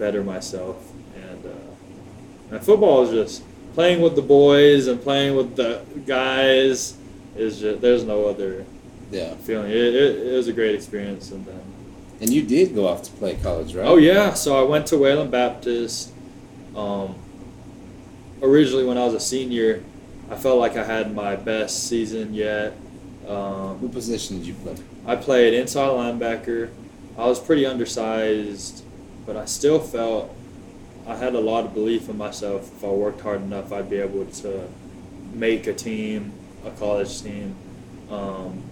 better 0.00 0.24
myself, 0.24 0.90
and 1.14 1.46
uh, 1.46 2.56
and 2.56 2.60
football 2.60 3.04
is 3.04 3.10
just 3.10 3.44
playing 3.74 4.02
with 4.02 4.16
the 4.16 4.22
boys 4.22 4.88
and 4.88 5.00
playing 5.00 5.36
with 5.36 5.54
the 5.54 5.84
guys. 6.08 6.96
Is 7.36 7.60
just 7.60 7.80
there's 7.80 8.04
no 8.04 8.26
other 8.26 8.64
Yeah. 9.12 9.34
feeling. 9.36 9.70
It, 9.70 9.76
it, 9.76 10.26
it 10.28 10.36
was 10.36 10.48
a 10.48 10.52
great 10.52 10.74
experience, 10.74 11.30
and 11.30 11.44
then 11.46 11.60
And 12.20 12.30
you 12.32 12.42
did 12.42 12.74
go 12.74 12.86
off 12.88 13.02
to 13.04 13.10
play 13.12 13.36
college, 13.36 13.74
right? 13.74 13.86
Oh 13.86 13.96
yeah, 13.96 14.34
so 14.34 14.58
I 14.58 14.62
went 14.68 14.86
to 14.88 14.98
Wayland 14.98 15.30
Baptist. 15.30 16.10
Um, 16.76 17.14
originally, 18.42 18.84
when 18.84 18.98
I 18.98 19.04
was 19.04 19.14
a 19.14 19.20
senior, 19.20 19.82
I 20.30 20.36
felt 20.36 20.58
like 20.58 20.76
I 20.76 20.84
had 20.84 21.14
my 21.14 21.36
best 21.36 21.88
season 21.88 22.34
yet. 22.34 22.72
Um, 23.28 23.80
What 23.80 23.92
position 23.92 24.38
did 24.38 24.46
you 24.46 24.54
play? 24.54 24.74
I 25.06 25.16
played 25.16 25.54
inside 25.54 25.88
linebacker. 25.90 26.70
I 27.18 27.26
was 27.26 27.38
pretty 27.38 27.66
undersized, 27.66 28.82
but 29.26 29.36
I 29.36 29.44
still 29.44 29.78
felt 29.78 30.34
I 31.06 31.16
had 31.16 31.34
a 31.34 31.40
lot 31.40 31.64
of 31.64 31.74
belief 31.74 32.08
in 32.08 32.16
myself. 32.18 32.70
If 32.76 32.84
I 32.84 32.88
worked 32.88 33.20
hard 33.22 33.42
enough, 33.42 33.72
I'd 33.72 33.90
be 33.90 33.96
able 33.96 34.24
to 34.26 34.68
make 35.34 35.66
a 35.66 35.72
team, 35.72 36.32
a 36.64 36.70
college 36.72 37.22
team. 37.22 37.54
Um, 38.10 38.62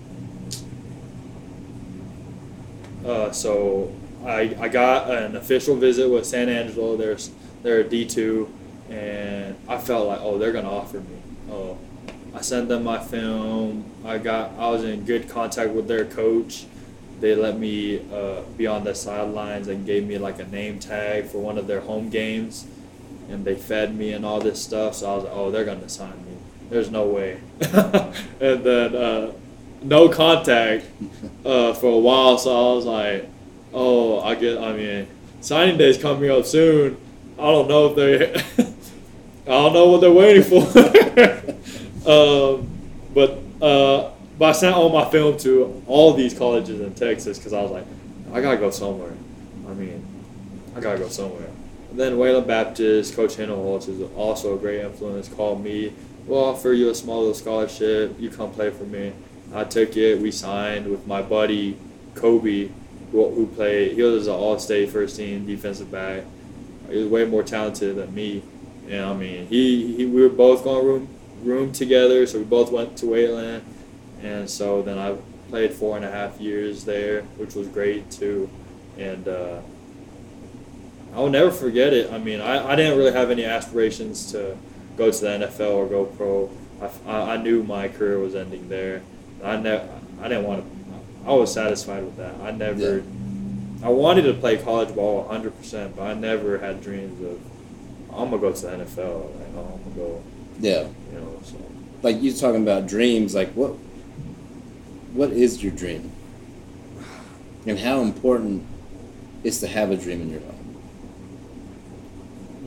uh, 3.05 3.31
so 3.31 3.93
I, 4.25 4.57
I 4.61 4.69
got 4.69 5.11
an 5.11 5.37
official 5.37 5.77
visit 5.77 6.09
with 6.09 6.27
San 6.27 6.49
Angelo. 6.49 6.97
There's 6.97 7.31
they're 7.63 7.81
a 7.81 7.85
D 7.85 8.05
two, 8.05 8.53
and 8.91 9.57
I 9.69 9.79
felt 9.79 10.09
like 10.09 10.21
oh 10.23 10.39
they're 10.39 10.53
gonna 10.53 10.71
offer 10.71 10.99
me. 10.99 11.17
Oh, 11.51 11.79
I 12.35 12.41
sent 12.41 12.69
them 12.69 12.85
my 12.85 12.99
film. 12.99 13.85
I 14.05 14.19
got 14.19 14.53
I 14.59 14.71
was 14.71 14.85
in 14.85 15.05
good 15.05 15.29
contact 15.29 15.71
with 15.71 15.89
their 15.89 16.05
coach. 16.05 16.67
They 17.21 17.35
let 17.35 17.59
me 17.59 18.01
uh, 18.13 18.43
be 18.57 18.67
on 18.67 18.85
the 18.85 18.95
sidelines 18.95 19.67
and 19.67 19.85
gave 19.85 20.07
me 20.07 20.19
like 20.19 20.39
a 20.39 20.47
name 20.47 20.79
tag 20.79 21.27
for 21.27 21.39
one 21.39 21.59
of 21.59 21.67
their 21.67 21.81
home 21.81 22.11
games, 22.11 22.67
and 23.29 23.45
they 23.45 23.57
fed 23.57 23.97
me 23.97 24.13
and 24.13 24.25
all 24.25 24.41
this 24.41 24.63
stuff. 24.63 24.95
So 24.97 25.11
I 25.11 25.15
was 25.17 25.25
like, 25.25 25.33
oh, 25.35 25.51
they're 25.51 25.65
gonna 25.65 25.89
sign 25.89 26.17
me. 26.27 26.28
There's 26.71 26.91
no 26.91 27.07
way. 27.07 27.41
and 27.61 28.63
then 28.65 28.95
uh, 28.95 29.33
no 29.83 30.09
contact 30.09 30.85
uh, 31.45 31.73
for 31.75 31.93
a 31.93 31.99
while. 31.99 32.39
So 32.39 32.51
I 32.51 32.75
was 32.75 32.85
like, 32.85 33.29
oh, 33.73 34.21
I 34.21 34.35
get. 34.35 34.59
I 34.59 34.73
mean, 34.73 35.09
signing 35.41 35.79
day's 35.79 35.99
coming 35.99 36.31
up 36.31 36.45
soon. 36.45 36.97
I 37.39 37.43
don't 37.43 37.69
know 37.69 37.87
if 37.87 37.97
they. 37.97 38.65
I 39.47 39.51
don't 39.51 39.73
know 39.73 39.89
what 39.89 40.01
they're 40.03 40.13
waiting 40.13 40.43
for. 40.43 40.59
um, 42.11 42.69
but 43.15 43.39
uh, 43.65 44.11
but 44.39 44.45
I 44.51 44.53
sent 44.53 44.77
all 44.77 44.91
my 44.91 45.11
film 45.11 45.39
to 45.39 45.83
all 45.87 46.13
these 46.13 46.37
colleges 46.37 46.81
in 46.81 46.95
Texas 46.95 47.39
because 47.39 47.53
I 47.53 47.63
was 47.63 47.71
like, 47.71 47.87
I 48.33 48.41
gotta 48.41 48.59
go 48.59 48.71
somewhere. 48.71 49.13
I 49.67 49.73
mean, 49.73 50.05
I 50.77 50.81
gotta 50.81 50.99
go 50.99 51.09
somewhere. 51.09 51.49
And 51.91 51.99
then 51.99 52.19
Wayland 52.19 52.47
Baptist, 52.47 53.17
Coach 53.17 53.37
Holtz 53.37 53.89
is 53.89 54.03
also 54.17 54.55
a 54.55 54.59
great 54.59 54.81
influence. 54.81 55.29
Called 55.29 55.65
me, 55.65 55.95
we'll 56.29 56.45
offer 56.45 56.73
you 56.73 56.91
a 56.91 56.95
small 56.95 57.21
little 57.21 57.35
scholarship. 57.35 58.15
You 58.21 58.31
come 58.31 58.53
play 58.53 58.71
for 58.71 58.85
me. 58.85 59.13
I 59.55 59.65
took 59.65 59.97
it. 59.97 60.21
We 60.21 60.31
signed 60.31 60.87
with 60.87 61.07
my 61.07 61.23
buddy 61.23 61.79
Kobe, 62.15 62.69
who, 63.11 63.31
who 63.31 63.47
played. 63.47 63.93
He 63.93 64.03
was 64.03 64.27
an 64.27 64.35
All-State 64.35 64.91
first 64.91 65.17
team 65.17 65.47
defensive 65.47 65.91
back. 65.91 66.25
He 66.91 66.99
was 66.99 67.09
way 67.09 67.25
more 67.25 67.43
talented 67.43 67.97
than 67.97 68.15
me. 68.15 68.43
And 68.89 69.05
I 69.05 69.15
mean, 69.15 69.47
he, 69.47 69.97
he 69.97 70.07
we 70.07 70.23
were 70.23 70.29
both 70.29 70.65
going 70.65 70.87
room 70.87 71.09
room 71.43 71.73
together, 71.73 72.27
so 72.27 72.39
we 72.39 72.45
both 72.45 72.71
went 72.71 72.97
to 72.99 73.07
Wayland. 73.07 73.65
And 74.23 74.51
so 74.51 74.83
then 74.83 74.99
I 74.99 75.17
played 75.49 75.73
four 75.73 75.97
and 75.97 76.05
a 76.05 76.11
half 76.11 76.41
years 76.41 76.85
there, 76.85 77.23
which 77.37 77.55
was 77.55 77.69
great 77.69 78.11
too. 78.11 78.51
And 78.99 79.29
uh, 79.29 79.61
I'll 81.15 81.31
never 81.31 81.51
forget 81.51 81.93
it. 81.93 82.13
I 82.13 82.19
mean, 82.19 82.41
I, 82.41 82.73
I 82.73 82.77
didn't 82.77 82.99
really 82.99 83.13
have 83.13 83.31
any 83.31 83.45
aspirations 83.45 84.33
to 84.33 84.57
go 84.99 85.11
to 85.11 85.21
the 85.21 85.27
NFL 85.29 85.75
or 85.75 85.87
go 85.87 86.05
pro. 86.05 86.51
I, 86.83 87.11
I, 87.11 87.35
I 87.35 87.37
knew 87.39 87.63
my 87.63 87.89
career 87.89 88.19
was 88.19 88.35
ending 88.35 88.69
there. 88.69 89.03
I 89.43 89.57
never, 89.57 89.89
I 90.21 90.29
didn't 90.29 90.45
want 90.45 90.65
to. 90.65 91.31
I 91.31 91.33
was 91.33 91.53
satisfied 91.53 92.05
with 92.05 92.17
that. 92.17 92.35
I 92.43 92.51
never. 92.51 93.05
I 93.83 93.89
wanted 93.91 94.23
to 94.23 94.35
play 94.35 94.57
college 94.57 94.93
ball 94.95 95.25
100%, 95.31 95.95
but 95.95 96.03
I 96.03 96.15
never 96.15 96.59
had 96.59 96.83
dreams 96.83 97.25
of 97.25 97.41
I'm 98.11 98.31
gonna 98.31 98.39
go 98.39 98.53
to 98.53 98.61
the 98.61 98.69
NFL. 98.69 99.37
Like, 99.39 99.49
oh, 99.57 99.73
I'm 99.75 99.95
gonna 99.95 99.97
go. 99.97 100.23
Yeah. 100.59 100.89
You 101.13 101.21
know, 101.21 101.41
so 101.45 101.57
Like 102.03 102.21
you 102.21 102.33
talking 102.33 102.63
about 102.63 102.89
dreams, 102.89 103.35
like 103.35 103.53
what 103.53 103.75
what 105.13 105.31
is 105.31 105.63
your 105.63 105.73
dream? 105.73 106.11
And 107.67 107.79
how 107.79 108.01
important 108.01 108.67
is 109.45 109.61
to 109.61 109.69
have 109.69 109.91
a 109.91 109.97
dream 109.97 110.23
in 110.23 110.31
your 110.31 110.41
life? 110.41 110.55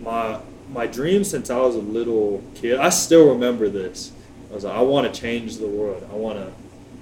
my 0.01 0.39
my 0.71 0.87
dream 0.87 1.23
since 1.23 1.49
I 1.49 1.57
was 1.57 1.75
a 1.75 1.79
little 1.79 2.43
kid. 2.55 2.79
I 2.79 2.89
still 2.89 3.29
remember 3.29 3.69
this. 3.69 4.11
I 4.49 4.55
was 4.55 4.63
like, 4.63 4.75
I 4.75 4.81
want 4.81 5.13
to 5.13 5.21
change 5.21 5.57
the 5.57 5.67
world. 5.67 6.07
I 6.11 6.15
want 6.15 6.37
to, 6.39 6.51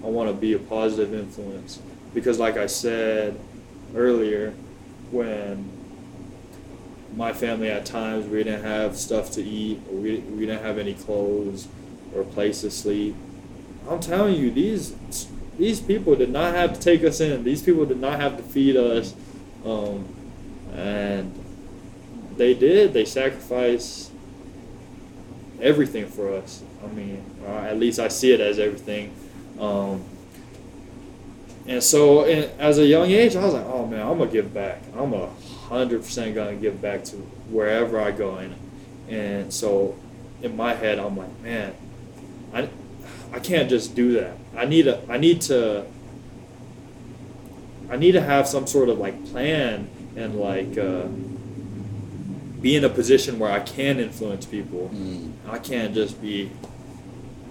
I 0.06 0.10
want 0.10 0.30
to 0.30 0.34
be 0.34 0.54
a 0.54 0.60
positive 0.60 1.14
influence 1.14 1.82
because, 2.14 2.40
like 2.40 2.58
I 2.58 2.68
said 2.68 3.40
earlier, 3.96 4.54
when 5.12 5.72
my 7.16 7.34
family 7.34 7.70
at 7.70 7.86
times 7.86 8.28
we 8.28 8.44
didn't 8.44 8.64
have 8.64 8.96
stuff 8.96 9.32
to 9.32 9.44
eat 9.44 9.82
or 9.90 9.96
we, 9.96 10.18
we 10.18 10.46
didn't 10.46 10.64
have 10.64 10.78
any 10.78 10.94
clothes 10.94 11.68
or 12.14 12.22
a 12.22 12.26
place 12.26 12.62
to 12.62 12.72
sleep. 12.72 13.16
I'm 13.90 14.00
telling 14.00 14.36
you, 14.36 14.52
these 14.52 14.96
these 15.58 15.82
people 15.82 16.16
did 16.16 16.30
not 16.30 16.56
have 16.56 16.74
to 16.74 16.80
take 16.80 17.04
us 17.04 17.20
in. 17.20 17.44
These 17.44 17.62
people 17.64 17.86
did 17.86 18.00
not 18.00 18.20
have 18.20 18.38
to 18.38 18.44
feed 18.44 18.78
us, 18.78 19.14
um, 19.66 20.08
and 20.74 21.34
they 22.40 22.54
did. 22.54 22.94
They 22.94 23.04
sacrificed 23.04 24.12
everything 25.62 26.08
for 26.08 26.34
us. 26.34 26.64
I 26.82 26.88
mean, 26.88 27.22
or 27.46 27.54
at 27.54 27.78
least 27.78 28.00
I 28.00 28.08
see 28.08 28.32
it 28.32 28.40
as 28.40 28.58
everything. 28.60 29.14
Um, 29.60 30.06
and 31.68 31.84
so, 31.84 32.24
and 32.24 32.50
as 32.58 32.78
a 32.80 32.86
young 32.86 33.12
age, 33.12 33.36
I 33.36 33.44
was 33.44 33.54
like, 33.54 33.66
"Oh 33.66 33.86
man, 33.86 34.08
I'm 34.08 34.18
gonna 34.18 34.32
give 34.32 34.54
back. 34.54 34.82
I'm 34.98 35.14
a 35.14 35.30
hundred 35.68 36.02
percent 36.02 36.34
gonna 36.34 36.56
give 36.56 36.82
back 36.82 37.04
to 37.06 37.18
wherever 37.52 38.00
I 38.00 38.12
go." 38.12 38.36
And 38.36 38.56
and 39.10 39.54
so, 39.54 39.98
in 40.42 40.56
my 40.56 40.74
head, 40.74 40.98
I'm 40.98 41.18
like, 41.18 41.42
"Man, 41.44 41.74
I 42.54 42.70
I 43.34 43.40
can't 43.40 43.70
just 43.70 43.96
do 43.96 44.14
that. 44.14 44.38
I 44.56 44.64
need 44.64 44.88
a 44.88 45.04
I 45.10 45.18
need 45.18 45.42
to 45.42 45.86
I 47.90 47.98
need 47.98 48.14
to 48.14 48.22
have 48.22 48.48
some 48.48 48.66
sort 48.66 48.88
of 48.88 48.98
like 48.98 49.26
plan 49.26 49.90
and 50.16 50.40
like." 50.40 50.78
Uh, 50.78 51.08
be 52.62 52.76
in 52.76 52.84
a 52.84 52.90
position 52.90 53.40
where 53.40 53.52
I 53.52 53.60
can 53.60 54.00
influence 54.00 54.46
people. 54.46 54.90
Mm. 54.94 55.34
I 55.48 55.60
can't 55.60 55.94
just 55.94 56.22
be, 56.22 56.52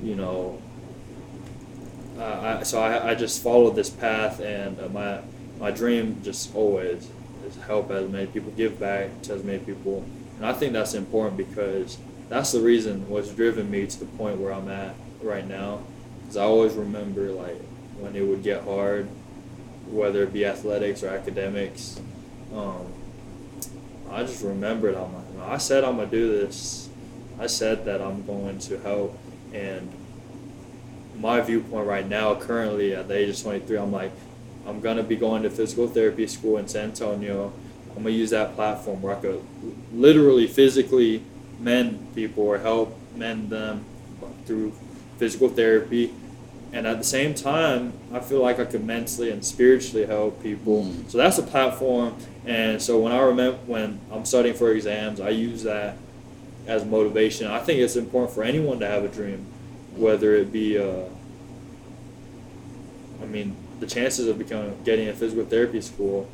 you 0.03 0.15
know. 0.15 0.61
Uh, 2.19 2.59
I, 2.61 2.63
so 2.65 2.81
I, 2.81 3.11
I 3.11 3.15
just 3.15 3.43
followed 3.43 3.77
this 3.77 3.91
path, 3.91 4.41
and 4.41 4.79
uh, 4.81 4.89
my 4.89 5.21
my 5.59 5.71
dream 5.71 6.21
just 6.23 6.55
always 6.55 7.09
is 7.47 7.57
help 7.67 7.91
as 7.91 8.09
many 8.11 8.27
people, 8.27 8.51
give 8.53 8.79
back 8.79 9.23
to 9.23 9.35
as 9.35 9.45
many 9.45 9.59
people, 9.61 10.05
and 10.37 10.47
I 10.47 10.53
think 10.53 10.73
that's 10.73 10.95
important 10.95 11.37
because 11.37 11.97
that's 12.29 12.53
the 12.53 12.61
reason 12.61 13.09
what's 13.09 13.31
driven 13.31 13.71
me 13.71 13.87
to 13.87 13.99
the 13.99 14.07
point 14.07 14.39
where 14.39 14.53
I'm 14.53 14.69
at 14.69 14.95
right 15.23 15.47
now. 15.47 15.81
Because 16.21 16.37
I 16.37 16.45
always 16.45 16.75
remember 16.75 17.31
like 17.31 17.61
when 17.99 18.15
it 18.15 18.23
would 18.23 18.43
get 18.43 18.65
hard, 18.65 19.09
whether 19.89 20.23
it 20.25 20.33
be 20.33 20.45
athletics 20.45 21.03
or 21.03 21.09
academics. 21.09 22.01
Um, 22.55 22.93
I 24.11 24.23
just 24.23 24.43
remembered 24.43 24.95
I'm 24.95 25.15
like, 25.15 25.49
I 25.49 25.59
said 25.59 25.85
I'm 25.85 25.97
gonna 25.97 26.11
do 26.11 26.29
this. 26.41 26.89
I 27.39 27.47
said 27.47 27.85
that 27.85 28.01
I'm 28.01 28.27
going 28.27 28.59
to 28.59 28.79
help, 28.81 29.17
and 29.55 29.93
my 31.17 31.41
viewpoint 31.41 31.87
right 31.87 32.09
now, 32.09 32.35
currently 32.35 32.95
at 32.95 33.09
the 33.09 33.17
age 33.17 33.29
of 33.29 33.41
23, 33.41 33.77
I'm 33.77 33.93
like, 33.93 34.13
I'm 34.67 34.81
gonna 34.81 35.03
be 35.03 35.17
going 35.17 35.43
to 35.45 35.51
physical 35.51 35.89
therapy 35.89 36.27
school 36.27 36.59
in 36.59 36.69
San 36.69 36.91
Antonio. 36.91 37.53
I'm 37.91 38.03
gonna 38.03 38.11
use 38.11 38.31
that 38.31 38.55
platform 38.55 39.03
where 39.03 39.17
I 39.17 39.21
could 39.21 39.43
literally 39.93 40.47
physically 40.47 41.23
mend 41.59 42.15
people 42.15 42.45
or 42.45 42.59
help 42.59 42.97
mend 43.15 43.51
them 43.51 43.85
through 44.47 44.73
physical 45.19 45.49
therapy. 45.49 46.13
And 46.73 46.87
at 46.87 46.99
the 46.99 47.05
same 47.05 47.35
time, 47.35 47.95
I 48.12 48.21
feel 48.21 48.43
like 48.43 48.59
I 48.59 48.64
could 48.64 48.85
mentally 48.85 49.31
and 49.31 49.45
spiritually 49.45 50.07
help 50.07 50.43
people. 50.43 50.85
Mm. 50.85 51.11
So 51.11 51.19
that's 51.19 51.39
a 51.39 51.43
platform. 51.43 52.16
And 52.45 52.81
so 52.81 52.99
when 52.99 53.12
I 53.12 53.21
remember 53.21 53.59
when 53.66 54.01
I'm 54.12 54.25
studying 54.25 54.55
for 54.55 54.73
exams, 54.73 55.21
I 55.21 55.31
use 55.31 55.62
that 55.62 55.97
as 56.66 56.85
motivation. 56.85 57.47
I 57.47 57.61
think 57.61 57.81
it's 57.81 57.97
important 57.97 58.35
for 58.35 58.45
anyone 58.45 58.79
to 58.81 58.87
have 58.87 59.03
a 59.03 59.09
dream, 59.09 59.47
whether 59.97 60.35
it 60.35 60.53
be, 60.53 60.79
uh, 60.79 61.05
I 63.23 63.27
mean, 63.27 63.57
the 63.81 63.87
chances 63.87 64.29
of 64.29 64.39
becoming 64.39 64.77
getting 64.85 65.09
a 65.09 65.14
physical 65.14 65.45
therapy 65.47 65.81
school 65.81 66.29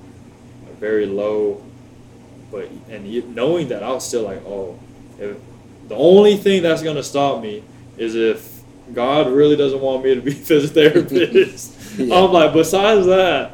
are 0.67 0.75
very 0.75 1.07
low. 1.07 1.63
But 2.51 2.69
and 2.91 3.35
knowing 3.35 3.69
that, 3.69 3.83
I 3.83 3.93
was 3.93 4.07
still 4.07 4.23
like, 4.23 4.45
oh, 4.45 4.79
if, 5.19 5.37
the 5.89 5.95
only 5.95 6.37
thing 6.37 6.63
that's 6.63 6.83
gonna 6.83 7.03
stop 7.03 7.43
me 7.43 7.63
is 7.97 8.15
if 8.15 8.54
God 8.93 9.29
really 9.33 9.57
doesn't 9.57 9.81
want 9.81 10.05
me 10.05 10.15
to 10.15 10.21
be 10.21 10.33
a 10.33 10.35
physical 10.51 10.91
therapist. 10.91 11.73
Yeah. 11.95 12.17
I'm 12.25 12.33
like, 12.33 12.53
besides 12.53 13.07
that, 13.07 13.53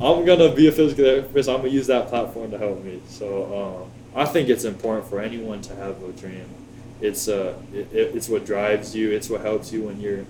I'm 0.00 0.24
gonna 0.24 0.54
be 0.54 0.68
a 0.68 0.72
physical 0.72 1.04
therapist. 1.04 1.48
I'm 1.48 1.56
gonna 1.56 1.68
use 1.70 1.88
that 1.88 2.06
platform 2.06 2.52
to 2.52 2.58
help 2.58 2.84
me. 2.84 3.00
So 3.08 3.82
um, 3.84 3.90
I 4.14 4.24
think 4.24 4.48
it's 4.48 4.62
important 4.62 5.08
for 5.08 5.20
anyone 5.20 5.62
to 5.62 5.74
have 5.74 6.00
a 6.00 6.12
dream. 6.12 6.46
It's 7.00 7.26
uh, 7.26 7.58
it, 7.74 7.92
it- 7.92 8.14
it's 8.14 8.28
what 8.28 8.46
drives 8.46 8.94
you. 8.94 9.10
It's 9.10 9.28
what 9.28 9.40
helps 9.40 9.72
you 9.72 9.82
when 9.82 10.00
you're 10.00 10.22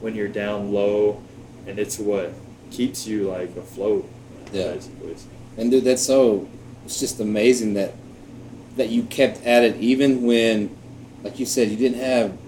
when 0.00 0.14
you're 0.14 0.28
down 0.28 0.72
low, 0.72 1.20
and 1.66 1.80
it's 1.80 1.98
what 1.98 2.32
keeps 2.70 3.08
you 3.08 3.28
like 3.28 3.56
afloat. 3.56 4.08
Yeah. 4.52 4.74
Basically. 4.74 5.16
And 5.56 5.72
dude, 5.72 5.82
that's 5.82 6.02
so. 6.02 6.48
It's 6.84 7.00
just 7.00 7.18
amazing 7.18 7.74
that 7.74 7.92
that 8.76 8.88
you 8.90 9.02
kept 9.02 9.42
at 9.44 9.64
it 9.64 9.74
even 9.78 10.22
when, 10.22 10.76
like 11.24 11.40
you 11.40 11.46
said, 11.46 11.70
you 11.70 11.76
didn't 11.76 11.98
have 11.98 12.38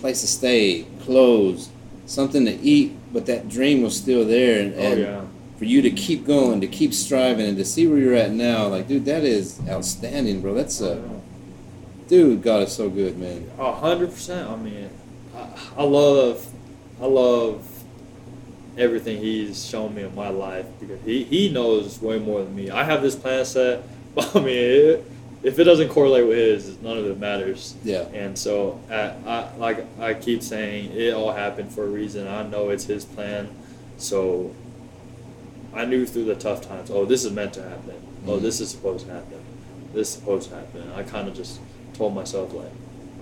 place 0.00 0.20
to 0.22 0.26
stay, 0.26 0.84
clothes, 1.00 1.70
something 2.06 2.44
to 2.44 2.52
eat, 2.60 2.92
but 3.12 3.26
that 3.26 3.48
dream 3.48 3.82
was 3.82 3.96
still 3.96 4.24
there. 4.24 4.60
And, 4.60 4.74
Oh 4.74 4.78
and 4.78 5.00
yeah. 5.00 5.20
for 5.58 5.64
you 5.64 5.82
to 5.82 5.90
keep 5.90 6.26
going, 6.26 6.60
to 6.60 6.66
keep 6.66 6.94
striving, 6.94 7.46
and 7.46 7.56
to 7.58 7.64
see 7.64 7.86
where 7.86 7.98
you're 7.98 8.14
at 8.14 8.32
now, 8.32 8.68
like, 8.68 8.88
dude, 8.88 9.04
that 9.06 9.24
is 9.24 9.60
outstanding, 9.68 10.40
bro. 10.40 10.54
That's 10.54 10.80
a 10.80 11.02
dude. 12.08 12.42
God 12.42 12.62
is 12.62 12.72
so 12.72 12.88
good, 12.88 13.18
man. 13.18 13.50
A 13.58 13.72
hundred 13.72 14.10
percent. 14.12 14.48
I 14.48 14.56
mean, 14.56 14.90
I, 15.36 15.48
I 15.78 15.82
love, 15.84 16.46
I 17.00 17.06
love 17.06 17.64
everything 18.76 19.18
he's 19.18 19.66
shown 19.66 19.94
me 19.94 20.02
in 20.04 20.14
my 20.14 20.28
life 20.28 20.66
because 20.80 21.00
he, 21.04 21.24
he 21.24 21.48
knows 21.48 22.00
way 22.00 22.18
more 22.18 22.42
than 22.44 22.54
me. 22.54 22.70
I 22.70 22.84
have 22.84 23.02
this 23.02 23.16
plan 23.16 23.44
set, 23.44 23.82
but 24.14 24.34
I 24.36 24.40
mean, 24.40 24.56
it, 24.56 25.04
if 25.42 25.58
it 25.58 25.64
doesn't 25.64 25.88
correlate 25.88 26.26
with 26.26 26.36
his, 26.36 26.78
none 26.82 26.98
of 26.98 27.06
it 27.06 27.18
matters. 27.18 27.74
Yeah. 27.84 28.02
And 28.12 28.36
so, 28.38 28.80
I, 28.90 29.12
I 29.26 29.56
like 29.56 29.84
I 30.00 30.14
keep 30.14 30.42
saying, 30.42 30.92
it 30.92 31.14
all 31.14 31.32
happened 31.32 31.72
for 31.72 31.84
a 31.84 31.88
reason. 31.88 32.26
I 32.26 32.42
know 32.42 32.70
it's 32.70 32.84
his 32.84 33.04
plan, 33.04 33.48
so 33.98 34.54
I 35.74 35.84
knew 35.84 36.06
through 36.06 36.24
the 36.24 36.34
tough 36.34 36.62
times. 36.66 36.90
Oh, 36.90 37.04
this 37.04 37.24
is 37.24 37.32
meant 37.32 37.52
to 37.54 37.62
happen. 37.62 37.94
Oh, 38.26 38.32
Mhm. 38.38 38.42
this 38.42 38.60
is 38.60 38.68
supposed 38.70 39.06
to 39.06 39.12
happen. 39.12 39.38
This 39.94 40.08
is 40.08 40.14
supposed 40.14 40.48
to 40.50 40.56
happen. 40.56 40.90
I 40.94 41.02
kind 41.02 41.28
of 41.28 41.34
just 41.34 41.60
told 41.94 42.14
myself 42.14 42.52
like, 42.52 42.70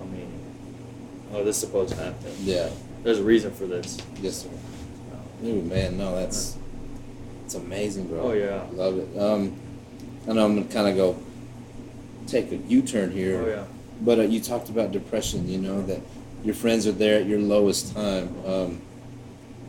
I 0.01 0.05
mean, 0.05 0.31
oh, 1.33 1.43
this 1.43 1.55
is 1.57 1.61
supposed 1.61 1.93
to 1.95 2.01
happen. 2.03 2.31
Yeah. 2.43 2.69
There's 3.03 3.19
a 3.19 3.23
reason 3.23 3.51
for 3.51 3.65
this. 3.67 3.97
Yes, 4.21 4.37
sir. 4.43 4.49
Dude, 5.41 5.65
man, 5.67 5.97
no, 5.97 6.15
that's 6.15 6.57
it's 7.45 7.53
amazing, 7.55 8.07
bro. 8.07 8.21
Oh 8.21 8.33
yeah. 8.33 8.63
Love 8.73 8.97
it. 8.97 9.19
Um, 9.19 9.53
I 10.27 10.33
know 10.33 10.43
I'm 10.45 10.55
gonna 10.55 10.67
kind 10.73 10.87
of 10.89 10.95
go 10.95 11.15
take 12.27 12.51
a 12.51 12.57
U-turn 12.57 13.11
here. 13.11 13.41
Oh 13.41 13.47
yeah. 13.47 13.63
But 14.01 14.19
uh, 14.19 14.23
you 14.23 14.39
talked 14.39 14.69
about 14.69 14.91
depression. 14.91 15.47
You 15.47 15.57
know 15.57 15.81
that 15.83 16.01
your 16.43 16.53
friends 16.53 16.85
are 16.85 16.91
there 16.91 17.19
at 17.19 17.25
your 17.25 17.39
lowest 17.39 17.93
time. 17.95 18.35
Um, 18.45 18.81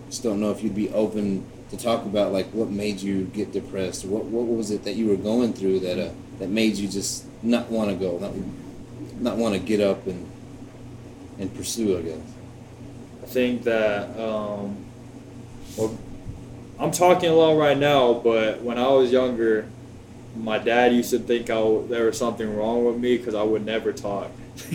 just 0.09 0.23
don't 0.23 0.41
know 0.41 0.51
if 0.51 0.63
you'd 0.63 0.75
be 0.75 0.91
open 0.91 1.47
to 1.71 1.77
talk 1.77 2.05
about 2.05 2.33
like 2.33 2.47
what 2.49 2.71
made 2.71 3.01
you 3.01 3.25
get 3.27 3.53
depressed, 3.53 4.05
or 4.05 4.09
what 4.09 4.25
what 4.25 4.47
was 4.47 4.71
it 4.71 4.85
that 4.85 4.95
you 4.95 5.09
were 5.09 5.17
going 5.17 5.53
through 5.53 5.81
that 5.81 5.99
uh, 5.99 6.13
that 6.39 6.49
made 6.49 6.77
you 6.77 6.89
just 6.89 7.25
not 7.43 7.71
want 7.71 7.91
to 7.91 7.97
go, 7.97 8.19
not 8.19 8.33
not 9.21 9.37
want 9.37 9.55
to 9.55 9.61
get 9.61 9.81
up 9.81 10.07
and 10.07 10.31
and 11.39 11.55
pursue. 11.55 11.99
I 11.99 12.03
guess. 12.03 12.21
I 13.23 13.27
think 13.27 13.65
that 13.65 14.19
um, 14.19 14.85
well, 15.77 15.99
I'm 16.79 16.91
talking 16.91 17.29
a 17.29 17.35
lot 17.35 17.57
right 17.57 17.77
now, 17.77 18.15
but 18.15 18.63
when 18.63 18.79
I 18.79 18.89
was 18.89 19.13
younger, 19.13 19.69
my 20.37 20.59
dad 20.59 20.93
used 20.93 21.11
to 21.11 21.19
think 21.19 21.51
I 21.51 21.55
w- 21.55 21.87
there 21.89 22.07
was 22.07 22.19
something 22.19 22.57
wrong 22.57 22.85
with 22.85 22.97
me 22.99 23.17
because 23.17 23.35
I 23.35 23.43
would 23.43 23.65
never 23.65 23.93
talk. 23.93 24.31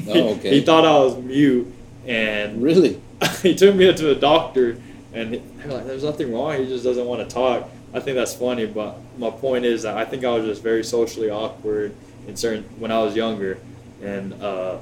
Oh, 0.08 0.30
okay. 0.36 0.52
he 0.52 0.62
thought 0.62 0.86
I 0.86 0.98
was 1.00 1.18
mute, 1.18 1.72
and 2.08 2.62
Really? 2.64 3.00
he 3.42 3.56
took 3.56 3.76
me 3.76 3.94
to 3.94 4.04
the 4.04 4.16
doctor, 4.16 4.78
and 5.14 5.34
they're 5.34 5.72
like, 5.72 5.86
"There's 5.86 6.04
nothing 6.04 6.34
wrong. 6.34 6.58
He 6.60 6.66
just 6.66 6.84
doesn't 6.84 7.06
want 7.06 7.28
to 7.28 7.34
talk." 7.34 7.70
I 7.94 8.00
think 8.00 8.16
that's 8.18 8.34
funny, 8.34 8.66
but 8.66 8.98
my 9.20 9.30
point 9.30 9.66
is 9.66 9.84
that 9.84 9.96
I 9.98 10.04
think 10.06 10.26
I 10.26 10.32
was 10.36 10.46
just 10.46 10.64
very 10.64 10.84
socially 10.84 11.30
awkward 11.30 11.94
in 12.28 12.36
certain 12.36 12.64
when 12.80 12.92
I 12.92 13.00
was 13.04 13.16
younger, 13.16 13.58
and 14.02 14.34
uh, 14.42 14.78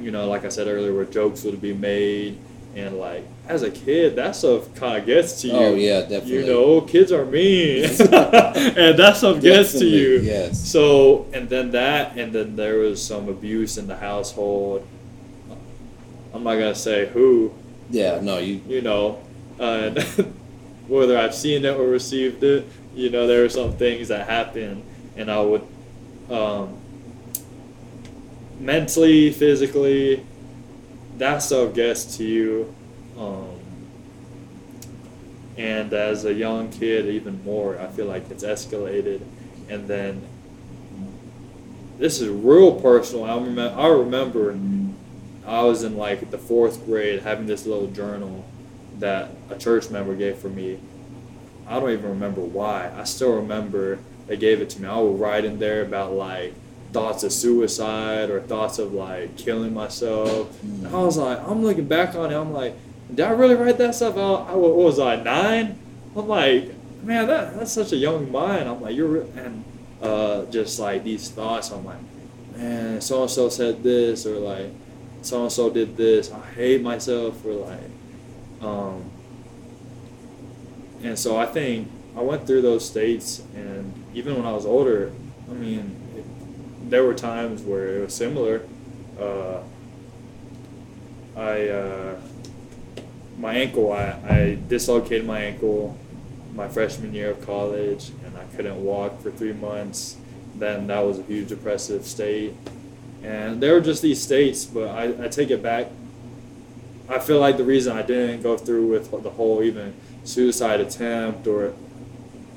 you 0.00 0.10
know, 0.10 0.28
like 0.28 0.44
I 0.44 0.48
said 0.48 0.66
earlier, 0.66 0.92
where 0.94 1.04
jokes 1.04 1.44
would 1.44 1.60
be 1.62 1.72
made, 1.72 2.38
and 2.78 2.98
like 2.98 3.24
as 3.48 3.62
a 3.62 3.70
kid, 3.70 4.16
that 4.16 4.36
stuff 4.36 4.72
kind 4.74 4.98
of 4.98 5.06
gets 5.06 5.40
to 5.42 5.48
you. 5.48 5.54
Oh 5.54 5.74
yeah, 5.74 6.02
definitely. 6.02 6.36
You 6.36 6.46
know, 6.46 6.80
kids 6.82 7.10
are 7.12 7.24
mean, 7.24 7.84
and 8.00 8.98
that 8.98 9.14
stuff 9.16 9.40
gets 9.40 9.72
to 9.78 9.86
you. 9.86 10.20
Yes. 10.20 10.60
So, 10.60 11.26
and 11.32 11.48
then 11.48 11.70
that, 11.72 12.16
and 12.16 12.32
then 12.32 12.56
there 12.56 12.78
was 12.78 13.04
some 13.04 13.28
abuse 13.28 13.78
in 13.78 13.86
the 13.86 13.96
household. 13.96 14.86
I'm 16.32 16.44
not 16.44 16.54
gonna 16.54 16.74
say 16.74 17.06
who, 17.06 17.52
Yeah. 17.90 18.20
No, 18.20 18.38
you. 18.38 18.60
you 18.68 18.82
know, 18.82 19.20
uh, 19.58 19.90
whether 20.86 21.18
I've 21.18 21.34
seen 21.34 21.64
it 21.64 21.74
or 21.74 21.88
received 21.88 22.42
it. 22.44 22.66
You 22.94 23.10
know, 23.10 23.26
there 23.26 23.42
were 23.42 23.48
some 23.48 23.72
things 23.76 24.08
that 24.08 24.28
happened, 24.28 24.82
and 25.16 25.30
I 25.30 25.40
would, 25.40 25.66
um, 26.30 26.76
mentally, 28.60 29.30
physically, 29.32 30.26
that 31.18 31.38
stuff 31.38 31.74
gets 31.74 32.16
to 32.16 32.24
you. 32.24 32.74
Um, 33.18 33.58
and 35.56 35.92
as 35.92 36.24
a 36.24 36.32
young 36.32 36.70
kid, 36.70 37.06
even 37.06 37.42
more, 37.44 37.78
I 37.78 37.88
feel 37.88 38.06
like 38.06 38.30
it's 38.30 38.44
escalated. 38.44 39.20
And 39.68 39.88
then 39.88 40.22
this 41.98 42.20
is 42.20 42.28
real 42.28 42.80
personal. 42.80 43.24
I 43.24 43.34
remember, 43.34 43.74
I 43.76 43.88
remember 43.88 44.56
I 45.44 45.62
was 45.64 45.82
in 45.82 45.96
like 45.96 46.30
the 46.30 46.38
fourth 46.38 46.84
grade 46.86 47.22
having 47.22 47.46
this 47.46 47.66
little 47.66 47.88
journal 47.88 48.44
that 48.98 49.30
a 49.50 49.58
church 49.58 49.90
member 49.90 50.14
gave 50.14 50.38
for 50.38 50.48
me. 50.48 50.78
I 51.66 51.80
don't 51.80 51.90
even 51.90 52.08
remember 52.08 52.40
why. 52.40 52.92
I 52.96 53.04
still 53.04 53.34
remember 53.34 53.98
they 54.26 54.36
gave 54.36 54.60
it 54.60 54.70
to 54.70 54.82
me. 54.82 54.88
I 54.88 54.98
would 54.98 55.18
write 55.18 55.44
in 55.44 55.58
there 55.58 55.82
about 55.82 56.12
like 56.12 56.54
thoughts 56.92 57.22
of 57.22 57.32
suicide 57.32 58.30
or 58.30 58.40
thoughts 58.40 58.78
of 58.78 58.92
like 58.92 59.36
killing 59.36 59.74
myself. 59.74 60.58
I 60.86 60.96
was 60.96 61.16
like, 61.16 61.38
I'm 61.46 61.62
looking 61.62 61.86
back 61.86 62.14
on 62.14 62.32
it. 62.32 62.36
I'm 62.36 62.52
like, 62.52 62.74
did 63.10 63.20
I 63.20 63.30
really 63.30 63.54
write 63.54 63.78
that 63.78 63.94
stuff 63.94 64.16
out? 64.16 64.48
I, 64.48 64.54
what 64.54 64.74
was 64.74 64.98
I 64.98 65.16
nine? 65.16 65.78
I'm 66.16 66.28
like, 66.28 66.72
man, 67.02 67.26
that 67.26 67.56
that's 67.58 67.72
such 67.72 67.92
a 67.92 67.96
young 67.96 68.30
mind. 68.30 68.68
I'm 68.68 68.80
like, 68.80 68.94
you're 68.94 69.08
re-" 69.08 69.30
and 69.36 69.64
uh, 70.02 70.44
just 70.46 70.78
like 70.78 71.04
these 71.04 71.30
thoughts. 71.30 71.70
I'm 71.70 71.84
like, 71.84 71.98
man, 72.56 73.00
so 73.00 73.22
and 73.22 73.30
so 73.30 73.48
said 73.48 73.82
this 73.82 74.26
or 74.26 74.38
like 74.38 74.72
so 75.22 75.42
and 75.42 75.52
so 75.52 75.70
did 75.70 75.96
this. 75.96 76.30
I 76.32 76.44
hate 76.52 76.82
myself 76.82 77.40
for 77.40 77.52
like, 77.52 77.90
um, 78.60 79.10
and 81.02 81.18
so 81.18 81.36
I 81.36 81.46
think 81.46 81.90
I 82.16 82.20
went 82.20 82.46
through 82.46 82.62
those 82.62 82.84
states, 82.84 83.42
and 83.54 83.92
even 84.14 84.36
when 84.36 84.46
I 84.46 84.52
was 84.52 84.66
older, 84.66 85.12
I 85.50 85.54
mean, 85.54 86.07
there 86.88 87.04
were 87.04 87.14
times 87.14 87.62
where 87.62 87.98
it 87.98 88.00
was 88.00 88.14
similar. 88.14 88.62
Uh, 89.20 89.60
I 91.36 91.68
uh, 91.68 92.20
my 93.38 93.54
ankle, 93.54 93.92
I, 93.92 94.18
I 94.28 94.58
dislocated 94.68 95.26
my 95.26 95.40
ankle 95.40 95.96
my 96.54 96.68
freshman 96.68 97.14
year 97.14 97.30
of 97.30 97.46
college, 97.46 98.10
and 98.24 98.36
I 98.36 98.44
couldn't 98.56 98.82
walk 98.82 99.20
for 99.22 99.30
three 99.30 99.52
months. 99.52 100.16
Then 100.56 100.88
that 100.88 101.04
was 101.04 101.20
a 101.20 101.22
huge 101.22 101.48
depressive 101.48 102.04
state, 102.04 102.52
and 103.22 103.60
there 103.62 103.74
were 103.74 103.80
just 103.80 104.02
these 104.02 104.20
states. 104.20 104.64
But 104.64 104.88
I, 104.88 105.26
I 105.26 105.28
take 105.28 105.50
it 105.50 105.62
back. 105.62 105.86
I 107.08 107.20
feel 107.20 107.38
like 107.38 107.56
the 107.56 107.64
reason 107.64 107.96
I 107.96 108.02
didn't 108.02 108.42
go 108.42 108.56
through 108.56 108.88
with 108.88 109.10
the 109.22 109.30
whole 109.30 109.62
even 109.62 109.94
suicide 110.24 110.80
attempt 110.80 111.46
or 111.46 111.72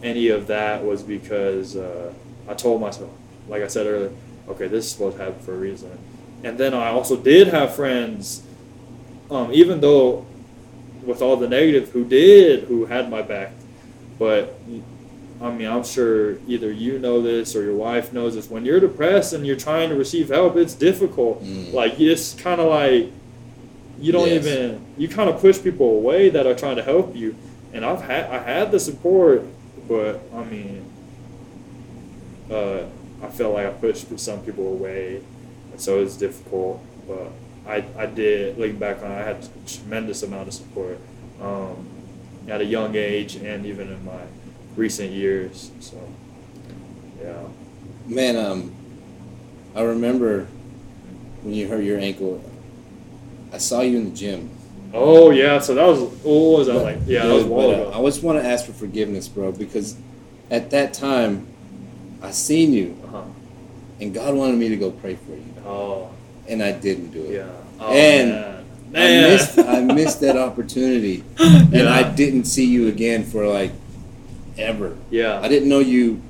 any 0.03 0.27
of 0.27 0.47
that 0.47 0.83
was 0.83 1.03
because 1.03 1.75
uh, 1.75 2.11
I 2.49 2.53
told 2.53 2.81
myself, 2.81 3.11
like 3.47 3.61
I 3.63 3.67
said 3.67 3.85
earlier, 3.87 4.11
okay, 4.49 4.67
this 4.67 4.85
is 4.85 4.91
supposed 4.91 5.17
to 5.17 5.23
happen 5.23 5.41
for 5.41 5.53
a 5.53 5.57
reason. 5.57 5.91
And 6.43 6.57
then 6.57 6.73
I 6.73 6.89
also 6.89 7.15
did 7.15 7.47
have 7.49 7.75
friends, 7.75 8.43
um, 9.29 9.51
even 9.53 9.79
though 9.81 10.25
with 11.05 11.21
all 11.21 11.35
the 11.37 11.47
negative, 11.47 11.89
who 11.89 12.03
did, 12.05 12.63
who 12.65 12.85
had 12.85 13.09
my 13.09 13.21
back. 13.21 13.51
But 14.19 14.55
I 15.41 15.51
mean, 15.51 15.67
I'm 15.67 15.83
sure 15.83 16.37
either 16.47 16.71
you 16.71 16.99
know 16.99 17.21
this 17.21 17.55
or 17.55 17.63
your 17.63 17.75
wife 17.75 18.13
knows 18.13 18.35
this. 18.35 18.49
When 18.49 18.65
you're 18.65 18.79
depressed 18.79 19.33
and 19.33 19.45
you're 19.45 19.55
trying 19.55 19.89
to 19.89 19.95
receive 19.95 20.29
help, 20.29 20.55
it's 20.55 20.75
difficult. 20.75 21.43
Mm. 21.43 21.73
Like 21.73 21.99
it's 21.99 22.33
kind 22.35 22.61
of 22.61 22.67
like 22.69 23.11
you 23.99 24.11
don't 24.11 24.27
Yes. 24.29 24.45
even 24.45 24.85
you 24.97 25.07
kind 25.07 25.29
of 25.29 25.39
push 25.41 25.61
people 25.61 25.87
away 25.97 26.29
that 26.29 26.45
are 26.47 26.55
trying 26.55 26.75
to 26.75 26.83
help 26.83 27.15
you. 27.15 27.35
And 27.73 27.83
I've 27.85 28.01
had 28.03 28.25
I 28.29 28.39
had 28.43 28.71
the 28.71 28.79
support, 28.79 29.43
but 29.87 30.19
I 30.35 30.43
mean, 30.43 30.85
uh, 32.51 32.83
I 33.21 33.27
felt 33.27 33.53
like 33.53 33.67
I 33.67 33.71
pushed 33.71 34.17
some 34.19 34.41
people 34.43 34.67
away, 34.67 35.21
and 35.71 35.79
so 35.79 35.99
it 35.99 36.03
was 36.03 36.17
difficult. 36.17 36.83
But 37.07 37.31
I 37.67 37.85
I 37.97 38.05
did 38.05 38.57
looking 38.57 38.77
back 38.77 39.03
on, 39.03 39.11
it, 39.11 39.15
I 39.15 39.23
had 39.23 39.37
a 39.37 39.69
tremendous 39.69 40.23
amount 40.23 40.47
of 40.47 40.53
support 40.53 40.97
um, 41.41 41.87
at 42.47 42.61
a 42.61 42.65
young 42.65 42.95
age 42.95 43.35
and 43.35 43.65
even 43.65 43.91
in 43.91 44.03
my 44.05 44.21
recent 44.75 45.11
years. 45.11 45.71
So 45.79 45.97
yeah. 47.21 47.43
Man, 48.07 48.35
um, 48.35 48.73
I 49.75 49.81
remember 49.81 50.47
when 51.43 51.53
you 51.53 51.67
hurt 51.67 51.83
your 51.83 51.99
ankle. 51.99 52.43
I 53.53 53.57
saw 53.57 53.81
you 53.81 53.97
in 53.97 54.09
the 54.09 54.15
gym. 54.15 54.49
Oh 54.93 55.29
yeah, 55.31 55.59
so 55.59 55.75
that 55.75 55.85
was 55.85 55.99
what 55.99 56.59
was 56.59 56.67
that 56.67 56.81
like? 56.81 56.97
Yeah, 57.05 57.27
that 57.27 57.33
was 57.33 57.43
a 57.43 57.47
while 57.47 57.67
but, 57.67 57.79
uh, 57.79 57.89
ago. 57.89 58.01
I 58.01 58.05
just 58.05 58.23
want 58.23 58.39
to 58.39 58.45
ask 58.45 58.65
for 58.65 58.73
forgiveness, 58.73 59.27
bro, 59.27 59.51
because 59.51 59.95
at 60.49 60.71
that 60.71 60.93
time, 60.93 61.47
I 62.21 62.31
seen 62.31 62.73
you, 62.73 62.95
Uh-huh. 63.05 63.21
and 63.99 64.13
God 64.13 64.35
wanted 64.35 64.57
me 64.57 64.69
to 64.69 64.75
go 64.77 64.91
pray 64.91 65.15
for 65.15 65.31
you, 65.31 65.53
Oh 65.65 66.09
and 66.47 66.61
I 66.61 66.71
didn't 66.71 67.11
do 67.11 67.23
it. 67.23 67.31
yeah. 67.33 67.45
Oh, 67.79 67.91
And 67.93 68.29
man. 68.91 69.25
I 69.25 69.29
missed, 69.29 69.59
I 69.59 69.79
missed 69.99 70.19
that 70.21 70.37
opportunity, 70.37 71.23
and 71.39 71.73
Yeah. 71.73 71.93
I 71.93 72.03
didn't 72.03 72.45
see 72.45 72.65
you 72.65 72.87
again 72.87 73.23
for 73.23 73.47
like 73.47 73.71
ever. 74.57 74.95
yeah. 75.09 75.39
I 75.41 75.47
didn't 75.47 75.69
know 75.69 75.79
you. 75.79 76.21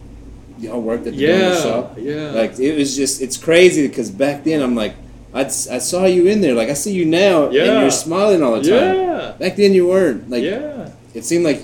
Y'all 0.60 0.80
worked 0.82 1.08
at 1.08 1.14
the 1.16 1.20
yeah. 1.20 1.39
donut 1.58 1.64
shop. 1.64 1.98
Yeah. 1.98 2.32
Like 2.32 2.60
it 2.60 2.78
was 2.78 2.96
just, 2.96 3.20
it's 3.22 3.36
crazy 3.36 3.88
because 3.88 4.12
back 4.12 4.44
then 4.44 4.62
I'm 4.62 4.76
like, 4.76 4.94
I'd, 5.34 5.48
I 5.48 5.80
saw 5.80 6.06
you 6.06 6.28
in 6.28 6.42
there. 6.42 6.54
Like 6.54 6.70
I 6.70 6.74
see 6.74 6.94
you 6.94 7.06
now, 7.06 7.46
and 7.48 7.54
you're 7.82 7.89
smiling 7.89 8.44
all 8.44 8.60
the 8.62 8.70
time. 8.70 8.96
yeah. 8.98 9.32
Back 9.39 9.56
then 9.56 9.74
you 9.74 9.88
weren't. 9.88 10.30
Like 10.30 10.44
yeah. 10.44 10.92
it 11.16 11.26
seemed 11.26 11.46
like, 11.46 11.64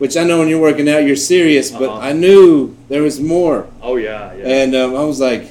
which 0.00 0.16
I 0.16 0.24
know 0.24 0.38
when 0.40 0.48
you're 0.48 0.60
working 0.60 0.88
out, 0.88 1.04
you're 1.04 1.14
serious, 1.14 1.70
but 1.70 1.88
Uh-huh. 1.90 2.08
I 2.08 2.12
knew 2.12 2.74
there 2.88 3.02
was 3.02 3.20
more, 3.20 3.68
Oh 3.80 3.96
yeah. 3.96 4.32
Yeah. 4.34 4.48
and 4.64 4.74
um, 4.74 4.96
I 4.96 5.04
was 5.04 5.20
like, 5.20 5.44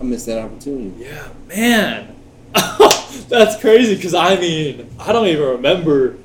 I 0.00 0.02
missed 0.02 0.26
that 0.26 0.38
opportunity. 0.40 0.92
Yeah, 0.98 1.28
man. 1.48 2.14
That's 3.28 3.56
crazy 3.60 3.94
because 3.94 4.14
I 4.14 4.36
mean, 4.36 4.88
I 4.98 5.12
don't 5.12 5.28
even 5.28 5.46
remember. 5.48 6.16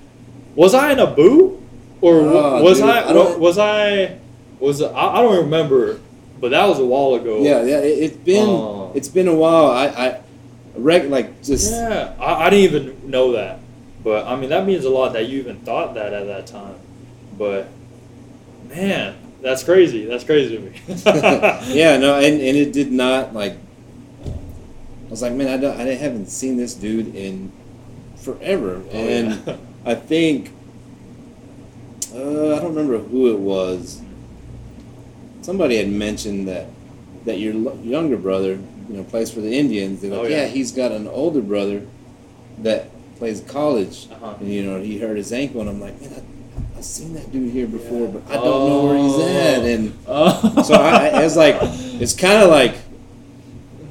Was 0.55 0.73
I 0.73 0.91
in 0.93 0.99
a 0.99 1.07
boo? 1.07 1.61
Or 2.01 2.15
Oh, 2.21 2.63
was 2.63 2.79
dude, 2.79 2.89
I, 2.89 3.09
I 3.09 3.13
don't- 3.13 3.39
was 3.39 3.57
I 3.57 4.17
was 4.59 4.81
I, 4.81 4.91
I 5.15 5.21
don't 5.21 5.43
remember, 5.45 5.99
but 6.39 6.51
that 6.51 6.65
was 6.67 6.79
a 6.79 6.85
while 6.85 7.15
ago. 7.15 7.41
Yeah, 7.43 7.61
yeah. 7.63 7.79
It, 7.79 7.99
it's 8.05 8.17
been 8.17 8.49
Oh. 8.49 8.91
it's 8.95 9.07
been 9.09 9.27
a 9.27 9.35
while. 9.35 9.67
I 9.67 9.85
I 9.87 10.19
rec 10.75 11.09
like 11.09 11.41
just 11.43 11.71
Yeah, 11.71 12.13
I, 12.19 12.45
I 12.45 12.49
didn't 12.49 12.65
even 12.73 13.09
know 13.11 13.33
that. 13.33 13.59
But 14.03 14.27
I 14.27 14.35
mean 14.35 14.49
that 14.49 14.65
means 14.65 14.85
a 14.85 14.89
lot 14.89 15.13
that 15.13 15.27
you 15.27 15.39
even 15.39 15.59
thought 15.59 15.93
that 15.95 16.13
at 16.13 16.25
that 16.27 16.47
time. 16.47 16.75
But 17.37 17.67
man, 18.69 19.15
that's 19.41 19.63
crazy. 19.63 20.05
That's 20.05 20.23
crazy 20.23 20.57
to 20.57 20.63
me. 20.63 20.81
yeah, 21.73 21.97
no, 21.97 22.15
and, 22.15 22.35
and 22.41 22.57
it 22.57 22.71
did 22.73 22.91
not 22.91 23.33
like. 23.33 23.53
I 24.25 25.09
was 25.09 25.21
like, 25.23 25.33
man, 25.33 25.47
I 25.47 25.57
don't, 25.57 25.79
I 25.79 25.85
haven't 25.95 26.27
seen 26.27 26.55
this 26.57 26.75
dude 26.75 27.15
in 27.15 27.51
forever, 28.17 28.83
Oh, 28.85 28.95
and 28.95 29.41
yeah. 29.47 29.57
I 29.83 29.95
think 29.95 30.51
uh, 32.13 32.55
I 32.55 32.59
don't 32.59 32.75
remember 32.75 32.99
who 32.99 33.31
it 33.33 33.39
was. 33.39 34.01
Somebody 35.41 35.77
had 35.77 35.89
mentioned 35.89 36.47
that 36.47 36.67
that 37.25 37.39
your 37.39 37.53
younger 37.77 38.17
brother, 38.17 38.51
you 38.89 38.95
know, 38.97 39.03
plays 39.03 39.31
for 39.31 39.41
the 39.41 39.57
Indians. 39.57 40.01
They're 40.01 40.11
like, 40.11 40.19
Oh, 40.19 40.23
yeah. 40.27 40.41
yeah. 40.43 40.47
he's 40.47 40.71
got 40.71 40.91
an 40.91 41.07
older 41.07 41.41
brother 41.41 41.85
that 42.59 42.88
plays 43.19 43.41
college, 43.41 44.07
Uh-huh. 44.11 44.33
and 44.39 44.51
you 44.51 44.63
know, 44.63 44.79
he 44.81 44.97
hurt 44.97 45.17
his 45.17 45.31
ankle, 45.31 45.61
and 45.61 45.69
I'm 45.69 45.79
like, 45.81 45.99
man, 46.01 46.11
I, 46.17 46.77
I've 46.79 46.85
seen 46.85 47.13
that 47.13 47.31
dude 47.31 47.51
here 47.51 47.67
before, 47.67 48.07
Yeah. 48.07 48.13
but 48.13 48.21
I 48.31 48.35
don't 48.35 48.69
know 48.69 48.85
where 48.85 48.97
he's 48.97 49.19
at, 49.19 49.59
Oh. 49.59 49.73
and 49.73 49.93
Oh. 50.07 50.63
so 50.63 50.73
I, 50.75 51.07
I 51.09 51.23
it's 51.23 51.35
like 51.35 51.57
it's 52.01 52.13
kind 52.15 52.41
of 52.41 52.49
like 52.49 52.75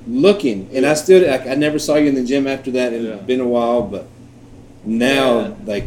looking, 0.07 0.69
and 0.73 0.87
I 0.87 0.95
still 0.95 1.29
I, 1.31 1.53
I 1.53 1.55
never 1.55 1.79
saw 1.79 1.97
you 1.97 2.09
in 2.09 2.15
the 2.15 2.25
gym 2.25 2.47
after 2.47 2.71
that. 2.73 2.93
It's 2.93 3.05
Yeah. 3.05 3.17
been 3.17 3.41
a 3.41 3.47
while, 3.47 3.83
but 3.83 4.07
now 4.85 5.41
Yeah. 5.41 5.55
like 5.67 5.85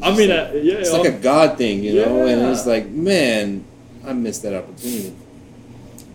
I 0.00 0.10
mean, 0.16 0.30
it's 0.30 0.54
uh, 0.54 0.58
yeah, 0.62 0.74
it's 0.74 0.92
like 0.92 1.06
a 1.06 1.12
God 1.18 1.58
thing, 1.58 1.82
you 1.82 1.94
know, 1.96 2.26
and 2.26 2.40
it's 2.50 2.66
like 2.66 2.88
man, 2.88 3.64
I 4.06 4.12
missed 4.12 4.42
that 4.44 4.54
opportunity, 4.54 5.12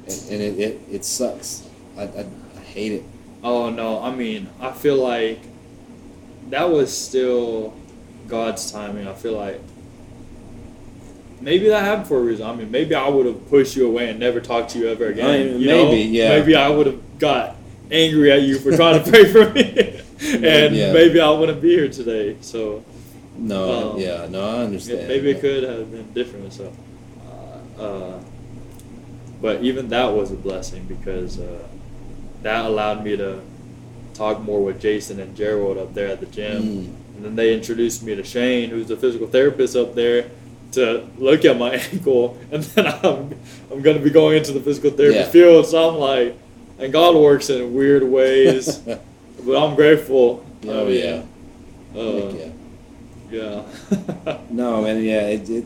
and, 0.08 0.22
and 0.32 0.42
it, 0.42 0.60
it 0.60 0.82
it 0.92 1.06
sucks. 1.06 1.64
I, 1.98 2.04
I, 2.04 2.26
I 2.58 2.62
hate 2.62 2.94
it. 2.94 3.04
Oh 3.44 3.70
no, 3.70 4.02
I 4.02 4.16
mean, 4.16 4.50
I 4.60 4.72
feel 4.72 4.96
like 4.96 5.40
that 6.50 6.70
was 6.70 6.96
still 6.96 7.74
God's 8.28 8.72
timing. 8.72 9.08
I 9.08 9.14
feel 9.14 9.34
like 9.34 9.60
maybe 11.42 11.68
that 11.70 11.84
happened 11.84 12.08
for 12.08 12.18
a 12.18 12.22
reason. 12.22 12.46
I 12.46 12.56
mean, 12.56 12.72
maybe 12.72 12.96
I 12.96 13.08
would 13.10 13.26
have 13.26 13.50
pushed 13.50 13.76
you 13.76 13.88
away 13.88 14.10
and 14.10 14.20
never 14.20 14.40
talked 14.40 14.72
to 14.72 14.80
you 14.80 14.88
ever 14.90 15.08
again. 15.08 15.26
I- 15.30 15.38
you 15.58 15.68
know? 15.68 15.86
maybe, 15.92 16.02
yeah. 16.10 16.30
Maybe 16.30 16.56
I 16.56 16.70
would 16.70 16.88
have 16.88 17.20
got 17.20 17.56
angry 17.92 18.32
at 18.32 18.42
you 18.44 18.58
for 18.60 18.76
trying 18.76 19.04
to 19.04 19.10
pray 19.12 19.26
for 19.32 19.50
me, 19.52 20.00
and 20.48 20.76
Yeah. 20.76 20.94
maybe 20.94 21.20
I 21.20 21.30
wouldn't 21.32 21.62
be 21.62 21.70
here 21.70 21.90
today. 21.90 22.38
So 22.42 22.84
No, 23.38 23.92
Um, 23.94 24.00
yeah, 24.00 24.28
no, 24.30 24.42
I 24.48 24.58
understand. 24.64 25.08
maybe 25.08 25.32
it 25.32 25.42
could 25.42 25.64
have 25.64 25.92
been 25.92 26.06
different. 26.14 26.54
So, 26.54 26.72
uh, 27.80 27.82
uh, 27.82 28.20
but 29.42 29.64
even 29.64 29.90
that 29.90 30.14
was 30.14 30.32
a 30.32 30.36
blessing 30.36 30.86
because 30.88 31.40
uh, 31.40 31.64
that 32.44 32.66
allowed 32.66 33.04
me 33.04 33.18
to 33.18 33.40
talk 34.14 34.42
more 34.42 34.64
with 34.64 34.80
Jason 34.82 35.20
and 35.20 35.36
Gerald 35.36 35.78
up 35.78 35.94
there 35.94 36.08
at 36.08 36.20
the 36.20 36.26
gym, 36.28 36.62
Mm. 36.64 36.88
and 37.16 37.26
then 37.26 37.36
they 37.36 37.54
introduced 37.54 38.04
me 38.04 38.16
to 38.16 38.24
Shane, 38.24 38.70
who's 38.70 38.88
the 38.88 38.96
physical 38.98 39.28
therapist 39.28 39.76
up 39.76 39.96
there, 39.96 40.26
to 40.74 41.06
look 41.18 41.46
at 41.46 41.58
my 41.58 41.76
ankle, 41.94 42.38
and 42.52 42.64
then 42.64 42.88
I'm 42.88 43.36
I'm 43.72 43.82
going 43.82 43.98
to 43.98 44.04
be 44.04 44.10
going 44.10 44.38
into 44.38 44.52
the 44.54 44.60
physical 44.60 44.92
therapy 44.92 45.18
Yeah. 45.20 45.26
field. 45.30 45.66
So 45.68 45.90
I'm 45.90 45.98
like, 46.00 46.36
and 46.80 46.92
God 46.92 47.16
works 47.16 47.50
in 47.50 47.74
weird 47.74 48.04
ways, 48.04 48.78
but 49.46 49.56
I'm 49.64 49.76
grateful. 49.76 50.44
Oh 50.68 50.86
mean, 50.86 50.98
yeah, 51.04 51.24
uh, 52.00 52.34
yeah. 53.32 53.64
yeah. 54.26 54.38
No, 54.50 54.82
man, 54.82 55.04
yeah, 55.04 55.28
it, 55.28 55.50
it 55.50 55.66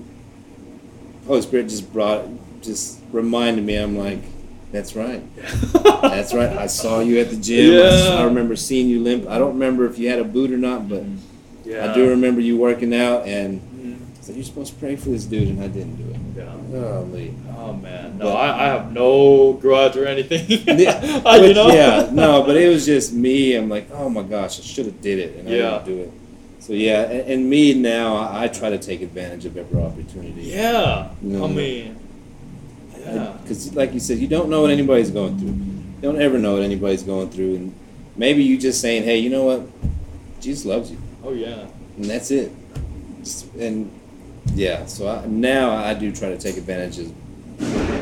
Holy 1.28 1.42
Spirit 1.42 1.68
just 1.70 1.92
brought, 1.92 2.24
just 2.62 3.00
reminded 3.12 3.66
me. 3.66 3.76
I'm 3.76 3.98
like, 3.98 4.20
that's 4.72 4.96
right, 4.96 5.24
that's 6.02 6.34
right. 6.34 6.52
I 6.58 6.68
saw 6.68 7.00
you 7.00 7.20
at 7.20 7.30
the 7.30 7.38
gym. 7.38 7.72
I 7.82 7.86
Yeah. 8.18 8.24
remember 8.26 8.56
seeing 8.56 8.88
you 8.90 9.00
limp. 9.02 9.28
I 9.28 9.38
don't 9.38 9.54
remember 9.54 9.86
if 9.86 9.98
you 9.98 10.10
had 10.10 10.20
a 10.20 10.24
boot 10.26 10.52
or 10.52 10.58
not, 10.58 10.88
but 10.90 11.04
yeah. 11.66 11.90
I 11.90 11.94
do 11.94 12.10
remember 12.10 12.42
you 12.42 12.58
working 12.58 12.94
out. 12.96 13.26
And. 13.28 13.62
Mm-hmm. 13.62 13.94
I 14.04 14.22
said, 14.30 14.36
you're 14.36 14.44
supposed 14.46 14.74
to 14.74 14.80
pray 14.80 14.98
for 14.98 15.08
this 15.10 15.24
dude, 15.24 15.48
and 15.48 15.64
I 15.64 15.68
didn't 15.70 15.96
do 15.96 16.04
it. 16.14 16.20
Yeah. 16.36 16.82
Golly. 16.82 17.34
Oh 17.58 17.72
man, 17.74 18.18
no, 18.18 18.26
But- 18.26 18.36
I, 18.36 18.66
I 18.66 18.68
have 18.68 18.92
no 18.92 19.54
grudge 19.54 19.96
or 19.96 20.06
anything. 20.06 20.46
Yeah, 20.78 21.22
I- 21.26 21.38
you 21.38 21.54
know? 21.54 21.70
yeah, 21.70 22.10
no, 22.12 22.44
but 22.44 22.58
it 22.58 22.68
was 22.68 22.86
just 22.86 23.14
me. 23.14 23.56
I'm 23.56 23.70
like, 23.70 23.90
oh 23.94 24.10
my 24.10 24.24
gosh, 24.24 24.60
I 24.60 24.64
should 24.64 24.86
have 24.86 25.02
did 25.02 25.20
it, 25.20 25.38
and 25.38 25.48
I 25.48 25.52
Yeah. 25.54 25.70
didn't 25.80 25.86
do 25.86 26.02
it. 26.04 26.12
So 26.60 26.74
yeah, 26.74 27.04
and, 27.04 27.32
and 27.32 27.50
me 27.50 27.74
now, 27.74 28.18
I, 28.18 28.44
I 28.44 28.48
try 28.50 28.70
to 28.70 28.78
take 28.78 29.02
advantage 29.02 29.46
of 29.46 29.56
every 29.56 29.82
opportunity. 29.82 30.42
yeah. 30.44 31.10
No. 31.22 31.46
I 31.46 31.48
mean, 31.48 31.86
yeah, 31.88 31.94
Because, 33.42 33.74
like 33.76 33.94
you 33.94 34.00
said, 34.00 34.18
you 34.20 34.28
don't 34.28 34.50
know 34.50 34.62
what 34.62 34.72
anybody's 34.72 35.12
going 35.12 35.38
through. 35.38 35.50
You 35.50 36.02
don't 36.02 36.22
ever 36.22 36.38
know 36.38 36.54
what 36.54 36.62
anybody's 36.64 37.04
going 37.04 37.30
through, 37.30 37.56
and 37.56 37.74
maybe 38.16 38.44
you 38.44 38.58
just 38.58 38.82
saying, 38.82 39.04
"Hey, 39.04 39.18
you 39.20 39.30
know 39.30 39.44
what? 39.46 39.62
Jesus 40.42 40.66
loves 40.66 40.92
you," 40.92 40.98
oh 41.24 41.34
yeah, 41.34 41.66
and 41.96 42.06
that's 42.06 42.30
it. 42.32 42.52
Just- 43.24 43.52
and 43.56 43.90
yeah, 44.54 44.86
so 44.86 45.08
I, 45.08 45.26
now 45.26 45.72
I 45.76 45.94
do 45.94 46.12
try 46.12 46.30
to 46.30 46.38
take 46.38 46.58
advantage 46.58 47.00
of. 47.00 47.12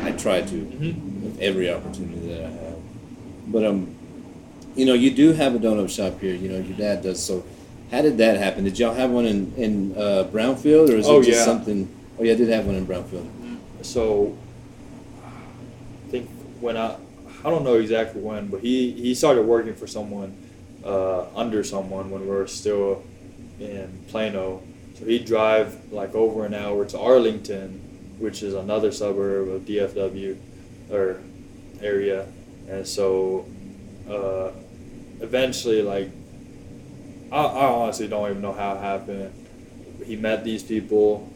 I 0.04 0.12
try 0.12 0.42
to 0.42 0.56
hmm 0.60 1.26
of 1.26 1.40
every 1.40 1.72
opportunity 1.72 2.28
that 2.28 2.44
I 2.44 2.50
have. 2.50 2.76
But 3.48 3.64
um, 3.64 3.94
you 4.76 4.84
know, 4.84 4.92
you 4.94 5.10
do 5.10 5.32
have 5.32 5.54
a 5.54 5.58
donut 5.58 5.88
shop 5.90 6.20
here. 6.20 6.34
You 6.34 6.48
know, 6.50 6.58
your 6.58 6.76
dad 6.76 7.02
does. 7.02 7.22
So, 7.22 7.42
how 7.90 8.02
did 8.02 8.18
that 8.18 8.36
happen? 8.36 8.64
Did 8.64 8.78
y'all 8.78 8.94
have 8.94 9.10
one 9.10 9.24
in 9.26 9.52
in 9.56 9.94
uh, 9.96 10.28
Brownfield, 10.32 10.90
or 10.90 10.96
is 10.96 11.06
Oh, 11.08 11.20
it 11.20 11.24
just 11.24 11.38
yeah. 11.38 11.44
something? 11.44 11.88
Oh 12.18 12.24
yeah, 12.24 12.32
I 12.34 12.36
did 12.36 12.48
have 12.50 12.66
one 12.66 12.74
in 12.76 12.86
Brownfield. 12.86 13.26
so 13.82 14.36
when 16.60 16.76
I 16.76 16.96
I 17.44 17.50
don't 17.50 17.64
know 17.64 17.74
exactly 17.74 18.20
when, 18.20 18.48
but 18.48 18.60
he 18.60 18.92
he 18.92 19.14
started 19.14 19.42
working 19.42 19.74
for 19.74 19.86
someone 19.86 20.36
uh, 20.84 21.26
under 21.34 21.62
someone 21.64 22.10
when 22.10 22.22
we 22.22 22.28
were 22.28 22.46
still 22.46 23.02
in 23.60 24.04
Plano. 24.08 24.62
So 24.98 25.04
he'd 25.04 25.26
drive 25.26 25.92
like 25.92 26.14
over 26.14 26.46
an 26.46 26.54
hour 26.54 26.84
to 26.86 26.98
Arlington, 26.98 27.80
which 28.18 28.42
is 28.42 28.54
another 28.54 28.92
suburb 28.92 29.48
of 29.48 29.62
DFW 29.62 30.38
or 30.90 31.20
area. 31.80 32.26
And 32.68 32.86
so 32.86 33.46
uh, 34.08 34.50
eventually, 35.20 35.82
like, 35.82 36.10
I, 37.30 37.36
I 37.36 37.66
honestly 37.66 38.08
don't 38.08 38.30
even 38.30 38.42
know 38.42 38.52
how 38.52 38.74
it 38.74 38.80
happened. 38.80 39.32
He 40.04 40.16
met 40.16 40.44
these 40.44 40.62
people 40.62 41.28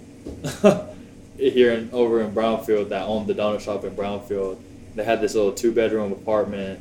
here 1.36 1.72
in, 1.72 1.90
over 1.92 2.20
in 2.20 2.32
Brownfield 2.32 2.90
that 2.90 3.02
owned 3.02 3.26
the 3.26 3.34
donut 3.34 3.60
shop 3.60 3.84
in 3.84 3.94
Brownfield. 3.94 4.58
They 4.94 5.04
had 5.04 5.20
this 5.20 5.34
little 5.34 5.52
two 5.52 5.72
bedroom 5.72 6.12
apartment. 6.12 6.80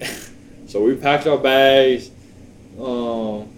so 0.66 0.82
we 0.82 0.94
packed 0.96 1.26
our 1.26 1.38
bags. 1.38 2.10
Um, 2.78 3.48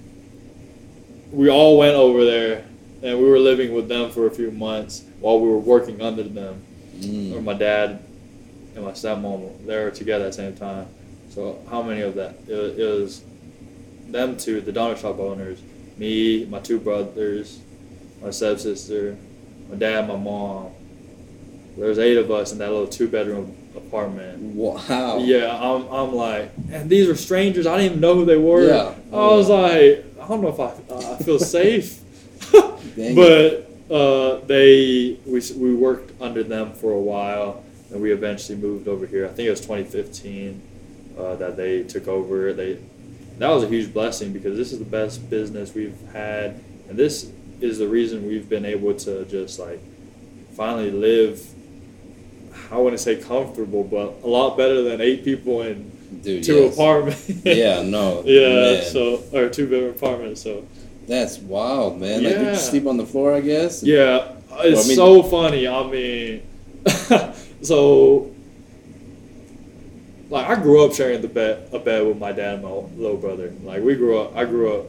we 1.33 1.51
all 1.51 1.79
went 1.79 1.95
over 1.95 2.25
there 2.25 2.65
and 3.03 3.19
we 3.19 3.29
were 3.29 3.39
living 3.39 3.75
with 3.75 3.89
them 3.89 4.11
for 4.11 4.27
a 4.27 4.31
few 4.31 4.51
months 4.51 5.05
while 5.21 5.41
we 5.41 5.49
were 5.49 5.59
working 5.59 6.01
under 6.01 6.23
them. 6.23 6.63
Mm. 6.99 7.35
Or 7.37 7.43
my 7.43 7.55
dad 7.55 8.03
and 8.75 8.85
my 8.85 8.93
stepmom, 8.93 9.67
they 9.67 9.77
were 9.83 9.91
together 9.91 10.25
at 10.27 10.29
the 10.29 10.33
same 10.33 10.57
time. 10.57 10.87
So 11.31 11.61
how 11.69 11.83
many 11.83 12.03
of 12.03 12.15
that? 12.15 12.37
It, 12.49 12.55
was- 12.55 12.79
it 12.79 12.85
was 12.85 13.25
them 14.07 14.37
two, 14.37 14.61
the 14.61 14.73
donut 14.73 14.99
shop 15.01 15.19
owners, 15.19 15.61
me, 15.99 16.45
my 16.47 16.61
two 16.61 16.79
brothers, 16.79 17.59
my 18.23 18.31
stepsister, 18.31 19.17
my 19.69 19.77
dad, 19.77 20.07
my 20.07 20.17
mom. 20.17 20.71
There 21.77 21.89
was 21.89 21.99
eight 21.99 22.17
of 22.17 22.31
us 22.31 22.53
in 22.53 22.59
that 22.59 22.71
little 22.71 22.87
two 22.87 23.09
bedroom 23.09 23.57
apartment. 23.77 24.39
Wow. 24.55 25.19
Yeah, 25.19 25.57
I'm, 25.61 25.87
I'm 25.89 26.15
like, 26.15 26.53
and 26.71 26.89
these 26.89 27.09
are 27.09 27.17
strangers. 27.17 27.67
I 27.67 27.77
didn't 27.77 27.87
even 27.87 28.01
know 28.01 28.15
who 28.15 28.25
they 28.25 28.37
were. 28.37 28.67
Yeah. 28.67 28.95
I 29.13 29.17
was 29.17 29.49
like, 29.49 30.05
I 30.21 30.29
don't 30.29 30.41
know 30.41 30.49
if 30.49 30.61
I, 30.61 30.93
uh, 30.93 31.17
I 31.19 31.23
feel 31.23 31.39
safe. 31.59 32.01
But 32.53 33.71
uh, 33.91 34.37
they, 34.47 35.19
we, 35.27 35.41
we 35.57 35.75
worked 35.75 36.21
under 36.21 36.43
them 36.43 36.73
for 36.73 36.93
a 36.93 37.01
while, 37.01 37.65
and 37.91 38.01
we 38.01 38.13
eventually 38.13 38.57
moved 38.59 38.89
over 38.89 39.07
here. 39.07 39.25
I 39.27 39.29
think 39.29 39.49
it 39.49 39.51
was 39.51 39.61
2015 39.61 40.63
uh, 41.19 41.35
that 41.37 41.57
they 41.57 41.83
took 41.83 42.09
over. 42.09 42.53
They, 42.53 42.79
that 43.39 43.49
was 43.49 43.65
a 43.65 43.69
huge 43.69 43.93
blessing 43.93 44.33
because 44.33 44.57
this 44.57 44.73
is 44.73 44.79
the 44.79 44.85
best 44.85 45.29
business 45.29 45.75
we've 45.75 45.99
had, 46.13 46.61
and 46.89 46.97
this 46.97 47.31
is 47.61 47.79
the 47.79 47.89
reason 47.89 48.27
we've 48.27 48.49
been 48.49 48.65
able 48.65 48.95
to 48.95 49.25
just 49.25 49.59
like 49.59 49.81
finally 50.57 50.91
live. 50.91 51.49
I 52.71 52.79
wouldn't 52.79 53.01
say 53.01 53.17
comfortable, 53.17 53.85
but 53.85 54.15
a 54.23 54.27
lot 54.27 54.57
better 54.57 54.83
than 54.83 55.01
eight 55.01 55.25
people 55.25 55.63
in 55.63 55.91
Dude, 56.23 56.45
two 56.45 56.63
yes. 56.63 56.75
apartments. 56.75 57.29
Yeah, 57.45 57.83
no. 57.85 58.23
yeah, 58.25 58.49
man. 58.49 58.85
so 58.85 59.23
or 59.33 59.49
two 59.49 59.67
bedroom 59.69 59.91
apartments. 59.95 60.43
So 60.43 60.65
That's 61.07 61.39
wild, 61.39 62.01
man. 62.01 62.23
Like 62.25 62.39
you 62.39 62.55
sleep 62.57 62.87
on 62.87 62.97
the 62.97 63.07
floor, 63.07 63.35
I 63.35 63.41
guess. 63.41 63.83
yeah, 63.83 64.33
it's 64.61 64.85
I 64.85 64.89
mean- 64.89 64.97
so 64.97 65.23
funny. 65.23 65.67
I 65.69 65.87
mean, 65.91 66.43
so 67.63 68.31
like 70.31 70.47
I 70.49 70.61
grew 70.61 70.85
up 70.85 70.95
sharing 70.95 71.21
the 71.21 71.29
bed 71.29 71.69
a 71.73 71.79
bed 71.79 72.07
with 72.07 72.19
my 72.19 72.33
dad 72.33 72.55
and 72.55 72.63
my 72.65 72.71
little 72.71 73.17
brother. 73.17 73.53
Like 73.63 73.83
we 73.83 73.95
grew 73.95 74.19
up, 74.19 74.37
I 74.37 74.45
grew 74.45 74.73
up 74.81 74.87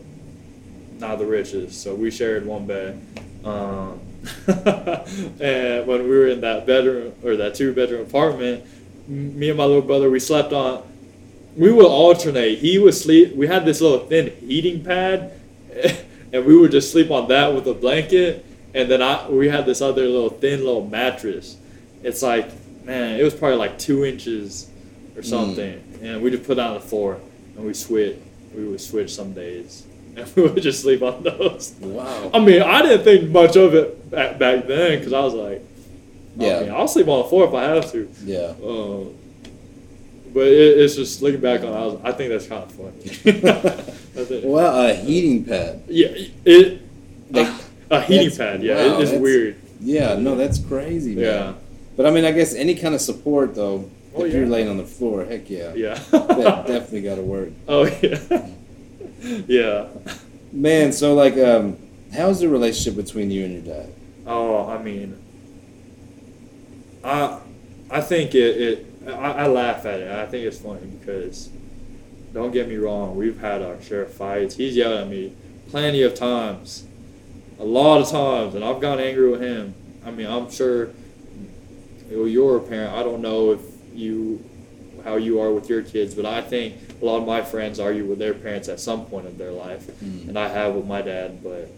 not 0.99 1.19
the 1.19 1.25
richest, 1.25 1.81
so 1.83 1.93
we 1.93 2.09
shared 2.11 2.45
one 2.45 2.65
bed. 2.65 3.01
Um, 3.43 3.99
and 4.47 5.87
when 5.87 6.03
we 6.03 6.09
were 6.09 6.27
in 6.27 6.41
that 6.41 6.65
bedroom 6.65 7.13
or 7.23 7.35
that 7.35 7.55
two 7.55 7.73
bedroom 7.73 8.01
apartment, 8.01 8.65
me 9.07 9.49
and 9.49 9.57
my 9.57 9.65
little 9.65 9.81
brother 9.81 10.09
we 10.09 10.19
slept 10.19 10.53
on. 10.53 10.83
We 11.55 11.71
would 11.71 11.85
alternate. 11.85 12.59
He 12.59 12.77
would 12.77 12.95
sleep. 12.95 13.35
We 13.35 13.47
had 13.47 13.65
this 13.65 13.79
little 13.79 14.07
thin 14.07 14.35
heating 14.41 14.83
pad, 14.83 15.39
and 16.33 16.45
we 16.45 16.57
would 16.57 16.71
just 16.71 16.91
sleep 16.91 17.11
on 17.11 17.29
that 17.29 17.53
with 17.53 17.67
a 17.67 17.73
blanket. 17.73 18.45
And 18.73 18.91
then 18.91 19.01
I 19.01 19.29
we 19.29 19.47
had 19.47 19.65
this 19.65 19.81
other 19.81 20.05
little 20.05 20.29
thin 20.29 20.59
little 20.59 20.85
mattress. 20.85 21.57
It's 22.03 22.21
like 22.21 22.49
man, 22.85 23.19
it 23.19 23.23
was 23.23 23.33
probably 23.33 23.57
like 23.57 23.79
two 23.79 24.05
inches 24.05 24.69
or 25.15 25.21
hmm. 25.21 25.27
something, 25.27 25.99
and 26.01 26.21
we 26.21 26.31
just 26.31 26.43
put 26.43 26.57
it 26.57 26.61
on 26.61 26.75
the 26.75 26.81
floor 26.81 27.19
and 27.55 27.65
we 27.65 27.73
switch. 27.73 28.17
We 28.53 28.65
would 28.65 28.81
switch 28.81 29.13
some 29.13 29.33
days, 29.33 29.85
and 30.17 30.35
we 30.35 30.43
would 30.43 30.61
just 30.63 30.81
sleep 30.81 31.01
on 31.01 31.23
those. 31.23 31.75
Wow. 31.79 32.31
I 32.33 32.39
mean, 32.39 32.61
I 32.61 32.81
didn't 32.81 33.03
think 33.03 33.29
much 33.31 33.55
of 33.55 33.73
it 33.73 34.09
back, 34.09 34.37
back 34.37 34.67
then 34.67 34.99
because 34.99 35.13
I 35.13 35.19
was 35.21 35.33
like, 35.33 35.61
Yeah. 36.37 36.73
I'll 36.75 36.87
sleep 36.87 37.07
on 37.07 37.23
the 37.23 37.29
floor 37.29 37.47
if 37.47 37.53
I 37.53 37.63
have 37.63 37.91
to. 37.91 38.09
Yeah. 38.23 38.53
Um, 38.63 39.15
but 40.33 40.47
it, 40.47 40.77
it's 40.79 40.95
just 40.95 41.21
looking 41.21 41.39
back 41.41 41.61
on, 41.61 41.73
I, 41.73 41.85
was, 41.85 41.99
I 42.03 42.11
think 42.11 42.29
that's 42.29 42.47
kind 42.47 42.63
of 42.63 42.71
funny. 42.71 43.81
Well, 44.45 44.87
a 44.89 44.93
heating 44.93 45.43
pad. 45.43 45.83
Yeah, 45.87 46.07
it 46.45 46.81
Like, 47.29 47.53
a 47.89 48.01
heating 48.01 48.37
pad. 48.37 48.63
Yeah, 48.63 48.75
wow, 48.75 48.99
it, 48.99 49.01
it's 49.01 49.11
weird. 49.11 49.57
Yeah, 49.81 50.15
no, 50.15 50.35
that's 50.35 50.57
crazy, 50.57 51.15
man. 51.15 51.23
Yeah, 51.23 51.53
But 51.97 52.05
I 52.05 52.11
mean, 52.11 52.23
I 52.23 52.31
guess 52.31 52.55
any 52.55 52.75
kind 52.75 52.95
of 52.95 53.01
support, 53.01 53.55
though, 53.55 53.89
Oh, 54.17 54.23
if 54.23 54.33
you're 54.33 54.47
laying 54.47 54.69
on 54.69 54.77
the 54.77 54.85
floor, 54.85 55.25
heck 55.25 55.49
yeah. 55.49 55.73
yeah. 55.73 55.95
that 56.11 56.65
definitely 56.67 57.01
got 57.01 57.15
to 57.15 57.21
work. 57.21 57.49
oh 57.67 57.85
yeah, 57.85 58.47
yeah. 59.47 59.87
Man, 60.51 60.91
so 60.91 61.13
like, 61.13 61.37
um, 61.37 61.77
how's 62.13 62.39
the 62.39 62.49
relationship 62.49 62.95
between 62.95 63.31
you 63.31 63.45
and 63.45 63.53
your 63.65 63.75
dad? 63.75 63.93
Oh, 64.25 64.67
I 64.67 64.81
mean, 64.81 65.21
I 67.03 67.39
I 67.89 68.01
think 68.01 68.33
it, 68.33 68.61
it 68.61 68.85
I, 69.07 69.31
I 69.31 69.47
laugh 69.47 69.85
at 69.85 69.99
it. 69.99 70.11
I 70.11 70.25
think 70.25 70.45
it's 70.45 70.59
funny 70.59 70.85
because 70.85 71.49
don't 72.33 72.51
get 72.51 72.67
me 72.67 72.75
wrong, 72.75 73.15
we've 73.15 73.39
had 73.39 73.61
our 73.61 73.81
share 73.81 74.01
of 74.01 74.13
fights. 74.13 74.55
He's 74.55 74.75
yelled 74.75 74.99
at 74.99 75.07
me 75.07 75.35
plenty 75.69 76.01
of 76.01 76.15
times, 76.15 76.85
a 77.59 77.63
lot 77.63 78.01
of 78.01 78.09
times, 78.09 78.55
and 78.55 78.63
I've 78.63 78.81
gotten 78.81 79.03
angry 79.03 79.29
with 79.29 79.41
him. 79.41 79.73
I 80.05 80.11
mean, 80.11 80.27
I'm 80.27 80.51
sure 80.51 80.89
well, 82.09 82.27
you're 82.27 82.57
a 82.57 82.61
parent. 82.61 82.93
I 82.93 83.03
don't 83.03 83.21
know 83.21 83.51
if 83.51 83.61
you 83.93 84.43
how 85.03 85.17
you 85.17 85.39
are 85.39 85.51
with 85.51 85.69
your 85.69 85.83
kids, 85.83 86.15
but 86.15 86.25
I 86.25 86.41
think 86.41 86.75
a 87.05 87.07
lot 87.07 87.21
of 87.21 87.27
my 87.27 87.41
friends 87.43 87.79
argue 87.79 88.03
with 88.05 88.17
their 88.17 88.33
parents 88.33 88.67
at 88.67 88.79
some 88.79 89.05
point 89.05 89.27
of 89.27 89.37
their 89.37 89.51
life, 89.51 89.85
Mm. 90.03 90.29
and 90.29 90.39
I 90.39 90.47
have 90.49 90.73
with 90.73 90.85
my 90.87 91.01
dad. 91.03 91.43
But 91.43 91.69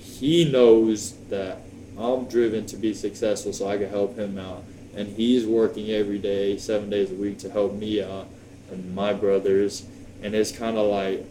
he 0.00 0.50
knows 0.50 1.12
that 1.28 1.58
I'm 1.98 2.24
driven 2.24 2.64
to 2.66 2.76
be 2.76 2.94
successful, 2.94 3.52
so 3.52 3.66
I 3.68 3.76
can 3.76 3.90
help 3.90 4.16
him 4.16 4.38
out, 4.38 4.64
and 4.96 5.08
he's 5.08 5.44
working 5.44 5.90
every 5.90 6.18
day, 6.18 6.56
seven 6.56 6.88
days 6.88 7.10
a 7.10 7.14
week, 7.14 7.38
to 7.40 7.50
help 7.50 7.74
me 7.74 8.02
out 8.02 8.26
and 8.70 8.94
my 8.94 9.12
brothers. 9.12 9.84
And 10.22 10.34
it's 10.34 10.50
kind 10.52 10.78
of 10.78 10.86
like 10.86 11.26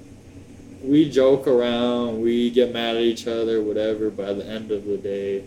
we 0.83 1.09
joke 1.09 1.47
around, 1.47 2.21
we 2.21 2.51
get 2.51 2.71
mad 2.71 2.97
at 2.97 3.01
each 3.01 3.25
other, 3.27 3.61
whatever. 3.63 4.09
But 4.11 4.29
at 4.29 4.37
the 4.37 4.45
end 4.45 4.71
of 4.71 4.85
the 4.85 4.97
day, 4.97 5.43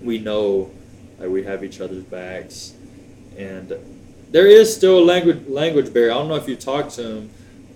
we 0.00 0.18
know 0.18 0.70
that 1.18 1.30
we 1.30 1.42
have 1.44 1.64
each 1.64 1.80
other's 1.80 2.04
backs, 2.04 2.74
and 3.36 3.72
there 4.34 4.48
is 4.48 4.74
still 4.74 4.98
a 4.98 5.04
language 5.04 5.46
language 5.46 5.92
barrier. 5.94 6.10
I 6.10 6.14
don't 6.14 6.26
know 6.26 6.34
if 6.34 6.48
you 6.48 6.56
talked 6.56 6.90
to 6.96 7.02
him 7.08 7.30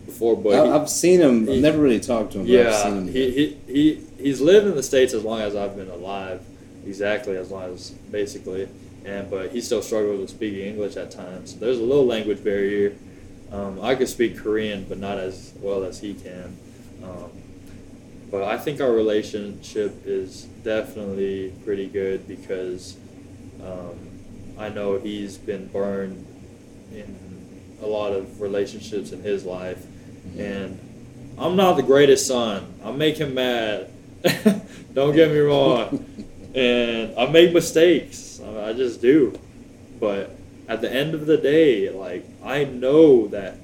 before, 0.07 0.37
but 0.37 0.55
I, 0.67 0.75
I've 0.75 0.91
seen 0.91 1.21
him. 1.21 1.47
he- 1.47 1.55
I've 1.55 1.63
never 1.63 1.79
really 1.79 2.01
talked 2.01 2.33
to 2.33 2.41
him. 2.41 2.47
yeah, 2.47 2.83
seen 2.83 2.99
him. 2.99 3.07
he, 3.07 3.31
he, 3.31 3.59
he, 3.73 4.05
he's 4.19 4.41
lived 4.41 4.67
in 4.67 4.75
the 4.75 4.83
States 4.83 5.15
as 5.15 5.23
long 5.23 5.41
as 5.41 5.55
I've 5.55 5.77
been 5.77 5.89
alive, 5.89 6.43
exactly 6.85 7.37
as 7.37 7.53
long 7.53 7.73
as, 7.73 7.91
basically. 8.11 8.69
And 9.05 9.31
But 9.31 9.53
he 9.53 9.61
still 9.61 9.83
struggles 9.83 10.19
with 10.21 10.31
speaking 10.31 10.67
English 10.67 10.97
at 10.97 11.13
times. 11.13 11.55
There's 11.55 11.79
a 11.79 11.83
little 11.85 12.05
language 12.05 12.43
barrier. 12.43 12.93
Um, 13.53 13.81
I 13.81 13.95
could 13.95 14.09
speak 14.09 14.37
Korean, 14.37 14.85
but 14.89 14.99
not 14.99 15.17
as 15.19 15.55
well 15.61 15.85
as 15.85 16.01
he 16.01 16.13
can. 16.13 16.57
Um, 17.05 17.31
but 18.33 18.43
I 18.43 18.59
think 18.59 18.81
our 18.81 18.91
relationship 18.91 20.03
is 20.05 20.43
definitely 20.65 21.55
pretty 21.65 21.87
good 21.87 22.27
because 22.27 22.97
um, 23.65 23.97
I 24.59 24.71
know 24.71 24.99
he's 24.99 25.39
been 25.39 25.69
burned 25.69 26.27
in 26.93 27.79
a 27.83 27.87
lot 27.87 28.13
of 28.13 28.41
relationships 28.41 29.13
in 29.13 29.23
his 29.23 29.45
life. 29.45 29.85
And 30.37 30.79
I'm 31.39 31.57
not 31.57 31.77
the 31.77 31.83
greatest 31.83 32.27
son. 32.27 32.75
I 32.85 32.91
make 32.91 33.17
him 33.17 33.35
mad. 33.35 33.91
Don't 34.95 35.15
get 35.15 35.31
me 35.31 35.39
wrong. 35.39 36.05
and 36.55 37.17
I 37.19 37.27
make 37.27 37.53
mistakes. 37.53 38.41
I 38.45 38.71
I 38.71 38.73
just 38.73 39.01
do. 39.01 39.39
But 40.01 40.37
at 40.69 40.81
the 40.81 40.93
end 40.93 41.15
of 41.15 41.27
the 41.27 41.37
day, 41.37 41.91
like 41.91 42.25
I 42.45 42.65
know 42.65 43.29
that 43.29 43.57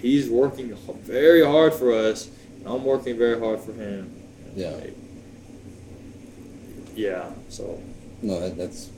he's 0.00 0.28
working 0.28 0.74
very 0.74 1.44
hard 1.44 1.72
for 1.72 1.92
us, 1.92 2.28
and 2.58 2.68
I'm 2.68 2.84
working 2.84 3.16
very 3.16 3.38
hard 3.38 3.60
for 3.60 3.72
him. 3.72 4.12
Yeah. 4.54 4.70
like, 4.70 4.94
yeah. 6.94 7.30
So. 7.48 7.80
No, 8.22 8.40
that, 8.40 8.56
that's 8.56 8.90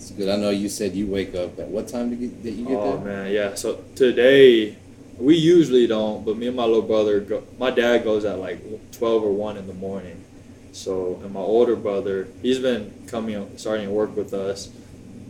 that's 0.00 0.10
good. 0.12 0.28
I 0.28 0.36
know 0.36 0.50
you 0.50 0.68
said 0.68 0.94
you 0.94 1.06
wake 1.06 1.34
up 1.34 1.58
at 1.58 1.68
what 1.68 1.88
time 1.88 2.10
did 2.10 2.20
you, 2.20 2.28
did 2.28 2.54
you 2.54 2.64
get 2.66 2.76
Oh 2.78 2.96
there? 2.96 3.04
man, 3.04 3.32
yeah. 3.32 3.54
So 3.54 3.84
today, 3.94 4.76
we 5.18 5.36
usually 5.36 5.86
don't, 5.86 6.24
but 6.24 6.36
me 6.38 6.46
and 6.46 6.56
my 6.56 6.64
little 6.64 6.82
brother 6.82 7.20
go. 7.20 7.42
My 7.58 7.70
dad 7.70 8.02
goes 8.04 8.24
at 8.24 8.38
like 8.38 8.60
twelve 8.92 9.22
or 9.22 9.32
one 9.32 9.56
in 9.58 9.66
the 9.66 9.74
morning. 9.74 10.24
So, 10.72 11.20
and 11.22 11.34
my 11.34 11.40
older 11.40 11.76
brother, 11.76 12.28
he's 12.42 12.60
been 12.60 12.94
coming, 13.08 13.58
starting 13.58 13.86
to 13.88 13.92
work 13.92 14.16
with 14.16 14.32
us. 14.32 14.70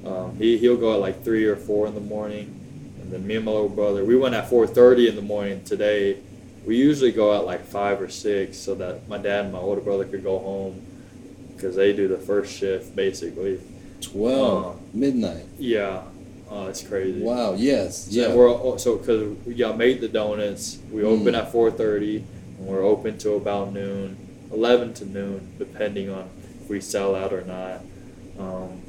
Um, 0.07 0.37
he 0.37 0.57
he'll 0.59 0.77
go 0.77 0.95
at 0.95 1.01
like 1.01 1.25
three 1.25 1.47
or 1.47 1.57
four 1.57 1.87
in 1.89 1.95
the 1.95 2.01
morning, 2.01 2.95
and 3.01 3.11
then 3.11 3.27
me 3.27 3.37
and 3.37 3.45
my 3.45 3.51
little 3.51 3.69
brother, 3.69 4.05
we 4.05 4.17
went 4.17 4.35
at 4.35 4.49
four 4.49 4.67
thirty 4.67 5.09
in 5.09 5.17
the 5.17 5.23
morning 5.23 5.65
today, 5.65 6.19
we 6.65 6.77
usually 6.77 7.11
go 7.11 7.35
out 7.35 7.45
like 7.45 7.65
five 7.65 8.01
or 8.01 8.09
six 8.09 8.57
so 8.57 8.75
that 8.77 9.09
my 9.09 9.19
dad 9.19 9.47
and 9.47 9.53
my 9.53 9.59
older 9.59 9.81
brother 9.81 10.05
could 10.05 10.23
go 10.23 10.39
home 10.39 10.87
because 11.57 11.75
they 11.75 11.93
do 11.93 12.07
the 12.07 12.19
first 12.19 12.57
shift 12.57 12.95
basically. 12.95 13.59
Twelve 14.01 14.77
Uh, 14.77 14.79
midnight. 14.95 15.45
Yeah, 15.59 16.03
uh, 16.51 16.67
it's 16.71 16.83
crazy. 16.83 17.21
Wow. 17.21 17.55
Yes. 17.55 18.09
So 18.11 18.21
Yeah. 18.21 18.35
we're 18.35 18.79
so 18.79 18.97
because 18.97 19.37
we 19.47 19.55
got 19.55 19.77
made 19.79 20.01
the 20.01 20.09
donuts. 20.09 20.79
We 20.93 21.03
open 21.03 21.35
Mm. 21.35 21.39
at 21.39 21.53
four 21.53 21.71
thirty, 21.71 22.25
and 22.59 22.67
we're 22.67 22.83
open 22.85 23.19
till 23.19 23.37
about 23.37 23.73
noon, 23.73 24.17
eleven 24.53 24.93
to 24.95 25.05
noon, 25.05 25.49
depending 25.59 26.09
on 26.11 26.25
if 26.63 26.69
we 26.71 26.81
sell 26.81 27.15
out 27.15 27.33
or 27.33 27.43
not. 27.43 27.83
Um, 28.39 28.81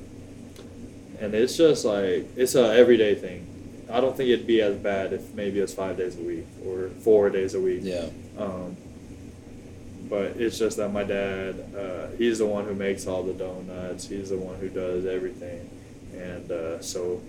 and 1.19 1.33
it's 1.35 1.57
just 1.57 1.85
like 1.85 2.25
it's 2.35 2.55
a 2.55 2.73
everyday 2.73 3.15
thing. 3.15 3.47
I 3.91 3.99
don't 3.99 4.15
think 4.15 4.29
it'd 4.29 4.47
be 4.47 4.61
as 4.61 4.75
bad 4.77 5.11
if 5.11 5.33
maybe 5.35 5.59
it's 5.59 5.73
five 5.73 5.97
days 5.97 6.15
a 6.17 6.21
week 6.21 6.45
or 6.65 6.89
four 7.01 7.29
days 7.29 7.53
a 7.53 7.59
week. 7.59 7.81
Yeah. 7.83 8.05
Um, 8.37 8.77
but 10.11 10.35
it's 10.35 10.59
just 10.59 10.75
that 10.75 10.89
my 10.91 11.05
dad, 11.05 11.55
uh, 11.75 12.07
he's 12.17 12.39
the 12.39 12.45
one 12.45 12.65
who 12.65 12.75
makes 12.75 13.07
all 13.07 13.23
the 13.23 13.31
donuts. 13.33 14.07
He's 14.09 14.29
the 14.29 14.37
one 14.37 14.57
who 14.57 14.67
does 14.67 15.05
everything, 15.05 15.69
and 16.13 16.51
uh, 16.51 16.81
so 16.81 17.21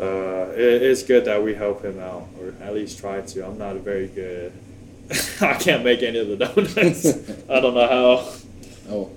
uh, 0.00 0.50
it, 0.56 0.82
it's 0.82 1.02
good 1.04 1.24
that 1.26 1.42
we 1.42 1.54
help 1.54 1.84
him 1.84 1.98
out, 2.00 2.26
or 2.40 2.54
at 2.60 2.74
least 2.74 2.98
try 2.98 3.20
to. 3.20 3.46
I'm 3.46 3.56
not 3.56 3.76
very 3.76 4.08
good. 4.08 4.52
I 5.40 5.54
can't 5.54 5.84
make 5.84 6.02
any 6.02 6.18
of 6.18 6.26
the 6.28 6.36
donuts. 6.36 7.06
I 7.48 7.60
don't 7.60 7.74
know 7.74 7.88
how. 7.88 8.32
Oh. 8.90 9.10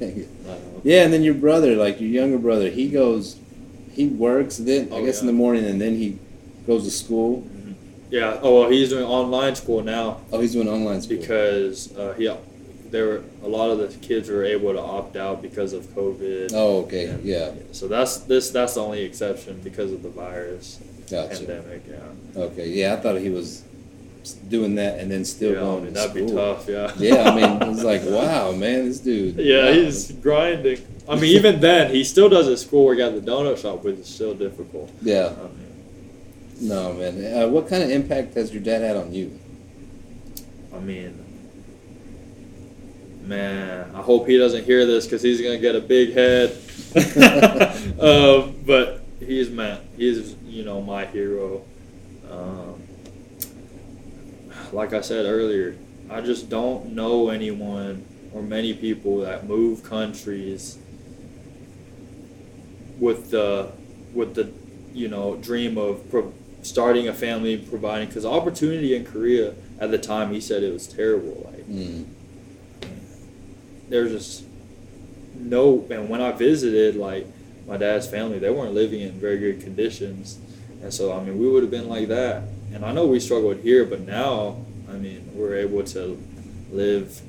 I 0.00 0.04
don't 0.06 0.16
know. 0.46 0.80
Yeah, 0.82 1.04
and 1.04 1.12
then 1.12 1.22
your 1.22 1.34
brother, 1.34 1.76
like 1.76 2.00
your 2.00 2.08
younger 2.08 2.38
brother, 2.38 2.70
he 2.70 2.88
goes, 2.88 3.36
he 3.92 4.06
works 4.08 4.56
then 4.56 4.88
I 4.92 4.96
Oh, 4.96 5.04
guess 5.04 5.20
in 5.20 5.26
the 5.26 5.32
morning, 5.32 5.66
and 5.66 5.78
then 5.80 5.94
he 5.94 6.18
goes 6.66 6.84
to 6.84 6.90
school. 6.90 7.46
Yeah. 8.14 8.38
Oh 8.42 8.60
well, 8.60 8.70
he's 8.70 8.90
doing 8.90 9.02
online 9.04 9.56
school 9.56 9.82
now. 9.82 10.20
Oh, 10.30 10.40
he's 10.40 10.52
doing 10.52 10.68
online 10.68 11.02
school. 11.02 11.16
because 11.18 11.94
uh, 11.96 12.14
yeah, 12.16 12.36
there 12.90 13.06
were 13.06 13.24
a 13.42 13.48
lot 13.48 13.70
of 13.70 13.78
the 13.78 13.88
kids 14.06 14.28
were 14.28 14.44
able 14.44 14.72
to 14.72 14.80
opt 14.80 15.16
out 15.16 15.42
because 15.42 15.72
of 15.72 15.82
COVID. 15.96 16.52
oh, 16.54 16.84
okay. 16.84 17.06
And, 17.06 17.24
Yeah. 17.24 17.50
So 17.72 17.88
that's 17.88 18.18
this 18.18 18.50
that's 18.50 18.74
the 18.74 18.82
only 18.84 19.02
exception 19.02 19.60
because 19.64 19.90
of 19.90 20.04
the 20.04 20.10
virus 20.10 20.78
Gotcha. 21.10 21.38
pandemic. 21.38 21.82
Yeah. 21.88 22.40
Okay. 22.40 22.68
Yeah, 22.68 22.94
I 22.94 22.96
thought 23.00 23.16
he 23.16 23.30
was 23.30 23.64
doing 24.48 24.76
that 24.76 25.00
and 25.00 25.10
then 25.10 25.24
still 25.24 25.52
yeah, 25.54 25.58
I 25.58 25.62
going 25.62 25.84
mean, 25.84 25.94
to 25.94 26.00
that'd 26.00 26.14
be 26.14 26.32
tough. 26.32 26.68
Yeah. 26.68 26.92
Yeah, 26.96 27.30
I 27.30 27.34
mean, 27.34 27.62
it's 27.74 27.82
like, 27.82 28.02
wow, 28.04 28.52
man, 28.52 28.86
this 28.86 29.00
dude. 29.00 29.36
Yeah, 29.38 29.64
wow. 29.66 29.72
he's 29.72 30.12
grinding. 30.12 30.78
I 31.08 31.16
mean, 31.16 31.36
even 31.36 31.58
then, 31.60 31.90
he 31.90 32.04
still 32.04 32.28
does 32.28 32.46
his 32.46 32.60
schoolwork 32.62 33.00
at 33.00 33.12
the 33.12 33.20
donut 33.28 33.58
shop, 33.60 33.82
which 33.82 33.96
is 33.96 34.06
still 34.06 34.34
difficult. 34.34 34.88
Yeah. 35.02 35.34
I 35.36 35.42
mean, 35.42 35.73
No, 36.60 36.92
man. 36.94 37.42
Uh, 37.42 37.48
what 37.48 37.68
kind 37.68 37.82
of 37.82 37.90
impact 37.90 38.34
has 38.34 38.52
your 38.52 38.62
dad 38.62 38.82
had 38.82 38.96
on 38.96 39.12
you? 39.12 39.38
I 40.72 40.78
mean, 40.78 41.24
man, 43.22 43.90
I 43.94 44.02
hope 44.02 44.26
he 44.26 44.38
doesn't 44.38 44.64
hear 44.64 44.86
this 44.86 45.04
because 45.06 45.22
he's 45.22 45.40
gonna 45.40 45.58
get 45.58 45.74
a 45.74 45.80
big 45.80 46.14
head. 46.14 46.56
um, 48.00 48.56
but 48.66 49.04
he's 49.20 49.50
man, 49.50 49.80
he's 49.96 50.34
you 50.44 50.64
know 50.64 50.80
my 50.80 51.06
hero. 51.06 51.64
Um, 52.30 52.82
like 54.72 54.92
I 54.92 55.00
said 55.00 55.26
earlier, 55.26 55.76
I 56.10 56.20
just 56.20 56.48
don't 56.48 56.94
know 56.94 57.30
anyone 57.30 58.04
or 58.32 58.42
many 58.42 58.74
people 58.74 59.18
that 59.20 59.46
move 59.46 59.82
countries 59.84 60.78
with 62.98 63.30
the 63.30 63.70
with 64.12 64.34
the 64.34 64.52
you 64.92 65.08
know 65.08 65.36
dream 65.36 65.78
of 65.78 66.08
pro- 66.10 66.32
starting 66.64 67.06
a 67.06 67.14
family, 67.14 67.56
providing 67.56 68.08
because 68.08 68.24
opportunity 68.26 68.96
in 68.96 69.04
Korea 69.04 69.54
at 69.78 69.90
the 69.92 69.98
time 69.98 70.32
he 70.32 70.40
said 70.40 70.62
it 70.64 70.72
was 70.72 70.86
terrible. 70.88 71.42
Like 71.44 71.68
Mm. 71.68 72.04
there's 73.88 74.10
just 74.12 74.44
no 75.36 75.84
and 75.90 76.08
when 76.08 76.20
I 76.20 76.32
visited 76.32 76.96
like 76.96 77.26
my 77.66 77.76
dad's 77.76 78.06
family 78.06 78.38
they 78.38 78.50
weren't 78.50 78.74
living 78.74 79.00
in 79.00 79.12
very 79.12 79.38
good 79.38 79.60
conditions 79.62 80.38
and 80.82 80.92
so 80.92 81.12
I 81.12 81.22
mean 81.24 81.38
we 81.38 81.48
would 81.48 81.62
have 81.62 81.70
been 81.70 81.88
like 81.88 82.08
that 82.08 82.42
and 82.72 82.84
I 82.84 82.92
know 82.92 83.06
we 83.06 83.18
struggled 83.20 83.58
here 83.58 83.84
but 83.84 84.00
now 84.00 84.56
I 84.88 84.92
mean 84.92 85.30
we're 85.34 85.56
able 85.56 85.82
to 85.84 86.22
live 86.70 87.20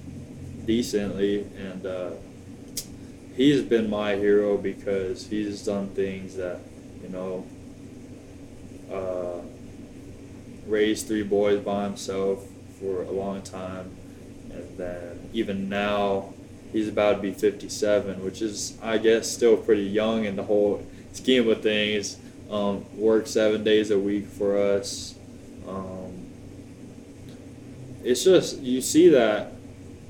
decently 0.66 1.46
and 1.58 1.86
uh, 1.86 2.10
he's 3.36 3.62
been 3.62 3.90
my 3.90 4.16
hero 4.16 4.58
because 4.58 5.28
he's 5.28 5.64
done 5.66 5.90
things 5.90 6.36
that 6.36 6.60
you 7.02 7.10
know 7.10 7.46
uh, 8.92 9.42
raised 10.66 11.08
three 11.08 11.24
boys 11.24 11.60
by 11.60 11.84
himself 11.84 12.46
for 12.80 13.04
a 13.04 13.12
long 13.12 13.42
time. 13.42 13.96
And 14.52 14.78
then 14.78 15.30
even 15.34 15.70
now 15.70 16.34
he's 16.72 16.88
about 16.88 17.16
to 17.16 17.22
be 17.22 17.32
57 17.32 18.22
which 18.24 18.42
is 18.42 18.78
i 18.82 18.98
guess 18.98 19.32
still 19.32 19.56
pretty 19.56 19.84
young 19.84 20.26
in 20.26 20.36
the 20.36 20.44
whole 20.44 20.86
scheme 21.16 21.50
of 21.50 21.62
things. 21.62 22.18
Um, 22.50 22.86
work 22.96 23.26
seven 23.26 23.64
days 23.64 23.90
a 23.90 23.98
week 23.98 24.28
for 24.28 24.58
us. 24.58 25.16
Um, 25.68 26.28
it's 28.04 28.24
just 28.24 28.60
you 28.60 28.82
see 28.82 29.10
that 29.10 29.54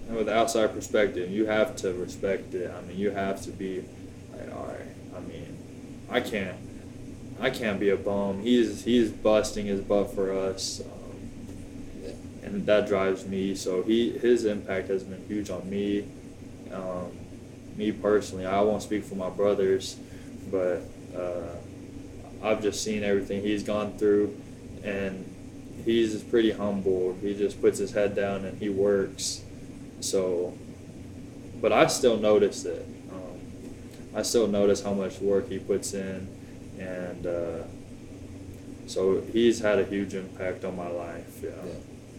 with 0.09 0.27
outside 0.27 0.73
perspective. 0.73 1.31
You 1.31 1.45
have 1.45 1.75
to 1.77 1.93
respect 1.93 2.53
it. 2.53 2.71
I 2.71 2.81
mean 2.81 2.97
you 2.97 3.11
have 3.11 3.41
to 3.43 3.51
be 3.51 3.83
like 4.37 4.53
all 4.53 4.65
right 4.65 4.87
i 5.15 5.19
mean 5.21 5.57
i 6.09 6.19
can't 6.19 6.57
i 7.39 7.49
can't 7.49 7.79
be 7.79 7.89
a 7.89 7.97
bum 7.97 8.41
he's 8.41 8.83
he's 8.85 9.11
busting 9.11 9.65
his 9.65 9.81
butt 9.81 10.13
for 10.13 10.31
us 10.31 10.81
um, 10.81 11.05
and 12.45 12.65
that 12.67 12.87
drives 12.87 13.25
me. 13.25 13.55
So 13.55 13.81
he 13.81 14.11
his 14.11 14.45
impact 14.45 14.87
has 14.89 15.03
been 15.03 15.25
huge 15.27 15.49
on 15.49 15.69
me. 15.69 16.05
Um, 16.71 17.11
me 17.75 17.91
personally, 17.91 18.45
I 18.45 18.61
won't 18.61 18.83
speak 18.83 19.03
for 19.03 19.15
my 19.15 19.29
brothers, 19.29 19.97
but 20.51 20.81
uh, 21.17 21.55
I've 22.43 22.61
just 22.61 22.83
seen 22.83 23.03
everything 23.03 23.41
he's 23.41 23.63
gone 23.63 23.97
through, 23.97 24.39
and 24.83 25.25
he's 25.83 26.23
pretty 26.23 26.51
humble. 26.51 27.17
He 27.21 27.33
just 27.33 27.59
puts 27.59 27.79
his 27.79 27.91
head 27.91 28.15
down 28.15 28.45
and 28.45 28.57
he 28.59 28.69
works. 28.69 29.43
So, 29.99 30.53
but 31.61 31.73
I 31.73 31.87
still 31.87 32.17
notice 32.17 32.63
it. 32.65 32.85
Um, 33.11 33.39
I 34.15 34.21
still 34.21 34.47
notice 34.47 34.83
how 34.83 34.93
much 34.93 35.19
work 35.19 35.49
he 35.49 35.57
puts 35.57 35.93
in, 35.93 36.27
and 36.79 37.25
uh, 37.25 37.63
so 38.87 39.21
he's 39.33 39.59
had 39.59 39.79
a 39.79 39.85
huge 39.85 40.13
impact 40.13 40.63
on 40.65 40.75
my 40.75 40.87
life. 40.87 41.39
Yeah, 41.43 41.49
Yeah. 41.49 41.73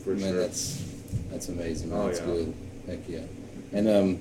for 0.04 0.11
man, 0.11 0.20
sure. 0.32 0.40
that's 0.40 0.84
that's 1.30 1.48
amazing. 1.48 1.90
Man. 1.90 1.98
Oh, 2.00 2.07
that's 2.07 2.20
yeah. 2.20 2.26
good. 2.26 2.54
Heck 2.86 2.98
yeah. 3.09 3.20
And 3.72 3.88
um, 3.88 4.20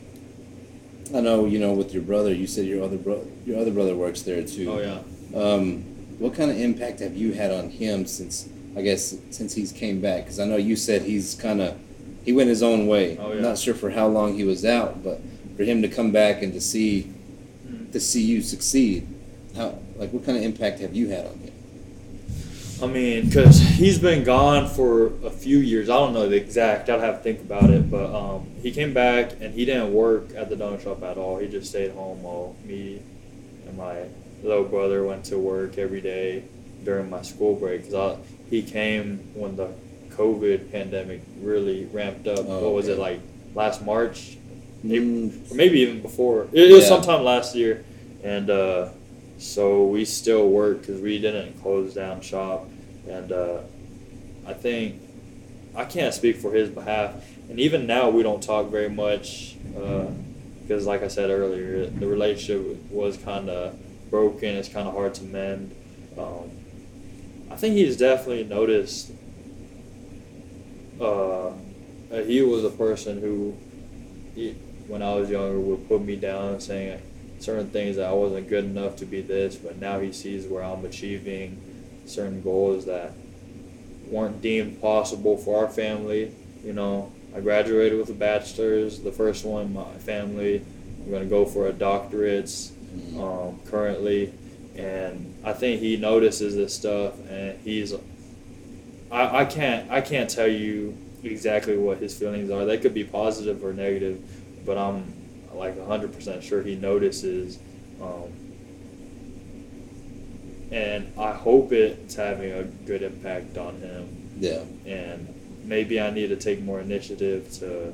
I 1.16 1.22
know 1.22 1.46
you 1.46 1.60
know 1.60 1.74
with 1.74 1.94
your 1.94 2.04
brother. 2.04 2.34
You 2.34 2.48
said 2.48 2.66
your 2.66 2.84
other 2.84 2.98
bro- 2.98 3.26
your 3.46 3.60
other 3.60 3.72
brother 3.72 3.96
works 3.96 4.22
there 4.24 4.44
too. 4.44 4.72
Oh 4.72 4.80
yeah. 4.80 5.40
Um, 5.40 5.84
what 6.20 6.34
kind 6.34 6.50
of 6.50 6.60
impact 6.60 7.00
have 7.02 7.16
you 7.16 7.34
had 7.34 7.52
on 7.52 7.70
him 7.70 8.06
since 8.06 8.48
I 8.78 8.82
guess 8.82 9.16
since 9.32 9.54
he's 9.54 9.72
came 9.72 10.02
back? 10.02 10.24
Because 10.26 10.40
I 10.40 10.46
know 10.46 10.56
you 10.58 10.76
said 10.76 11.02
he's 11.04 11.36
kind 11.36 11.62
of 11.62 11.78
he 12.24 12.32
went 12.34 12.50
his 12.50 12.64
own 12.64 12.88
way. 12.88 13.18
Oh, 13.20 13.34
yeah. 13.34 13.42
not 13.42 13.58
sure 13.58 13.74
for 13.76 13.92
how 13.92 14.08
long 14.08 14.36
he 14.36 14.44
was 14.44 14.66
out, 14.66 15.04
but 15.04 15.20
for 15.58 15.64
him 15.64 15.82
to 15.84 15.88
come 15.88 16.12
back 16.12 16.42
and 16.42 16.54
to 16.54 16.62
see 16.62 17.12
Mm. 17.68 17.92
to 17.94 18.00
see 18.00 18.22
you 18.22 18.44
succeed, 18.44 19.08
how 19.56 19.80
like 19.96 20.12
what 20.12 20.26
kind 20.26 20.38
of 20.38 20.44
impact 20.44 20.80
have 20.80 20.96
you 20.96 21.10
had 21.10 21.26
on 21.26 21.34
him? 21.40 21.52
I 22.84 22.88
mean, 22.88 23.28
because 23.28 23.60
he's 23.60 23.98
been 24.00 24.24
gone 24.26 24.68
for 24.68 25.08
a 25.26 25.30
few 25.30 25.60
years. 25.60 25.90
I 25.90 25.96
don't 25.96 26.14
know 26.14 26.28
the 26.28 26.36
exact. 26.36 26.90
I'd 26.90 27.00
have 27.00 27.18
to 27.18 27.24
think 27.24 27.40
about 27.40 27.70
it. 27.70 27.90
But 27.90 28.14
um, 28.14 28.48
he 28.62 28.72
came 28.72 28.94
back 28.94 29.32
and 29.40 29.54
he 29.54 29.64
didn't 29.64 29.94
work 29.94 30.36
at 30.36 30.50
the 30.50 30.56
donut 30.58 30.84
shop 30.84 31.02
at 31.04 31.18
all. 31.18 31.38
He 31.38 31.48
just 31.48 31.70
stayed 31.70 31.92
home 31.92 32.22
while 32.22 32.56
me 32.66 33.02
and 33.66 33.78
my 33.78 34.04
little 34.44 34.66
brother 34.66 35.06
went 35.06 35.24
to 35.26 35.38
work 35.38 35.78
every 35.78 36.02
day 36.02 36.44
during 36.84 37.10
my 37.10 37.22
school 37.22 37.56
break. 37.56 37.90
Cause 37.90 38.18
he 38.50 38.62
came 38.62 39.20
when 39.34 39.56
the 39.56 39.70
COVID 40.10 40.70
pandemic 40.72 41.22
really 41.40 41.86
ramped 41.86 42.28
up. 42.28 42.40
Oh, 42.40 42.60
what 42.66 42.74
was 42.74 42.90
it 42.90 43.00
like 43.00 43.22
last 43.54 43.84
March? 43.86 44.38
Mm, 44.84 45.54
maybe 45.56 45.80
even 45.80 46.02
before. 46.02 46.44
It, 46.52 46.70
it 46.70 46.74
was 46.74 46.84
Yeah. 46.84 46.90
sometime 46.90 47.24
last 47.24 47.56
year, 47.56 47.84
and 48.24 48.50
uh, 48.50 48.90
so 49.38 49.86
we 49.86 50.06
still 50.06 50.50
work 50.50 50.82
because 50.82 51.02
we 51.02 51.20
didn't 51.20 51.62
close 51.62 51.94
down 51.94 52.22
shop, 52.22 52.68
and 53.08 53.32
uh, 53.32 53.60
I 54.48 54.54
think 54.54 55.02
I 55.76 55.86
can't 55.86 56.14
speak 56.14 56.38
for 56.38 56.54
his 56.54 56.70
behalf, 56.70 57.14
and 57.50 57.60
even 57.60 57.86
now 57.86 58.10
we 58.10 58.24
don't 58.24 58.42
talk 58.42 58.68
very 58.68 58.90
much 58.90 59.56
because, 59.74 60.86
like 60.86 61.04
I 61.04 61.10
said 61.10 61.30
earlier, 61.30 61.86
the 61.88 62.08
relationship 62.08 62.90
was 62.90 63.18
kind 63.18 63.50
of 63.50 63.78
broken. 64.10 64.56
It's 64.56 64.70
kind 64.70 64.88
of 64.88 64.94
hard 64.94 65.14
to 65.16 65.24
mend. 65.24 65.76
Um, 66.18 66.50
I 67.52 67.56
think 67.56 67.76
he's 67.76 67.98
definitely 67.98 68.46
noticed. 68.46 69.12
Uh, 71.00 71.52
he 72.26 72.42
was 72.42 72.64
a 72.64 72.70
person 72.70 73.20
who 73.20 73.58
he, 74.34 74.52
when 74.88 75.02
I 75.02 75.14
was 75.16 75.30
younger, 75.30 75.60
would 75.60 75.88
put 75.88 76.02
me 76.02 76.16
down, 76.16 76.60
saying 76.62 77.02
certain 77.40 77.70
things 77.70 77.96
that 77.98 78.08
I 78.10 78.14
wasn't 78.14 78.48
good 78.50 78.66
enough 78.66 78.96
to 78.98 79.06
be 79.06 79.22
this. 79.22 79.56
But 79.56 79.78
now 79.80 80.00
he 80.00 80.12
sees 80.12 80.48
where 80.48 80.64
I'm 80.64 80.86
achieving 80.86 81.62
certain 82.06 82.42
goals 82.42 82.86
that 82.86 83.14
weren't 84.08 84.42
deemed 84.42 84.82
possible 84.82 85.38
for 85.38 85.66
our 85.66 85.72
family. 85.72 86.32
You 86.64 86.74
know, 86.74 87.12
I 87.36 87.42
graduated 87.42 87.98
with 87.98 88.10
a 88.10 88.14
bachelor's, 88.14 89.02
the 89.02 89.12
first 89.12 89.46
one 89.46 89.66
in 89.66 89.74
my 89.74 89.94
family. 90.00 90.64
I'm 91.04 91.12
gonna 91.12 91.26
go 91.26 91.46
for 91.46 91.68
a 91.68 91.74
doctorate 91.74 92.52
um, 93.20 93.60
currently, 93.66 94.34
and 94.76 95.36
I 95.44 95.54
think 95.54 95.82
he 95.82 95.98
notices 95.98 96.56
this 96.56 96.74
stuff, 96.74 97.14
and 97.30 97.60
he's. 97.60 97.94
I, 99.12 99.42
I 99.42 99.46
can't 99.46 99.92
I 99.92 100.02
can't 100.02 100.30
tell 100.30 100.48
you 100.48 100.98
exactly 101.24 101.78
what 101.78 101.98
his 101.98 102.18
feelings 102.18 102.50
are. 102.50 102.66
They 102.66 102.78
could 102.78 102.94
be 102.94 103.04
positive 103.04 103.64
or 103.64 103.74
negative, 103.74 104.22
but 104.66 104.78
I'm 104.78 105.14
like 105.56 105.76
100% 105.78 106.42
sure 106.42 106.62
he 106.62 106.76
notices. 106.76 107.58
Um, 108.02 108.32
and 110.72 111.12
I 111.18 111.32
hope 111.32 111.72
it's 111.72 112.16
having 112.16 112.52
a 112.52 112.64
good 112.64 113.02
impact 113.04 113.58
on 113.58 113.76
him. 113.80 114.10
Yeah. 114.40 114.62
And 114.86 115.28
maybe 115.64 116.00
I 116.02 116.10
need 116.10 116.28
to 116.28 116.36
take 116.36 116.62
more 116.62 116.80
initiative 116.80 117.52
to 117.60 117.94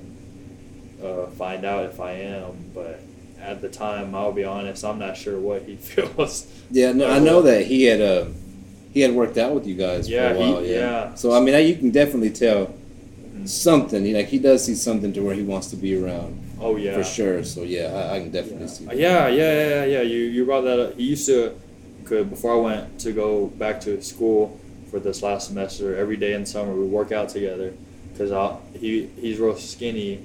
uh, 1.06 1.28
find 1.32 1.66
out 1.66 1.86
if 1.86 2.00
I 2.00 2.14
am. 2.14 2.72
But 2.74 3.02
at 3.40 3.62
the 3.62 3.70
time, 3.70 4.16
I'll 4.16 4.32
be 4.32 4.44
honest, 4.44 4.84
I'm 4.86 5.00
not 5.00 5.18
sure 5.18 5.40
what 5.40 5.64
he 5.64 5.76
feels. 5.78 6.48
Yeah, 6.72 6.94
no, 6.94 7.10
I 7.10 7.20
know 7.20 7.42
that 7.44 7.66
he 7.66 7.84
had 7.84 8.02
uh, 8.02 8.26
he 8.94 9.02
had 9.02 9.12
worked 9.14 9.38
out 9.38 9.54
with 9.54 9.68
you 9.68 9.76
guys 9.76 10.10
Yeah, 10.10 10.30
for 10.34 10.36
a 10.40 10.46
he- 10.46 10.52
while. 10.54 10.66
yeah. 10.66 10.76
yeah. 10.80 11.14
So 11.16 11.34
I 11.34 11.40
mean, 11.42 11.54
I- 11.56 11.60
you 11.60 11.76
can 11.76 11.92
definitely 11.92 12.32
tell 12.32 12.74
Mhm. 13.36 13.48
something. 13.48 14.12
Like 14.14 14.28
he 14.28 14.40
does 14.40 14.64
see 14.66 14.76
something 14.76 15.14
to 15.14 15.22
where 15.22 15.36
he 15.36 15.44
wants 15.44 15.68
to 15.68 15.76
be 15.76 15.96
around 16.02 16.38
Oh 16.62 16.76
yeah, 16.78 16.94
for 16.94 17.04
sure. 17.04 17.44
So 17.44 17.64
yeah, 17.64 17.88
I, 18.12 18.16
I 18.16 18.20
can 18.20 18.32
definitely 18.32 18.62
Yeah. 18.66 18.68
see. 18.68 18.86
That. 18.86 18.98
yeah, 18.98 19.28
yeah, 19.28 19.70
yeah, 19.70 19.86
yeah. 19.86 20.02
You 20.02 20.20
you 20.20 20.46
brought 20.46 20.62
that 20.62 20.80
up. 20.80 20.96
He 20.98 21.04
used 21.04 21.26
to, 21.28 21.60
could 22.06 22.30
before 22.30 22.54
I 22.54 22.58
went 22.60 23.00
to 23.02 23.12
go 23.12 23.48
back 23.48 23.82
to 23.82 24.02
school 24.02 24.60
for 24.90 25.00
this 25.00 25.22
last 25.24 25.48
semester. 25.48 25.96
Every 25.98 26.18
day 26.18 26.34
in 26.34 26.46
summer 26.46 26.74
we 26.74 26.86
work 26.86 27.12
out 27.12 27.30
together, 27.30 27.74
cause 28.18 28.32
I, 28.32 28.58
he 28.78 29.08
he's 29.20 29.40
real 29.40 29.56
skinny, 29.58 30.22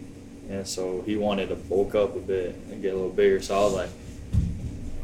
and 0.51 0.67
so 0.67 1.03
he 1.07 1.17
wanted 1.17 1.49
to 1.49 1.55
bulk 1.57 1.95
up 1.95 2.17
a 2.17 2.21
bit 2.21 2.55
and 2.71 2.83
get 2.83 2.93
a 2.93 2.97
little 2.97 3.11
bigger. 3.11 3.41
So 3.41 3.57
I 3.59 3.65
was 3.65 3.75
like, 3.75 3.91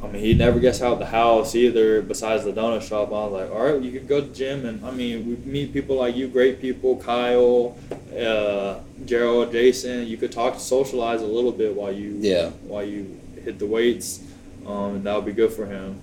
I 0.03 0.09
mean, 0.09 0.21
he 0.23 0.35
never 0.35 0.59
gets 0.59 0.83
out 0.83 0.95
of 0.95 0.99
the 0.99 1.07
house 1.07 1.55
either. 1.55 2.03
Besides 2.03 2.45
the 2.45 2.53
donut 2.53 2.83
shop, 2.83 3.09
I 3.09 3.25
was 3.27 3.33
like, 3.33 3.51
all 3.53 3.73
right, 3.73 3.81
you 3.81 3.93
could 3.93 4.09
go 4.09 4.21
to 4.21 4.27
the 4.27 4.35
gym, 4.35 4.67
and 4.67 4.85
I 4.85 4.91
mean, 4.91 5.27
we 5.29 5.37
meet 5.51 5.73
people 5.73 5.97
like 5.97 6.17
you, 6.17 6.27
great 6.27 6.61
people, 6.61 6.97
Kyle, 6.97 7.77
uh, 8.19 8.81
Gerald, 9.05 9.53
Jason. 9.53 10.07
You 10.09 10.17
could 10.17 10.33
talk, 10.33 10.59
socialize 10.59 11.23
a 11.23 11.27
little 11.27 11.53
bit 11.53 11.75
while 11.77 11.93
you 11.93 12.17
Yeah. 12.21 12.51
while 12.67 12.85
you 12.85 13.17
hit 13.45 13.59
the 13.61 13.67
weights, 13.67 14.21
um, 14.67 14.97
and 14.97 15.05
that 15.05 15.15
would 15.15 15.25
be 15.27 15.33
good 15.33 15.53
for 15.53 15.67
him. 15.67 16.01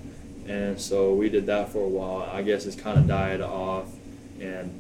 And 0.48 0.80
so 0.80 1.14
we 1.14 1.30
did 1.30 1.46
that 1.48 1.70
for 1.70 1.80
a 1.84 1.88
while. 1.90 2.30
I 2.34 2.42
guess 2.42 2.66
it's 2.66 2.76
kind 2.78 2.98
of 2.98 3.06
died 3.08 3.42
off, 3.42 3.86
and 4.40 4.72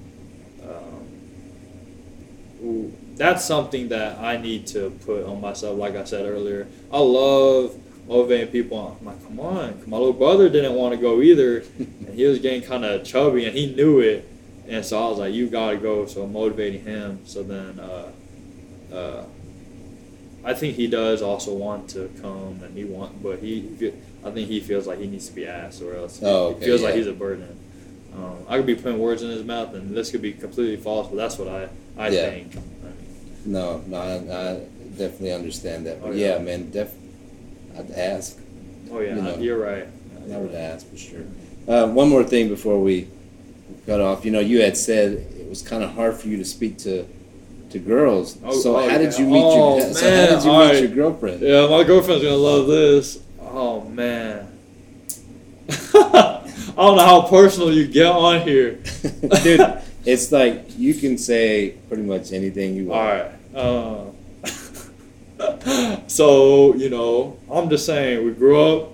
um, 2.61 2.93
that's 3.15 3.43
something 3.45 3.89
that 3.89 4.17
I 4.20 4.38
need 4.38 4.65
to 4.67 4.91
put 5.05 5.26
on 5.26 5.41
myself. 5.41 5.78
Like 5.78 5.95
I 5.95 6.05
said 6.05 6.26
earlier, 6.26 6.67
I 6.91 6.99
love 6.99 7.76
motivating 8.10 8.47
people. 8.47 8.97
I'm 8.99 9.05
like, 9.05 9.24
come 9.24 9.39
on, 9.39 9.82
my 9.88 9.97
little 9.97 10.12
brother 10.14 10.49
didn't 10.49 10.74
want 10.74 10.93
to 10.95 10.99
go 10.99 11.22
either, 11.22 11.60
and 11.78 12.10
he 12.16 12.26
was 12.26 12.39
getting 12.39 12.62
kind 12.64 12.84
of 12.84 13.05
chubby, 13.05 13.45
and 13.45 13.55
he 13.55 13.74
knew 13.74 13.99
it. 13.99 14.28
And 14.68 14.84
so 14.86 15.01
I 15.03 15.10
was 15.10 15.20
like, 15.20 15.34
you 15.34 15.47
gotta 15.49 15.78
go. 15.78 16.05
So 16.07 16.24
I'm 16.24 16.34
motivating 16.34 16.84
him. 16.84 17.22
So 17.26 17.43
then. 17.43 17.80
Uh, 17.80 18.12
uh, 18.93 19.24
I 20.43 20.53
think 20.53 20.76
he 20.78 20.88
does 20.88 21.22
also 21.22 21.53
want 21.53 21.89
to 21.91 22.10
come, 22.22 22.62
and 22.64 22.76
he 22.76 22.86
want, 22.86 23.22
but 23.22 23.39
he, 23.39 23.91
I 24.24 24.32
think 24.32 24.47
he 24.47 24.62
feels 24.62 24.88
like 24.88 24.97
he 24.99 25.05
needs 25.05 25.28
to 25.28 25.36
be 25.36 25.45
asked, 25.45 25.82
or 25.82 25.95
else 25.95 26.20
Oh, 26.24 26.49
he 26.51 26.55
okay, 26.55 26.66
feels 26.66 26.82
like 26.82 26.95
he's 26.95 27.07
a 27.07 27.14
burden. 27.14 27.60
Um, 28.16 28.38
I 28.47 28.55
could 28.57 28.66
be 28.66 28.74
putting 28.76 28.99
words 28.99 29.22
in 29.22 29.30
his 29.30 29.43
mouth, 29.43 29.74
and 29.76 29.93
this 29.95 30.10
could 30.12 30.22
be 30.22 30.32
completely 30.32 30.78
false, 30.78 31.10
but 31.10 31.18
that's 31.18 31.38
what 31.38 31.49
I, 31.49 31.68
I 31.97 32.07
Yeah. 32.10 32.30
think. 32.30 32.53
No, 33.45 33.84
no, 33.86 33.97
I, 33.97 34.14
I 34.16 34.60
definitely 34.97 35.34
understand 35.34 35.86
that. 35.88 36.01
But 36.01 36.12
Oh, 36.12 36.14
yeah. 36.14 36.38
yeah. 36.38 36.39
man, 36.39 36.72
def. 36.72 36.93
I'd 37.78 37.91
ask. 37.91 38.38
Oh 38.91 38.99
yeah, 38.99 39.15
You 39.15 39.22
know. 39.22 39.38
you're 39.38 39.59
right. 39.59 39.88
I 40.32 40.38
would 40.38 40.53
ask 40.53 40.88
for 40.89 40.97
sure. 40.97 41.22
Uh, 41.67 41.88
one 41.88 42.09
more 42.09 42.24
thing 42.24 42.49
before 42.49 42.80
we 42.82 43.07
cut 43.86 43.99
off. 44.01 44.26
You 44.26 44.32
know, 44.32 44.39
you 44.39 44.61
had 44.61 44.78
said 44.78 45.13
it 45.39 45.47
was 45.49 45.61
kind 45.61 45.84
of 45.84 45.91
hard 45.91 46.15
for 46.15 46.28
you 46.28 46.38
to 46.38 46.45
speak 46.45 46.78
to 46.80 47.05
to 47.72 47.80
girls. 47.80 48.38
Oh, 48.43 48.51
so 48.51 48.78
oh, 48.78 48.89
how 48.89 48.97
did 48.97 49.17
you 49.17 49.26
meet 49.28 49.43
Oh, 49.43 49.78
your 49.78 49.93
so 49.93 50.09
how 50.09 50.36
did 50.36 50.43
you 50.43 50.49
all 50.51 50.59
meet 50.65 50.72
right. 50.74 50.80
your 50.84 50.89
girlfriend? 50.91 51.41
Yeah, 51.41 51.67
my 51.67 51.84
girlfriend's 51.84 52.24
gonna 52.24 52.36
love 52.36 52.67
this. 52.67 53.20
Oh 53.41 53.82
man. 53.82 54.47
I 55.93 56.41
don't 56.76 56.97
know 56.97 57.05
how 57.05 57.22
personal 57.28 57.72
you 57.74 57.88
get 57.88 58.07
on 58.07 58.41
here. 58.47 58.80
Dude, 59.43 59.61
it's 60.05 60.32
like 60.32 60.78
you 60.78 60.93
can 60.93 61.17
say 61.17 61.76
pretty 61.88 62.03
much 62.03 62.32
anything 62.32 62.76
you 62.76 62.86
want. 62.86 63.01
All 63.01 63.13
right. 63.15 63.32
Uh, 63.55 64.11
so 66.08 66.76
you 66.76 66.90
know, 66.90 67.38
I'm 67.52 67.70
just 67.70 67.86
saying, 67.86 68.26
we 68.26 68.32
grew 68.32 68.60
up. 68.62 68.94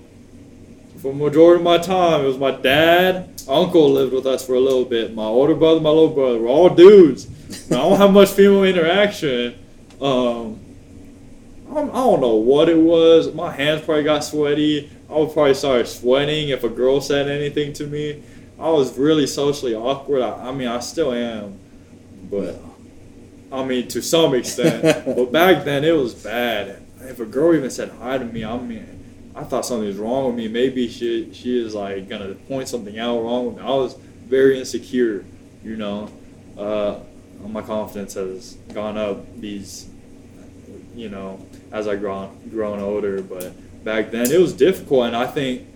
For 0.98 1.12
the 1.12 1.20
majority 1.20 1.60
of 1.60 1.64
my 1.64 1.78
time, 1.78 2.22
it 2.22 2.28
was 2.28 2.38
my 2.38 2.52
dad, 2.52 3.30
uncle 3.48 3.92
lived 3.92 4.14
with 4.14 4.26
us 4.26 4.46
for 4.46 4.56
a 4.56 4.60
little 4.60 4.86
bit. 4.86 5.14
My 5.14 5.26
older 5.26 5.54
brother, 5.54 5.80
my 5.80 5.90
little 5.90 6.10
brother, 6.10 6.40
we're 6.40 6.48
all 6.48 6.70
dudes. 6.70 7.28
I 7.72 7.76
don't 7.76 7.98
have 7.98 8.12
much 8.12 8.30
female 8.30 8.64
interaction. 8.64 9.56
Um, 10.02 10.60
I 11.70 11.74
don't, 11.76 11.90
I 11.90 11.94
don't 11.96 12.22
know 12.22 12.36
what 12.36 12.70
it 12.70 12.78
was. 12.78 13.34
My 13.34 13.52
hands 13.52 13.82
probably 13.82 14.04
got 14.04 14.24
sweaty. 14.24 14.90
I 15.10 15.14
would 15.14 15.34
probably 15.34 15.54
start 15.54 15.88
sweating 15.88 16.50
if 16.50 16.64
a 16.64 16.70
girl 16.70 17.02
said 17.02 17.30
anything 17.30 17.74
to 17.74 17.86
me. 17.86 18.24
I 18.60 18.70
was 18.70 18.98
really 18.98 19.28
socially 19.28 19.76
awkward. 19.76 20.22
I, 20.22 20.50
I 20.50 20.52
mean, 20.52 20.68
I 20.68 20.80
still 20.80 21.12
am, 21.12 21.60
but 22.32 22.56
I 23.56 23.66
mean, 23.66 23.88
to 23.90 24.02
some 24.02 24.34
extent. 24.36 25.06
but 25.06 25.32
back 25.32 25.66
then, 25.66 25.84
it 25.84 25.92
was 25.96 26.14
bad. 26.14 26.82
If 27.02 27.20
a 27.20 27.26
girl 27.26 27.56
even 27.56 27.70
said 27.70 27.90
hi 28.00 28.18
to 28.18 28.26
me, 28.26 28.44
I 28.44 28.58
mean, 28.58 29.32
I 29.36 29.44
thought 29.44 29.66
something 29.66 29.88
was 29.88 29.98
wrong 29.98 30.28
with 30.28 30.36
me. 30.36 30.48
Maybe 30.48 30.88
she 30.88 31.34
she 31.34 31.60
is 31.64 31.76
like 31.76 32.08
gonna 32.10 32.34
point 32.34 32.68
something 32.68 32.98
out 32.98 33.22
wrong 33.22 33.48
with 33.48 33.56
me. 33.58 33.62
I 33.62 33.70
was 33.76 33.96
very 34.28 34.58
insecure, 34.60 35.26
you 35.64 35.76
know. 35.78 36.10
Uh, 36.58 37.00
my 37.48 37.62
confidence 37.62 38.14
has 38.16 38.54
gone 38.74 38.98
up 38.98 39.40
these, 39.40 39.88
you 40.96 41.10
know, 41.10 41.46
as 41.72 41.88
I 41.88 41.96
grown 41.96 42.50
grown 42.50 42.80
older. 42.80 43.22
But 43.22 43.54
back 43.84 44.12
then, 44.12 44.32
it 44.32 44.40
was 44.40 44.54
difficult, 44.54 45.08
and 45.08 45.16
I 45.16 45.28
think, 45.28 45.68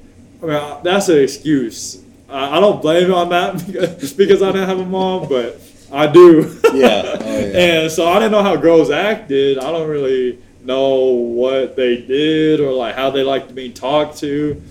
I 0.42 0.46
mean, 0.46 0.56
I- 0.56 0.80
that's 0.84 1.10
an 1.10 1.20
excuse. 1.20 2.02
I, 2.30 2.58
I 2.58 2.60
don't 2.60 2.82
blame 2.82 3.08
you 3.08 3.16
on 3.16 3.30
that 3.30 3.66
because, 3.68 4.14
because 4.14 4.42
I 4.42 4.52
didn't 4.52 4.70
have 4.70 4.80
a 4.80 4.86
mom, 4.86 5.28
but 5.28 5.60
I 5.92 6.08
do. 6.08 6.59
Yeah. 6.76 7.02
Oh, 7.06 7.26
yeah. 7.26 7.60
and 7.84 7.92
so 7.92 8.08
I 8.08 8.16
didn't 8.20 8.32
know 8.32 8.44
how 8.44 8.56
girls 8.56 8.90
acted. 8.90 9.58
I 9.60 9.72
don't 9.72 9.88
really 9.90 10.40
know 10.64 10.96
what 11.06 11.76
they 11.76 11.98
did 12.02 12.60
or 12.60 12.72
like 12.74 12.96
how 12.96 13.10
they 13.10 13.24
liked 13.24 13.54
being 13.56 13.74
talked 13.74 14.18
to. 14.20 14.62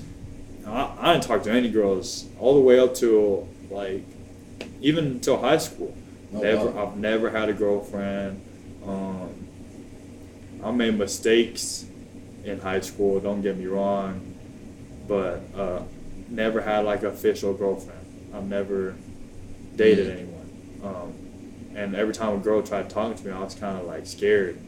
I, 0.66 0.94
I 1.00 1.12
didn't 1.14 1.24
talk 1.24 1.42
to 1.44 1.50
any 1.52 1.70
girls 1.70 2.26
all 2.38 2.54
the 2.54 2.60
way 2.60 2.78
up 2.78 2.94
to 2.96 3.48
like 3.70 4.02
even 4.80 5.06
until 5.06 5.38
high 5.38 5.56
school. 5.58 5.94
Oh, 6.34 6.40
never, 6.40 6.66
wow. 6.70 6.86
I've 6.88 6.96
never 6.98 7.30
had 7.30 7.48
a 7.48 7.52
girlfriend. 7.54 8.42
Um, 8.86 9.48
I 10.62 10.70
made 10.70 10.96
mistakes 10.98 11.86
in 12.44 12.60
high 12.60 12.80
school. 12.80 13.18
Don't 13.20 13.40
get 13.42 13.56
me 13.56 13.66
wrong, 13.66 14.34
but 15.06 15.40
uh, 15.56 15.82
never 16.28 16.60
had 16.60 16.84
like 16.84 17.02
a 17.02 17.08
official 17.08 17.54
girlfriend. 17.54 17.98
I've 18.34 18.44
never 18.44 18.94
dated 19.76 20.06
Mm. 20.08 20.18
anyone. 20.18 20.50
Um, 20.84 21.12
and 21.74 21.94
every 21.94 22.14
time 22.14 22.34
a 22.34 22.38
girl 22.38 22.62
tried 22.62 22.90
talking 22.90 23.16
to 23.16 23.26
me, 23.26 23.32
I 23.32 23.42
was 23.42 23.54
kind 23.54 23.78
of 23.78 23.86
like 23.86 24.06
scared. 24.06 24.58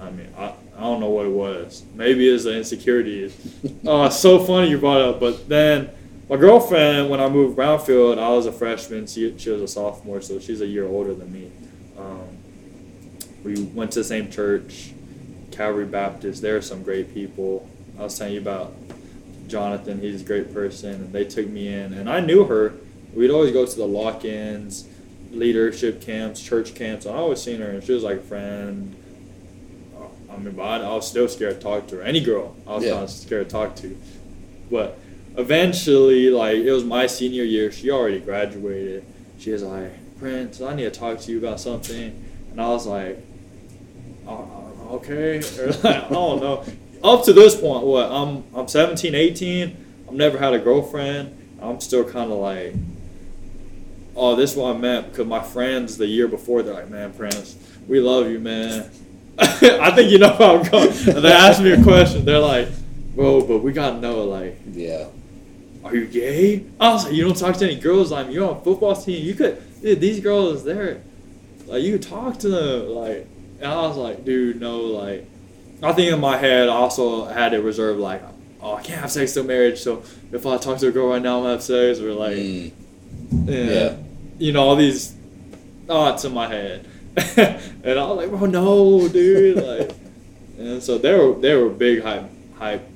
I 0.00 0.10
mean, 0.10 0.28
I, 0.36 0.52
I 0.76 0.80
don't 0.80 1.00
know 1.00 1.08
what 1.08 1.26
it 1.26 1.32
was. 1.32 1.84
Maybe 1.94 2.28
it's 2.28 2.44
the 2.44 2.56
insecurities. 2.56 3.34
oh, 3.86 4.04
it's 4.04 4.18
so 4.18 4.38
funny 4.44 4.70
you 4.70 4.78
brought 4.78 5.00
up. 5.00 5.20
But 5.20 5.48
then 5.48 5.90
my 6.28 6.36
girlfriend, 6.36 7.08
when 7.08 7.20
I 7.20 7.28
moved 7.28 7.56
Brownfield, 7.56 8.18
I 8.18 8.28
was 8.30 8.46
a 8.46 8.52
freshman. 8.52 9.06
She, 9.06 9.38
she 9.38 9.50
was 9.50 9.62
a 9.62 9.68
sophomore, 9.68 10.20
so 10.20 10.38
she's 10.38 10.60
a 10.60 10.66
year 10.66 10.86
older 10.86 11.14
than 11.14 11.32
me. 11.32 11.50
Um, 11.98 12.36
we 13.42 13.62
went 13.62 13.92
to 13.92 14.00
the 14.00 14.04
same 14.04 14.30
church, 14.30 14.92
Calvary 15.50 15.86
Baptist. 15.86 16.42
There 16.42 16.56
are 16.56 16.62
some 16.62 16.82
great 16.82 17.14
people. 17.14 17.68
I 17.98 18.02
was 18.02 18.18
telling 18.18 18.34
you 18.34 18.40
about 18.40 18.74
Jonathan. 19.46 20.00
He's 20.00 20.22
a 20.22 20.24
great 20.24 20.52
person, 20.52 20.94
and 20.94 21.12
they 21.12 21.24
took 21.24 21.46
me 21.46 21.68
in, 21.68 21.94
and 21.94 22.10
I 22.10 22.20
knew 22.20 22.44
her. 22.44 22.74
We'd 23.14 23.30
always 23.30 23.52
go 23.52 23.64
to 23.64 23.76
the 23.76 23.86
lock-ins, 23.86 24.88
leadership 25.30 26.00
camps, 26.00 26.40
church 26.42 26.74
camps. 26.74 27.06
I 27.06 27.14
always 27.14 27.40
seen 27.42 27.60
her, 27.60 27.70
and 27.70 27.82
she 27.84 27.92
was 27.92 28.02
like 28.02 28.18
a 28.18 28.22
friend. 28.22 28.94
I 30.30 30.36
mean, 30.38 30.54
but 30.54 30.62
I, 30.62 30.76
I 30.84 30.94
was 30.94 31.08
still 31.08 31.28
scared 31.28 31.56
to 31.56 31.60
talk 31.60 31.86
to 31.88 31.96
her. 31.96 32.02
Any 32.02 32.20
girl, 32.20 32.54
I 32.66 32.74
was 32.76 32.84
Yeah. 32.84 33.06
scared 33.06 33.48
to 33.48 33.52
talk 33.52 33.74
to. 33.76 33.96
But 34.70 34.98
eventually, 35.36 36.30
like 36.30 36.56
it 36.56 36.72
was 36.72 36.84
my 36.84 37.06
senior 37.06 37.44
year. 37.44 37.70
She 37.72 37.90
already 37.90 38.20
graduated. 38.20 39.04
She 39.38 39.50
was 39.52 39.62
like, 39.62 39.92
Prince, 40.18 40.60
I 40.60 40.74
need 40.74 40.84
to 40.84 40.90
talk 40.90 41.20
to 41.20 41.32
you 41.32 41.38
about 41.38 41.60
something. 41.60 42.24
And 42.50 42.60
I 42.60 42.68
was 42.68 42.86
like, 42.86 43.18
uh, 44.26 44.42
okay, 44.92 45.38
or 45.58 45.66
like, 45.68 45.84
I 45.84 46.08
don't 46.08 46.40
know. 46.40 46.64
Up 47.04 47.24
to 47.24 47.32
this 47.32 47.58
point, 47.60 47.84
what 47.84 48.10
I'm 48.10 48.44
I'm 48.54 48.66
17, 48.68 49.14
18. 49.14 49.84
I've 50.08 50.14
never 50.14 50.38
had 50.38 50.52
a 50.54 50.58
girlfriend. 50.58 51.32
I'm 51.62 51.80
still 51.80 52.04
kind 52.04 52.30
of 52.32 52.38
like 52.38 52.74
oh, 54.16 54.34
this 54.36 54.52
is 54.52 54.56
what 54.56 54.74
I 54.74 54.78
meant 54.78 55.10
because 55.10 55.26
my 55.26 55.42
friends 55.42 55.96
the 55.98 56.06
year 56.06 56.26
before 56.28 56.62
they're 56.62 56.74
like, 56.74 56.90
man, 56.90 57.12
Prince, 57.12 57.56
we 57.86 58.00
love 58.00 58.28
you, 58.30 58.38
man. 58.38 58.90
I 59.38 59.90
think 59.90 60.10
you 60.10 60.18
know 60.18 60.32
how 60.32 60.56
I'm 60.56 60.70
going. 60.70 60.88
And 61.08 61.24
they 61.24 61.32
asked 61.32 61.60
me 61.62 61.72
a 61.72 61.82
question. 61.82 62.24
They're 62.24 62.38
like, 62.38 62.68
bro, 63.14 63.42
but 63.46 63.58
we 63.58 63.72
gotta 63.72 63.98
know, 64.00 64.24
like, 64.24 64.58
Yeah. 64.72 65.08
are 65.84 65.94
you 65.94 66.06
gay? 66.06 66.64
I 66.80 66.92
was 66.92 67.04
like, 67.04 67.12
you 67.14 67.24
don't 67.24 67.36
talk 67.36 67.56
to 67.58 67.64
any 67.66 67.76
girls. 67.78 68.10
Like, 68.10 68.30
you're 68.30 68.48
on 68.48 68.56
a 68.56 68.60
football 68.60 68.96
team. 68.96 69.24
You 69.24 69.34
could, 69.34 69.62
dude, 69.82 70.00
these 70.00 70.20
girls, 70.20 70.64
they're, 70.64 71.02
like, 71.66 71.82
you 71.82 71.92
could 71.98 72.08
talk 72.08 72.38
to 72.38 72.48
them. 72.48 72.88
Like, 72.88 73.26
and 73.60 73.70
I 73.70 73.82
was 73.86 73.96
like, 73.96 74.24
dude, 74.24 74.60
no, 74.60 74.80
like, 74.80 75.26
I 75.82 75.92
think 75.92 76.10
in 76.12 76.20
my 76.20 76.38
head, 76.38 76.68
I 76.70 76.72
also 76.72 77.26
had 77.26 77.52
it 77.52 77.60
reserved, 77.60 78.00
like, 78.00 78.22
oh, 78.62 78.74
I 78.76 78.82
can't 78.82 79.00
have 79.02 79.12
sex 79.12 79.34
till 79.34 79.44
marriage. 79.44 79.78
So 79.80 80.02
if 80.32 80.46
I 80.46 80.56
talk 80.56 80.78
to 80.78 80.88
a 80.88 80.90
girl 80.90 81.08
right 81.10 81.20
now, 81.20 81.36
I'm 81.36 81.42
gonna 81.42 81.52
have 81.54 81.62
sex. 81.62 82.00
Or, 82.00 82.12
like, 82.14 82.36
Mm. 82.36 82.72
yeah, 83.46 83.54
Yeah. 83.54 83.96
You 84.38 84.52
know, 84.52 84.62
all 84.62 84.76
these 84.76 85.14
thoughts 85.86 86.24
in 86.24 86.34
my 86.34 86.48
head. 86.48 86.86
and 87.36 87.98
I 87.98 88.06
was 88.08 88.16
like, 88.16 88.30
bro, 88.30 88.46
no, 88.46 89.08
dude. 89.08 89.56
Like, 89.56 89.96
and 90.58 90.82
so 90.82 90.98
they 90.98 91.14
were, 91.14 91.34
they 91.34 91.54
were 91.54 91.68
big 91.68 92.02
hype, 92.02 92.30
hype 92.58 92.86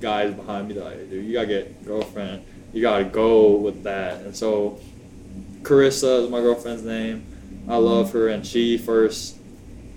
guys 0.00 0.34
behind 0.34 0.68
me. 0.68 0.74
Like, 0.74 1.10
dude, 1.10 1.24
you 1.24 1.32
gotta 1.32 1.46
get 1.46 1.76
a 1.80 1.84
girlfriend. 1.84 2.44
You 2.72 2.82
gotta 2.82 3.04
go 3.04 3.56
with 3.56 3.82
that. 3.84 4.20
And 4.20 4.36
so 4.36 4.80
Carissa 5.62 6.24
is 6.24 6.30
my 6.30 6.40
girlfriend's 6.40 6.82
name. 6.82 7.26
I 7.68 7.76
love 7.76 8.12
her, 8.12 8.28
and 8.28 8.46
she 8.46 8.76
first 8.76 9.36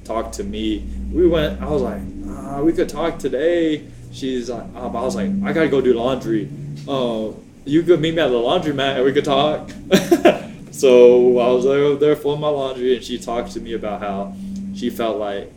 talked 0.03 0.35
to 0.35 0.43
me. 0.43 0.87
We 1.11 1.27
went. 1.27 1.61
I 1.61 1.67
was 1.67 1.81
like, 1.81 2.01
ah, 2.27 2.61
we 2.61 2.73
could 2.73 2.89
talk 2.89 3.17
today. 3.17 3.87
She's 4.11 4.49
like, 4.49 4.63
um, 4.75 4.95
I 4.95 5.01
was 5.01 5.15
like, 5.15 5.29
I 5.43 5.51
gotta 5.51 5.67
go 5.67 5.81
do 5.81 5.93
laundry. 5.93 6.49
Oh, 6.87 7.39
you 7.65 7.83
could 7.83 7.99
meet 7.99 8.13
me 8.13 8.21
at 8.21 8.29
the 8.29 8.35
laundromat 8.35 8.97
and 8.97 9.05
we 9.05 9.11
could 9.11 9.25
talk. 9.25 9.69
so 10.79 11.39
I 11.39 11.47
was 11.51 11.65
like 11.65 11.77
over 11.77 11.99
there 11.99 12.15
for 12.15 12.37
my 12.37 12.47
laundry, 12.49 12.95
and 12.95 13.03
she 13.03 13.17
talked 13.17 13.51
to 13.53 13.59
me 13.59 13.73
about 13.73 14.01
how 14.01 14.33
she 14.75 14.89
felt 14.89 15.17
like 15.17 15.51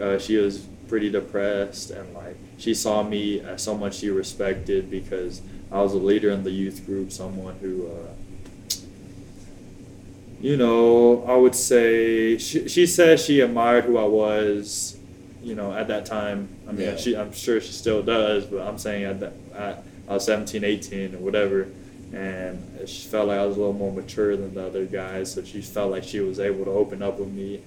uh, 0.00 0.18
she 0.18 0.36
was 0.36 0.66
pretty 0.88 1.10
depressed 1.10 1.90
and 1.90 2.12
like 2.14 2.36
she 2.58 2.74
saw 2.74 3.02
me 3.02 3.40
as 3.40 3.62
someone 3.62 3.90
she 3.90 4.10
respected 4.10 4.90
because 4.90 5.40
I 5.72 5.80
was 5.82 5.92
a 5.92 5.98
leader 5.98 6.30
in 6.30 6.44
the 6.44 6.50
youth 6.50 6.84
group, 6.86 7.10
someone 7.12 7.56
who. 7.60 7.86
Uh, 7.88 8.12
you 10.40 10.56
know, 10.58 11.24
I 11.26 11.36
would 11.36 11.54
say 11.54 12.36
she, 12.38 12.68
she 12.68 12.86
said 12.86 13.18
she 13.18 13.40
admired 13.40 13.84
who 13.84 13.96
I 13.96 14.04
was, 14.04 14.96
you 15.42 15.54
know, 15.54 15.72
at 15.72 15.88
that 15.88 16.04
time. 16.04 16.48
I 16.68 16.72
mean, 16.72 16.86
Yeah. 16.88 16.96
she, 16.96 17.16
I'm 17.16 17.32
sure 17.32 17.60
she 17.62 17.72
still 17.72 18.02
does, 18.02 18.44
but 18.44 18.60
I'm 18.60 18.76
saying 18.76 19.04
at 19.04 19.20
that, 19.20 19.32
at, 19.54 19.84
I 20.06 20.14
was 20.14 20.24
17, 20.26 20.62
18 20.62 21.14
or 21.14 21.18
whatever, 21.18 21.68
and 22.14 22.88
she 22.88 23.08
felt 23.08 23.28
like 23.28 23.38
I 23.38 23.46
was 23.46 23.56
a 23.56 23.58
little 23.58 23.74
more 23.74 23.92
mature 23.92 24.36
than 24.36 24.54
the 24.54 24.66
other 24.66 24.84
guys, 24.84 25.32
so 25.32 25.42
she 25.42 25.60
felt 25.60 25.90
like 25.90 26.04
she 26.04 26.20
was 26.20 26.38
able 26.38 26.64
to 26.64 26.70
open 26.70 27.02
up 27.02 27.18
with 27.18 27.28
me. 27.28 27.60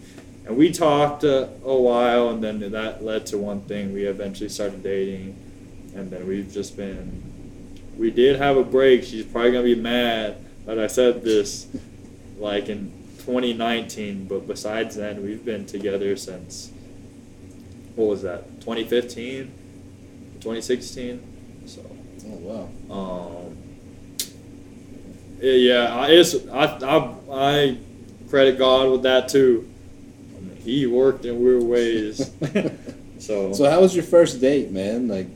And 0.46 0.56
we 0.56 0.72
talked 0.72 1.26
uh, 1.26 1.48
a 1.66 1.76
while, 1.76 2.30
and 2.30 2.42
then 2.42 2.60
that 2.72 3.04
led 3.04 3.26
to 3.28 3.38
one 3.38 3.62
thing. 3.62 3.94
We 3.94 4.06
eventually 4.06 4.50
started 4.50 4.84
dating, 4.84 5.36
and 5.96 6.10
then 6.10 6.26
we've 6.26 6.52
just 6.52 6.78
been. 6.78 7.24
We 7.98 8.10
did 8.10 8.38
have 8.38 8.56
a 8.56 8.64
break. 8.64 9.04
She's 9.04 9.26
probably 9.26 9.52
gonna 9.52 9.64
be 9.64 9.76
mad 9.76 10.38
that 10.66 10.80
I 10.80 10.88
said 10.88 11.24
this, 11.24 11.68
like 12.40 12.70
in 12.70 12.94
2019. 13.20 14.28
But 14.28 14.48
besides 14.48 14.96
then, 14.96 15.24
we've 15.24 15.44
been 15.44 15.66
together 15.66 16.16
since. 16.16 16.72
What 17.96 18.06
was 18.08 18.22
that? 18.22 18.62
2015, 18.62 19.52
2016. 20.40 21.64
So. 21.66 21.82
Oh 22.30 22.36
wow. 22.38 22.70
Um, 22.90 23.37
yeah, 25.40 25.54
yeah, 25.54 25.96
I, 25.96 26.08
it's, 26.10 26.36
I, 26.48 26.66
I, 26.66 27.16
I 27.32 27.78
credit 28.30 28.58
God 28.58 28.92
with 28.92 29.04
that 29.04 29.30
too. 29.30 29.70
He 30.60 30.86
worked 30.86 31.26
in 31.26 31.42
weird 31.42 31.64
ways. 31.64 32.32
so, 33.20 33.54
So 33.54 33.70
how 33.70 33.80
was 33.82 33.96
your 33.96 34.04
first 34.04 34.42
date, 34.42 34.72
man? 34.72 35.08
Like, 35.08 35.28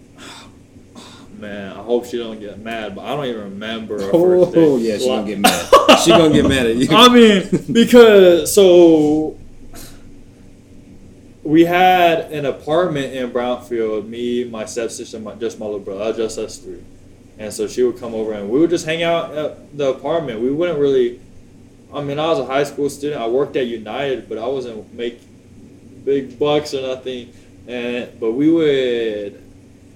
man, 1.38 1.72
I 1.72 1.82
hope 1.82 2.06
she 2.06 2.18
don't 2.18 2.40
get 2.40 2.60
mad, 2.60 2.96
but 2.96 3.06
I 3.06 3.16
don't 3.16 3.26
even 3.26 3.42
remember 3.44 3.98
oh 4.02 4.46
first 4.46 4.54
date. 4.54 4.82
yeah, 4.82 4.98
she 4.98 5.08
gonna 5.08 5.28
get 5.28 5.40
mad. 5.40 5.70
She 6.02 6.10
gonna 6.10 6.34
get 6.34 6.48
mad 6.48 6.66
at 6.66 6.78
you. 6.78 6.88
I 6.90 7.10
mean, 7.10 7.48
because 7.72 8.54
so 8.54 9.38
we 11.44 11.64
had 11.66 12.32
an 12.32 12.46
apartment 12.46 13.14
in 13.14 13.30
Brownfield. 13.32 14.08
Me, 14.08 14.46
my 14.46 14.66
stepsister, 14.66 15.20
my, 15.20 15.36
just 15.36 15.60
my 15.60 15.66
little 15.66 15.80
brother. 15.80 16.14
Just 16.14 16.40
us 16.40 16.58
three. 16.58 16.84
And 17.42 17.52
so 17.52 17.68
she 17.68 17.82
would 17.84 17.98
come 17.98 18.14
over 18.14 18.34
and 18.34 18.50
we 18.50 18.60
would 18.60 18.70
just 18.70 18.86
hang 18.86 19.02
out 19.04 19.34
at 19.36 19.76
the 19.78 19.90
apartment. 19.90 20.42
We 20.42 20.52
wouldn't 20.52 20.80
really. 20.80 21.20
I 21.94 22.02
mean, 22.02 22.20
I 22.20 22.28
was 22.28 22.40
a 22.40 22.46
high 22.46 22.64
school 22.64 22.90
student. 22.90 23.20
I 23.22 23.28
worked 23.28 23.56
at 23.58 23.66
United, 23.68 24.30
but 24.30 24.38
I 24.38 24.46
wasn't 24.48 24.94
make 24.94 25.20
big 26.06 26.38
bucks 26.40 26.74
or 26.74 26.82
nothing. 26.84 27.34
And 27.68 28.20
but 28.20 28.32
we 28.32 28.52
would 28.52 29.42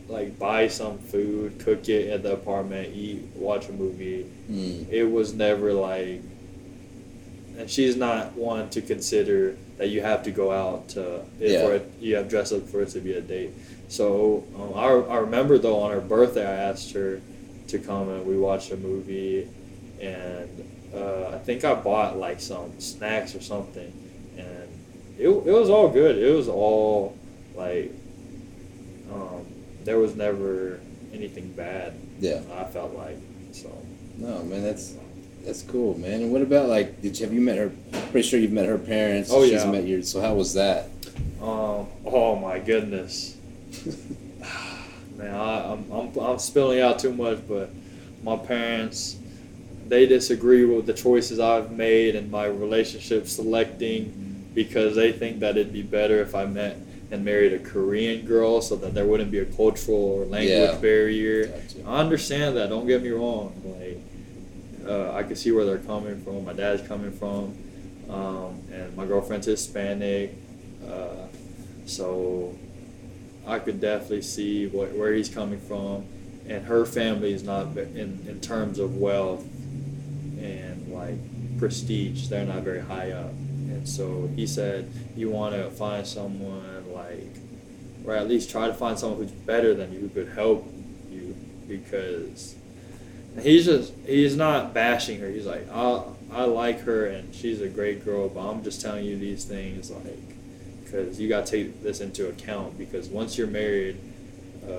like 0.10 0.38
buy 0.40 0.68
some 0.68 0.98
food, 0.98 1.60
cook 1.60 1.88
it 1.90 2.10
at 2.10 2.24
the 2.24 2.34
apartment, 2.34 2.96
eat, 2.96 3.22
watch 3.36 3.70
a 3.70 3.72
movie 3.74 4.26
Mm. 4.52 4.88
it 4.92 5.06
was 5.06 5.34
never 5.34 5.74
like 5.74 6.22
and 7.58 7.68
she's 7.68 7.96
not 7.96 8.34
one 8.34 8.70
to 8.70 8.80
consider 8.82 9.56
that 9.80 9.90
you 9.90 10.02
have 10.02 10.22
to 10.24 10.30
go 10.32 10.52
out 10.52 10.90
to 10.90 11.22
Yeah. 11.40 11.66
for 11.66 11.74
it 11.76 11.92
you 12.00 12.16
have 12.18 12.30
dress 12.30 12.52
up 12.52 12.62
for 12.70 12.82
it 12.84 12.90
to 12.90 13.00
be 13.00 13.14
a 13.14 13.22
date 13.22 13.50
so 13.88 14.44
um, 14.56 14.74
I, 14.76 14.86
I 15.16 15.18
remember 15.22 15.58
though 15.58 15.80
on 15.80 15.92
her 15.92 16.00
birthday 16.00 16.46
i 16.46 16.54
asked 16.70 16.92
her 16.94 17.22
to 17.68 17.80
come 17.80 18.10
and 18.10 18.26
we 18.26 18.38
watched 18.38 18.72
a 18.72 18.78
movie 18.78 19.48
and 20.02 20.50
uh, 20.94 21.30
i 21.34 21.38
think 21.40 21.64
i 21.64 21.74
bought 21.74 22.18
like 22.18 22.40
some 22.40 22.80
snacks 22.80 23.34
or 23.36 23.42
something 23.42 23.92
and 24.38 24.70
it, 25.18 25.28
it 25.30 25.52
was 25.52 25.70
all 25.70 25.90
good 25.90 26.18
it 26.18 26.32
was 26.36 26.48
all 26.48 27.18
like 27.56 27.92
um, 29.12 29.46
there 29.84 29.98
was 30.00 30.16
never 30.16 30.80
anything 31.14 31.52
bad 31.54 31.94
Yeah. 32.20 32.42
i 32.58 32.64
felt 32.66 32.94
like 32.96 33.18
so 33.52 33.70
No, 34.18 34.44
man, 34.44 34.64
that's 34.64 34.96
that's 35.46 35.62
cool, 35.62 35.96
man. 36.00 36.22
And 36.24 36.32
what 36.32 36.42
about 36.42 36.70
like, 36.70 37.02
did 37.04 37.20
you 37.20 37.26
have 37.28 37.34
you 37.34 37.40
met 37.40 37.58
her? 37.60 37.70
Pretty 38.12 38.28
sure 38.28 38.40
you've 38.40 38.52
met 38.52 38.66
her 38.66 38.80
parents. 38.80 39.30
Oh, 39.32 39.44
She's 39.44 39.64
yeah. 39.64 39.70
met 39.72 39.86
your. 39.86 40.02
So 40.02 40.20
how 40.20 40.34
was 40.34 40.56
that? 40.56 40.88
Um, 41.40 41.86
oh 42.04 42.36
my 42.42 42.58
goodness, 42.58 43.38
man, 45.26 45.36
I, 45.36 45.72
I'm, 45.74 45.92
I'm 45.92 46.18
I'm 46.20 46.40
spilling 46.40 46.80
out 46.80 47.00
too 47.00 47.14
much, 47.14 47.40
but 47.48 47.70
my 48.24 48.38
parents, 48.38 49.18
they 49.88 50.06
disagree 50.06 50.66
with 50.66 50.86
the 50.86 50.94
choices 50.94 51.40
I've 51.40 51.72
made 51.72 52.16
and 52.16 52.32
my 52.32 52.46
relationship 52.46 53.28
selecting 53.28 54.50
because 54.54 54.96
they 54.96 55.12
think 55.12 55.40
that 55.42 55.58
it'd 55.58 55.74
be 55.74 55.84
better 55.84 56.22
if 56.22 56.34
I 56.34 56.46
met 56.46 56.78
and 57.12 57.24
married 57.24 57.54
a 57.54 57.60
Korean 57.60 58.26
girl 58.26 58.62
so 58.62 58.76
that 58.78 58.94
there 58.96 59.06
wouldn't 59.06 59.30
be 59.32 59.40
a 59.40 59.46
cultural 59.46 59.98
or 59.98 60.26
language 60.26 60.50
Yeah. 60.50 60.76
barrier. 60.78 61.48
Gotcha. 61.48 61.88
I 61.88 62.00
understand 62.00 62.58
that. 62.58 62.70
Don't 62.70 62.88
get 62.88 63.04
me 63.04 63.10
wrong. 63.10 63.54
Like, 63.80 64.00
uh, 64.90 65.14
I 65.14 65.24
can 65.24 65.36
see 65.36 65.52
where 65.52 65.66
they're 65.66 65.78
coming 65.78 66.20
from. 66.24 66.46
My 66.46 66.54
dad's 66.54 66.88
coming 66.88 67.12
from, 67.12 67.56
um, 68.10 68.60
and 68.72 68.96
my 68.96 69.06
girlfriend's 69.06 69.46
Hispanic, 69.46 70.34
uh, 70.90 71.28
so 71.86 72.56
I 73.48 73.60
could 73.60 73.80
definitely 73.80 74.22
see 74.22 74.68
what, 74.68 74.94
where 74.94 75.14
he's 75.14 75.30
coming 75.30 75.60
from. 75.60 76.06
And 76.48 76.66
her 76.66 76.86
family 76.86 77.34
is 77.34 77.44
not 77.44 77.76
in 77.78 78.26
in 78.28 78.40
terms 78.40 78.78
of 78.78 78.98
wealth 78.98 79.44
and 80.40 80.94
like 80.94 81.16
prestige. 81.58 82.28
They're 82.28 82.46
not 82.46 82.62
very 82.62 82.82
high 82.82 83.12
up. 83.12 83.32
And 83.32 83.88
so 83.88 84.30
he 84.36 84.46
said, 84.46 84.92
you 85.16 85.30
want 85.30 85.56
to 85.56 85.72
find 85.72 86.06
someone 86.06 86.94
like, 86.94 87.36
or 88.06 88.14
at 88.16 88.28
least 88.28 88.52
try 88.52 88.68
to 88.68 88.74
find 88.74 88.98
someone 88.98 89.20
who's 89.20 89.32
better 89.32 89.74
than 89.74 89.92
you, 89.92 90.00
who 90.02 90.10
could 90.10 90.30
help 90.30 90.72
you, 91.10 91.36
because 91.68 92.56
he's 93.42 93.66
just 93.66 93.94
he's 94.06 94.36
not 94.36 94.74
bashing 94.74 95.20
her. 95.20 95.30
He's 95.30 95.48
like, 95.48 95.68
I 95.72 96.04
I 96.32 96.46
like 96.46 96.82
her 96.82 97.08
and 97.08 97.34
she's 97.34 97.62
a 97.62 97.68
great 97.68 98.06
girl, 98.06 98.30
but 98.30 98.42
I'm 98.42 98.64
just 98.64 98.82
telling 98.82 99.06
you 99.06 99.18
these 99.18 99.46
things 99.46 99.90
like, 99.90 100.35
because 100.86 101.20
you 101.20 101.28
got 101.28 101.46
to 101.46 101.52
take 101.52 101.84
this 101.84 102.00
into 102.00 102.30
account 102.30 102.78
because 102.78 103.10
once 103.10 103.38
you're 103.38 103.48
married, 103.48 103.98
uh, 104.68 104.72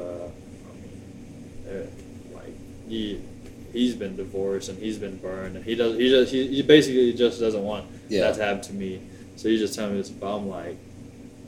uh, 1.68 1.86
like 2.32 2.54
he 2.88 3.20
he's 3.72 3.94
been 3.94 4.16
divorced 4.16 4.68
and 4.70 4.78
he's 4.78 4.96
been 4.98 5.16
burned 5.18 5.56
and 5.56 5.64
he 5.64 5.74
does 5.74 5.98
he 5.98 6.08
just 6.08 6.32
he, 6.32 6.46
he 6.46 6.62
basically 6.62 7.12
just 7.12 7.38
doesn't 7.40 7.62
want 7.62 7.84
Yeah. 8.08 8.22
that 8.22 8.36
to 8.36 8.42
happen 8.44 8.62
to 8.62 8.72
me. 8.72 9.00
So 9.36 9.48
he's 9.48 9.60
just 9.60 9.74
telling 9.74 9.92
me 9.92 9.98
this, 9.98 10.08
but 10.08 10.34
I'm 10.34 10.48
like, 10.48 10.78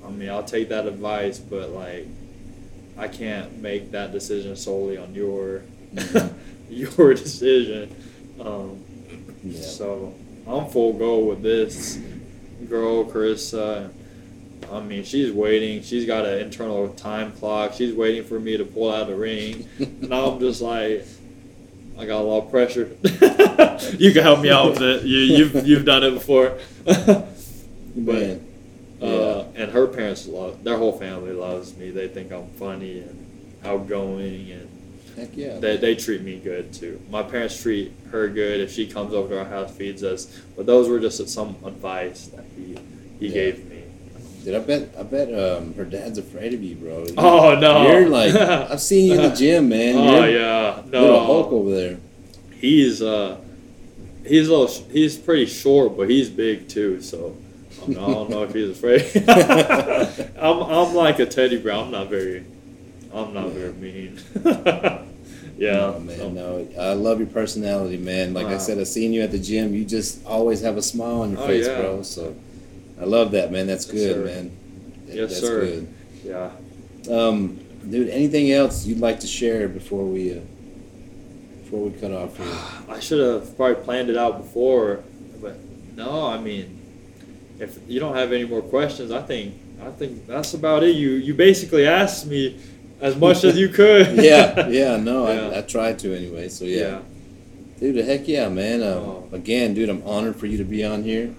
I 0.05 0.11
mean, 0.11 0.29
I'll 0.29 0.45
take 0.45 0.69
that 0.69 0.87
advice, 0.87 1.39
but 1.39 1.71
like, 1.71 2.07
I 2.99 3.09
can't 3.09 3.63
make 3.63 3.93
that 3.93 4.13
decision 4.13 4.57
solely 4.57 4.99
on 4.99 5.15
your 5.15 5.63
Mhm. 5.95 6.33
your 6.71 7.15
decision. 7.15 7.95
Um, 8.41 8.85
Yeah. 9.45 9.61
So 9.63 10.13
I'm 10.47 10.67
full 10.69 10.93
go 10.95 11.21
with 11.21 11.43
this 11.43 11.99
girl, 12.69 13.05
Carissa. 13.05 13.91
I 14.73 14.81
mean, 14.81 15.05
she's 15.05 15.33
waiting. 15.33 15.83
She's 15.83 16.07
got 16.07 16.27
an 16.27 16.39
internal 16.41 16.89
time 16.91 17.33
clock. 17.33 17.73
She's 17.75 17.95
waiting 17.95 18.25
for 18.25 18.39
me 18.39 18.57
to 18.57 18.65
pull 18.65 18.93
out 18.93 19.07
the 19.09 19.15
ring. 19.15 19.69
and 19.79 20.13
I'm 20.13 20.39
just 20.41 20.61
like, 20.61 21.05
I 21.99 22.07
got 22.07 22.21
a 22.21 22.25
lot 22.25 22.45
of 22.45 22.51
pressure. 22.51 22.91
you 23.99 24.13
can 24.13 24.23
help 24.23 24.41
me 24.41 24.51
out 24.51 24.71
with 24.73 24.83
it. 24.83 25.03
You, 25.05 25.19
you've 25.19 25.67
you've 25.67 25.85
done 25.85 26.05
it 26.05 26.13
before. 26.13 26.59
Man. 27.95 28.45
Uh, 29.01 29.45
and 29.55 29.71
her 29.71 29.87
parents 29.87 30.27
love 30.27 30.65
their 30.65 30.77
whole 30.77 30.93
family 30.99 31.33
loves 31.33 31.77
me. 31.77 31.91
They 31.91 32.09
think 32.09 32.33
I'm 32.33 32.49
funny 32.51 33.01
and 33.01 33.55
outgoing, 33.65 34.51
and 34.51 34.69
Heck 35.17 35.37
yeah. 35.37 35.59
they, 35.59 35.77
they 35.77 35.95
treat 35.95 36.23
me 36.23 36.39
good 36.39 36.73
too. 36.73 37.01
My 37.11 37.23
parents 37.23 37.61
treat 37.61 37.93
her 38.11 38.29
good 38.29 38.61
if 38.61 38.73
she 38.73 38.87
comes 38.89 39.15
over 39.15 39.29
to 39.31 39.39
our 39.41 39.45
house, 39.45 39.71
feeds 39.77 40.03
us. 40.03 40.27
But 40.57 40.67
those 40.67 40.89
were 40.89 40.99
just 40.99 41.29
some 41.29 41.57
advice 41.65 42.27
that 42.29 42.45
he 42.57 42.77
he 43.21 43.29
Yeah. 43.29 43.33
gave 43.35 43.65
me. 43.71 43.78
Dude, 44.45 44.55
I 44.55 44.59
bet 44.61 44.89
I 44.99 45.03
bet 45.03 45.29
um, 45.35 45.75
her 45.75 45.85
dad's 45.85 46.19
afraid 46.19 46.55
of 46.55 46.63
you, 46.63 46.77
bro. 46.77 47.05
You- 47.05 47.15
Oh 47.19 47.59
no! 47.59 47.89
You're 47.91 48.09
like 48.09 48.35
I've 48.71 48.81
seen 48.81 49.09
you 49.09 49.15
in 49.15 49.23
the 49.31 49.37
gym, 49.37 49.69
man. 49.69 49.97
oh 49.97 50.25
You're 50.25 50.39
yeah, 50.41 50.83
little 50.87 51.25
Hulk 51.25 51.53
over 51.53 51.71
there. 51.71 51.99
He's 52.53 53.03
uh, 53.03 53.37
he's 54.27 54.49
a 54.49 54.57
little, 54.57 54.91
he's 54.91 55.17
pretty 55.17 55.47
short, 55.47 55.97
but 55.97 56.09
he's 56.11 56.29
big 56.31 56.69
too. 56.69 57.01
So. 57.03 57.37
I 57.81 57.93
don't- 57.93 57.99
I 57.99 58.07
don't 58.13 58.31
know 58.31 58.43
if 58.43 58.53
he's 58.53 58.71
afraid. 58.71 59.29
I'm, 60.39 60.63
I'm 60.63 60.95
like 60.95 61.21
a 61.21 61.27
teddy 61.27 61.59
bear. 61.59 61.73
I'm 61.75 61.91
not 61.93 62.09
very, 62.11 62.45
I'm 63.15 63.33
not 63.33 63.51
very 63.51 63.73
mean. 63.73 64.19
yeah, 65.57 65.73
No, 65.93 66.01
man, 66.01 66.17
so- 66.19 66.29
no. 66.31 66.69
I 66.79 66.93
love 66.95 67.19
your 67.19 67.29
personality, 67.29 67.97
man. 67.97 68.35
Like 68.35 68.47
I 68.49 68.59
said, 68.59 68.79
I've 68.79 68.89
seen 68.89 69.13
you 69.13 69.23
at 69.23 69.31
the 69.31 69.39
gym. 69.39 69.75
You 69.75 69.85
just 69.85 70.25
always 70.27 70.61
have 70.63 70.77
a 70.77 70.83
smile 70.83 71.23
on 71.23 71.31
your 71.33 71.41
Oh, 71.41 71.47
face, 71.47 71.67
yeah. 71.67 71.81
bro. 71.81 72.03
So 72.03 72.35
I 73.01 73.05
love 73.05 73.31
that, 73.33 73.51
man. 73.53 73.67
That's 73.67 73.85
good, 73.85 74.15
sir. 74.17 74.25
man. 74.25 75.05
Yes, 75.07 75.31
That's 75.31 75.41
sir. 75.41 75.61
good. 75.61 75.95
yeah. 76.25 76.51
Um, 77.11 77.59
dude, 77.89 78.09
anything 78.11 78.51
else 78.53 78.85
you'd 78.87 78.99
like 79.01 79.21
to 79.21 79.27
share 79.27 79.69
before 79.69 80.05
we 80.05 80.37
uh, 80.37 80.41
before 81.63 81.81
we 81.89 81.99
cut 81.99 82.13
off 82.13 82.37
here? 82.37 82.47
I 82.97 83.01
should 83.01 83.21
have 83.21 83.57
probably 83.57 83.83
planned 83.85 84.11
it 84.11 84.17
out 84.17 84.39
before, 84.39 85.03
but 85.41 85.57
no. 85.97 86.27
I 86.27 86.39
mean, 86.39 86.79
if 87.61 87.79
you 87.89 88.01
don't 88.01 88.15
have 88.17 88.33
any 88.33 88.45
more 88.45 88.63
questions, 88.63 89.11
I 89.11 89.23
think 89.23 89.55
I 89.83 89.91
think 89.91 90.27
that's 90.27 90.55
about 90.55 90.83
it. 90.83 90.97
You 90.97 91.11
you 91.11 91.35
basically 91.35 91.87
asked 91.87 92.27
me 92.27 92.59
as 93.01 93.17
much 93.17 93.45
as 93.45 93.57
you 93.57 93.69
could. 93.81 94.17
yeah, 94.23 94.67
yeah, 94.69 94.97
no, 94.97 95.29
Yeah. 95.29 95.49
I, 95.55 95.59
I 95.59 95.63
tried 95.63 95.99
to 96.01 96.15
anyway. 96.15 96.49
So 96.49 96.65
yeah, 96.65 96.77
yeah. 96.77 97.01
dude, 97.81 98.05
heck 98.05 98.27
yeah, 98.29 98.49
man. 98.49 98.83
Um, 98.83 98.89
Oh. 98.89 99.29
Again, 99.33 99.75
dude, 99.75 99.89
I'm 99.91 100.03
honored 100.07 100.37
for 100.37 100.47
you 100.47 100.57
to 100.59 100.65
be 100.65 100.83
on 100.85 101.03
here, 101.03 101.35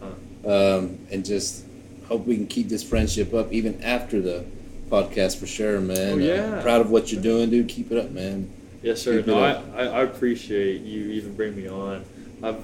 um, 0.49 0.97
and 1.11 1.23
just 1.25 1.63
hope 2.07 2.25
we 2.25 2.35
can 2.35 2.47
keep 2.47 2.69
this 2.69 2.83
friendship 2.83 3.33
up 3.33 3.51
even 3.53 3.83
after 3.83 4.19
the 4.21 4.45
podcast 4.89 5.37
for 5.37 5.45
sure, 5.45 5.79
man. 5.79 6.13
Oh, 6.13 6.13
Uh, 6.13 6.17
yeah. 6.17 6.61
proud 6.61 6.81
of 6.81 6.89
what 6.89 7.11
you're 7.11 7.21
doing, 7.21 7.49
dude. 7.49 7.67
Keep 7.67 7.91
it 7.91 7.97
up, 7.97 8.11
man. 8.11 8.49
Yes, 8.81 9.01
sir. 9.01 9.17
Keep 9.17 9.27
No, 9.27 9.39
I. 9.39 9.61
I, 9.85 10.03
appreciate 10.03 10.81
you 10.81 11.01
even 11.11 11.35
bring 11.35 11.55
me 11.55 11.67
on. 11.67 12.03
I've 12.41 12.63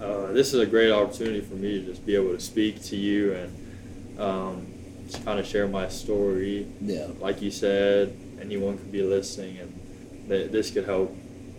uh, 0.00 0.32
this 0.32 0.52
is 0.52 0.58
a 0.58 0.66
great 0.66 0.90
opportunity 0.90 1.40
for 1.40 1.54
me 1.54 1.78
to 1.80 1.86
just 1.86 2.04
be 2.04 2.16
able 2.16 2.32
to 2.32 2.40
speak 2.40 2.82
to 2.82 2.96
you 2.96 3.34
and 3.34 4.18
um, 4.18 4.66
just 5.06 5.24
kind 5.24 5.38
of 5.38 5.46
share 5.46 5.68
my 5.68 5.88
story. 5.88 6.66
Yeah, 6.80 7.06
Like 7.20 7.40
you 7.40 7.52
said, 7.52 8.16
anyone 8.40 8.78
could 8.78 8.90
be 8.90 9.02
listening, 9.02 9.58
and 9.58 10.28
th- 10.28 10.50
this 10.50 10.72
could 10.72 10.86
help 10.86 11.14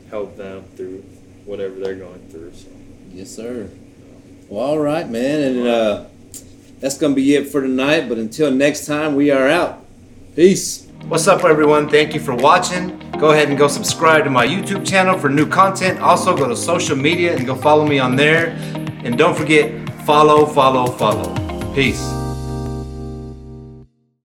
help 0.09 0.35
them 0.35 0.63
through 0.75 1.03
whatever 1.45 1.75
they're 1.79 1.95
going 1.95 2.27
through. 2.29 2.53
So. 2.53 2.67
yes, 3.13 3.29
sir. 3.31 3.69
Well, 4.49 4.65
all 4.65 4.79
right, 4.79 5.09
man, 5.09 5.41
and 5.41 5.67
uh, 5.67 6.05
that's 6.79 6.97
gonna 6.97 7.15
be 7.15 7.35
it 7.35 7.47
for 7.47 7.61
tonight. 7.61 8.09
But 8.09 8.17
until 8.17 8.51
next 8.51 8.85
time, 8.85 9.15
we 9.15 9.31
are 9.31 9.47
out. 9.47 9.83
Peace. 10.35 10.87
What's 11.07 11.27
up, 11.27 11.43
everyone? 11.43 11.89
Thank 11.89 12.13
you 12.13 12.19
for 12.19 12.35
watching. 12.35 12.97
Go 13.19 13.31
ahead 13.31 13.49
and 13.49 13.57
go 13.57 13.67
subscribe 13.67 14.23
to 14.23 14.29
my 14.29 14.47
YouTube 14.47 14.87
channel 14.87 15.17
for 15.17 15.29
new 15.29 15.47
content. 15.47 15.99
Also, 15.99 16.35
go 16.35 16.47
to 16.47 16.55
social 16.55 16.95
media 16.95 17.35
and 17.35 17.45
go 17.45 17.55
follow 17.55 17.85
me 17.85 17.99
on 17.99 18.15
there. 18.15 18.49
And 19.03 19.17
don't 19.17 19.35
forget, 19.35 19.89
follow, 20.05 20.45
follow, 20.45 20.87
follow. 20.87 21.33
Peace. 21.73 22.22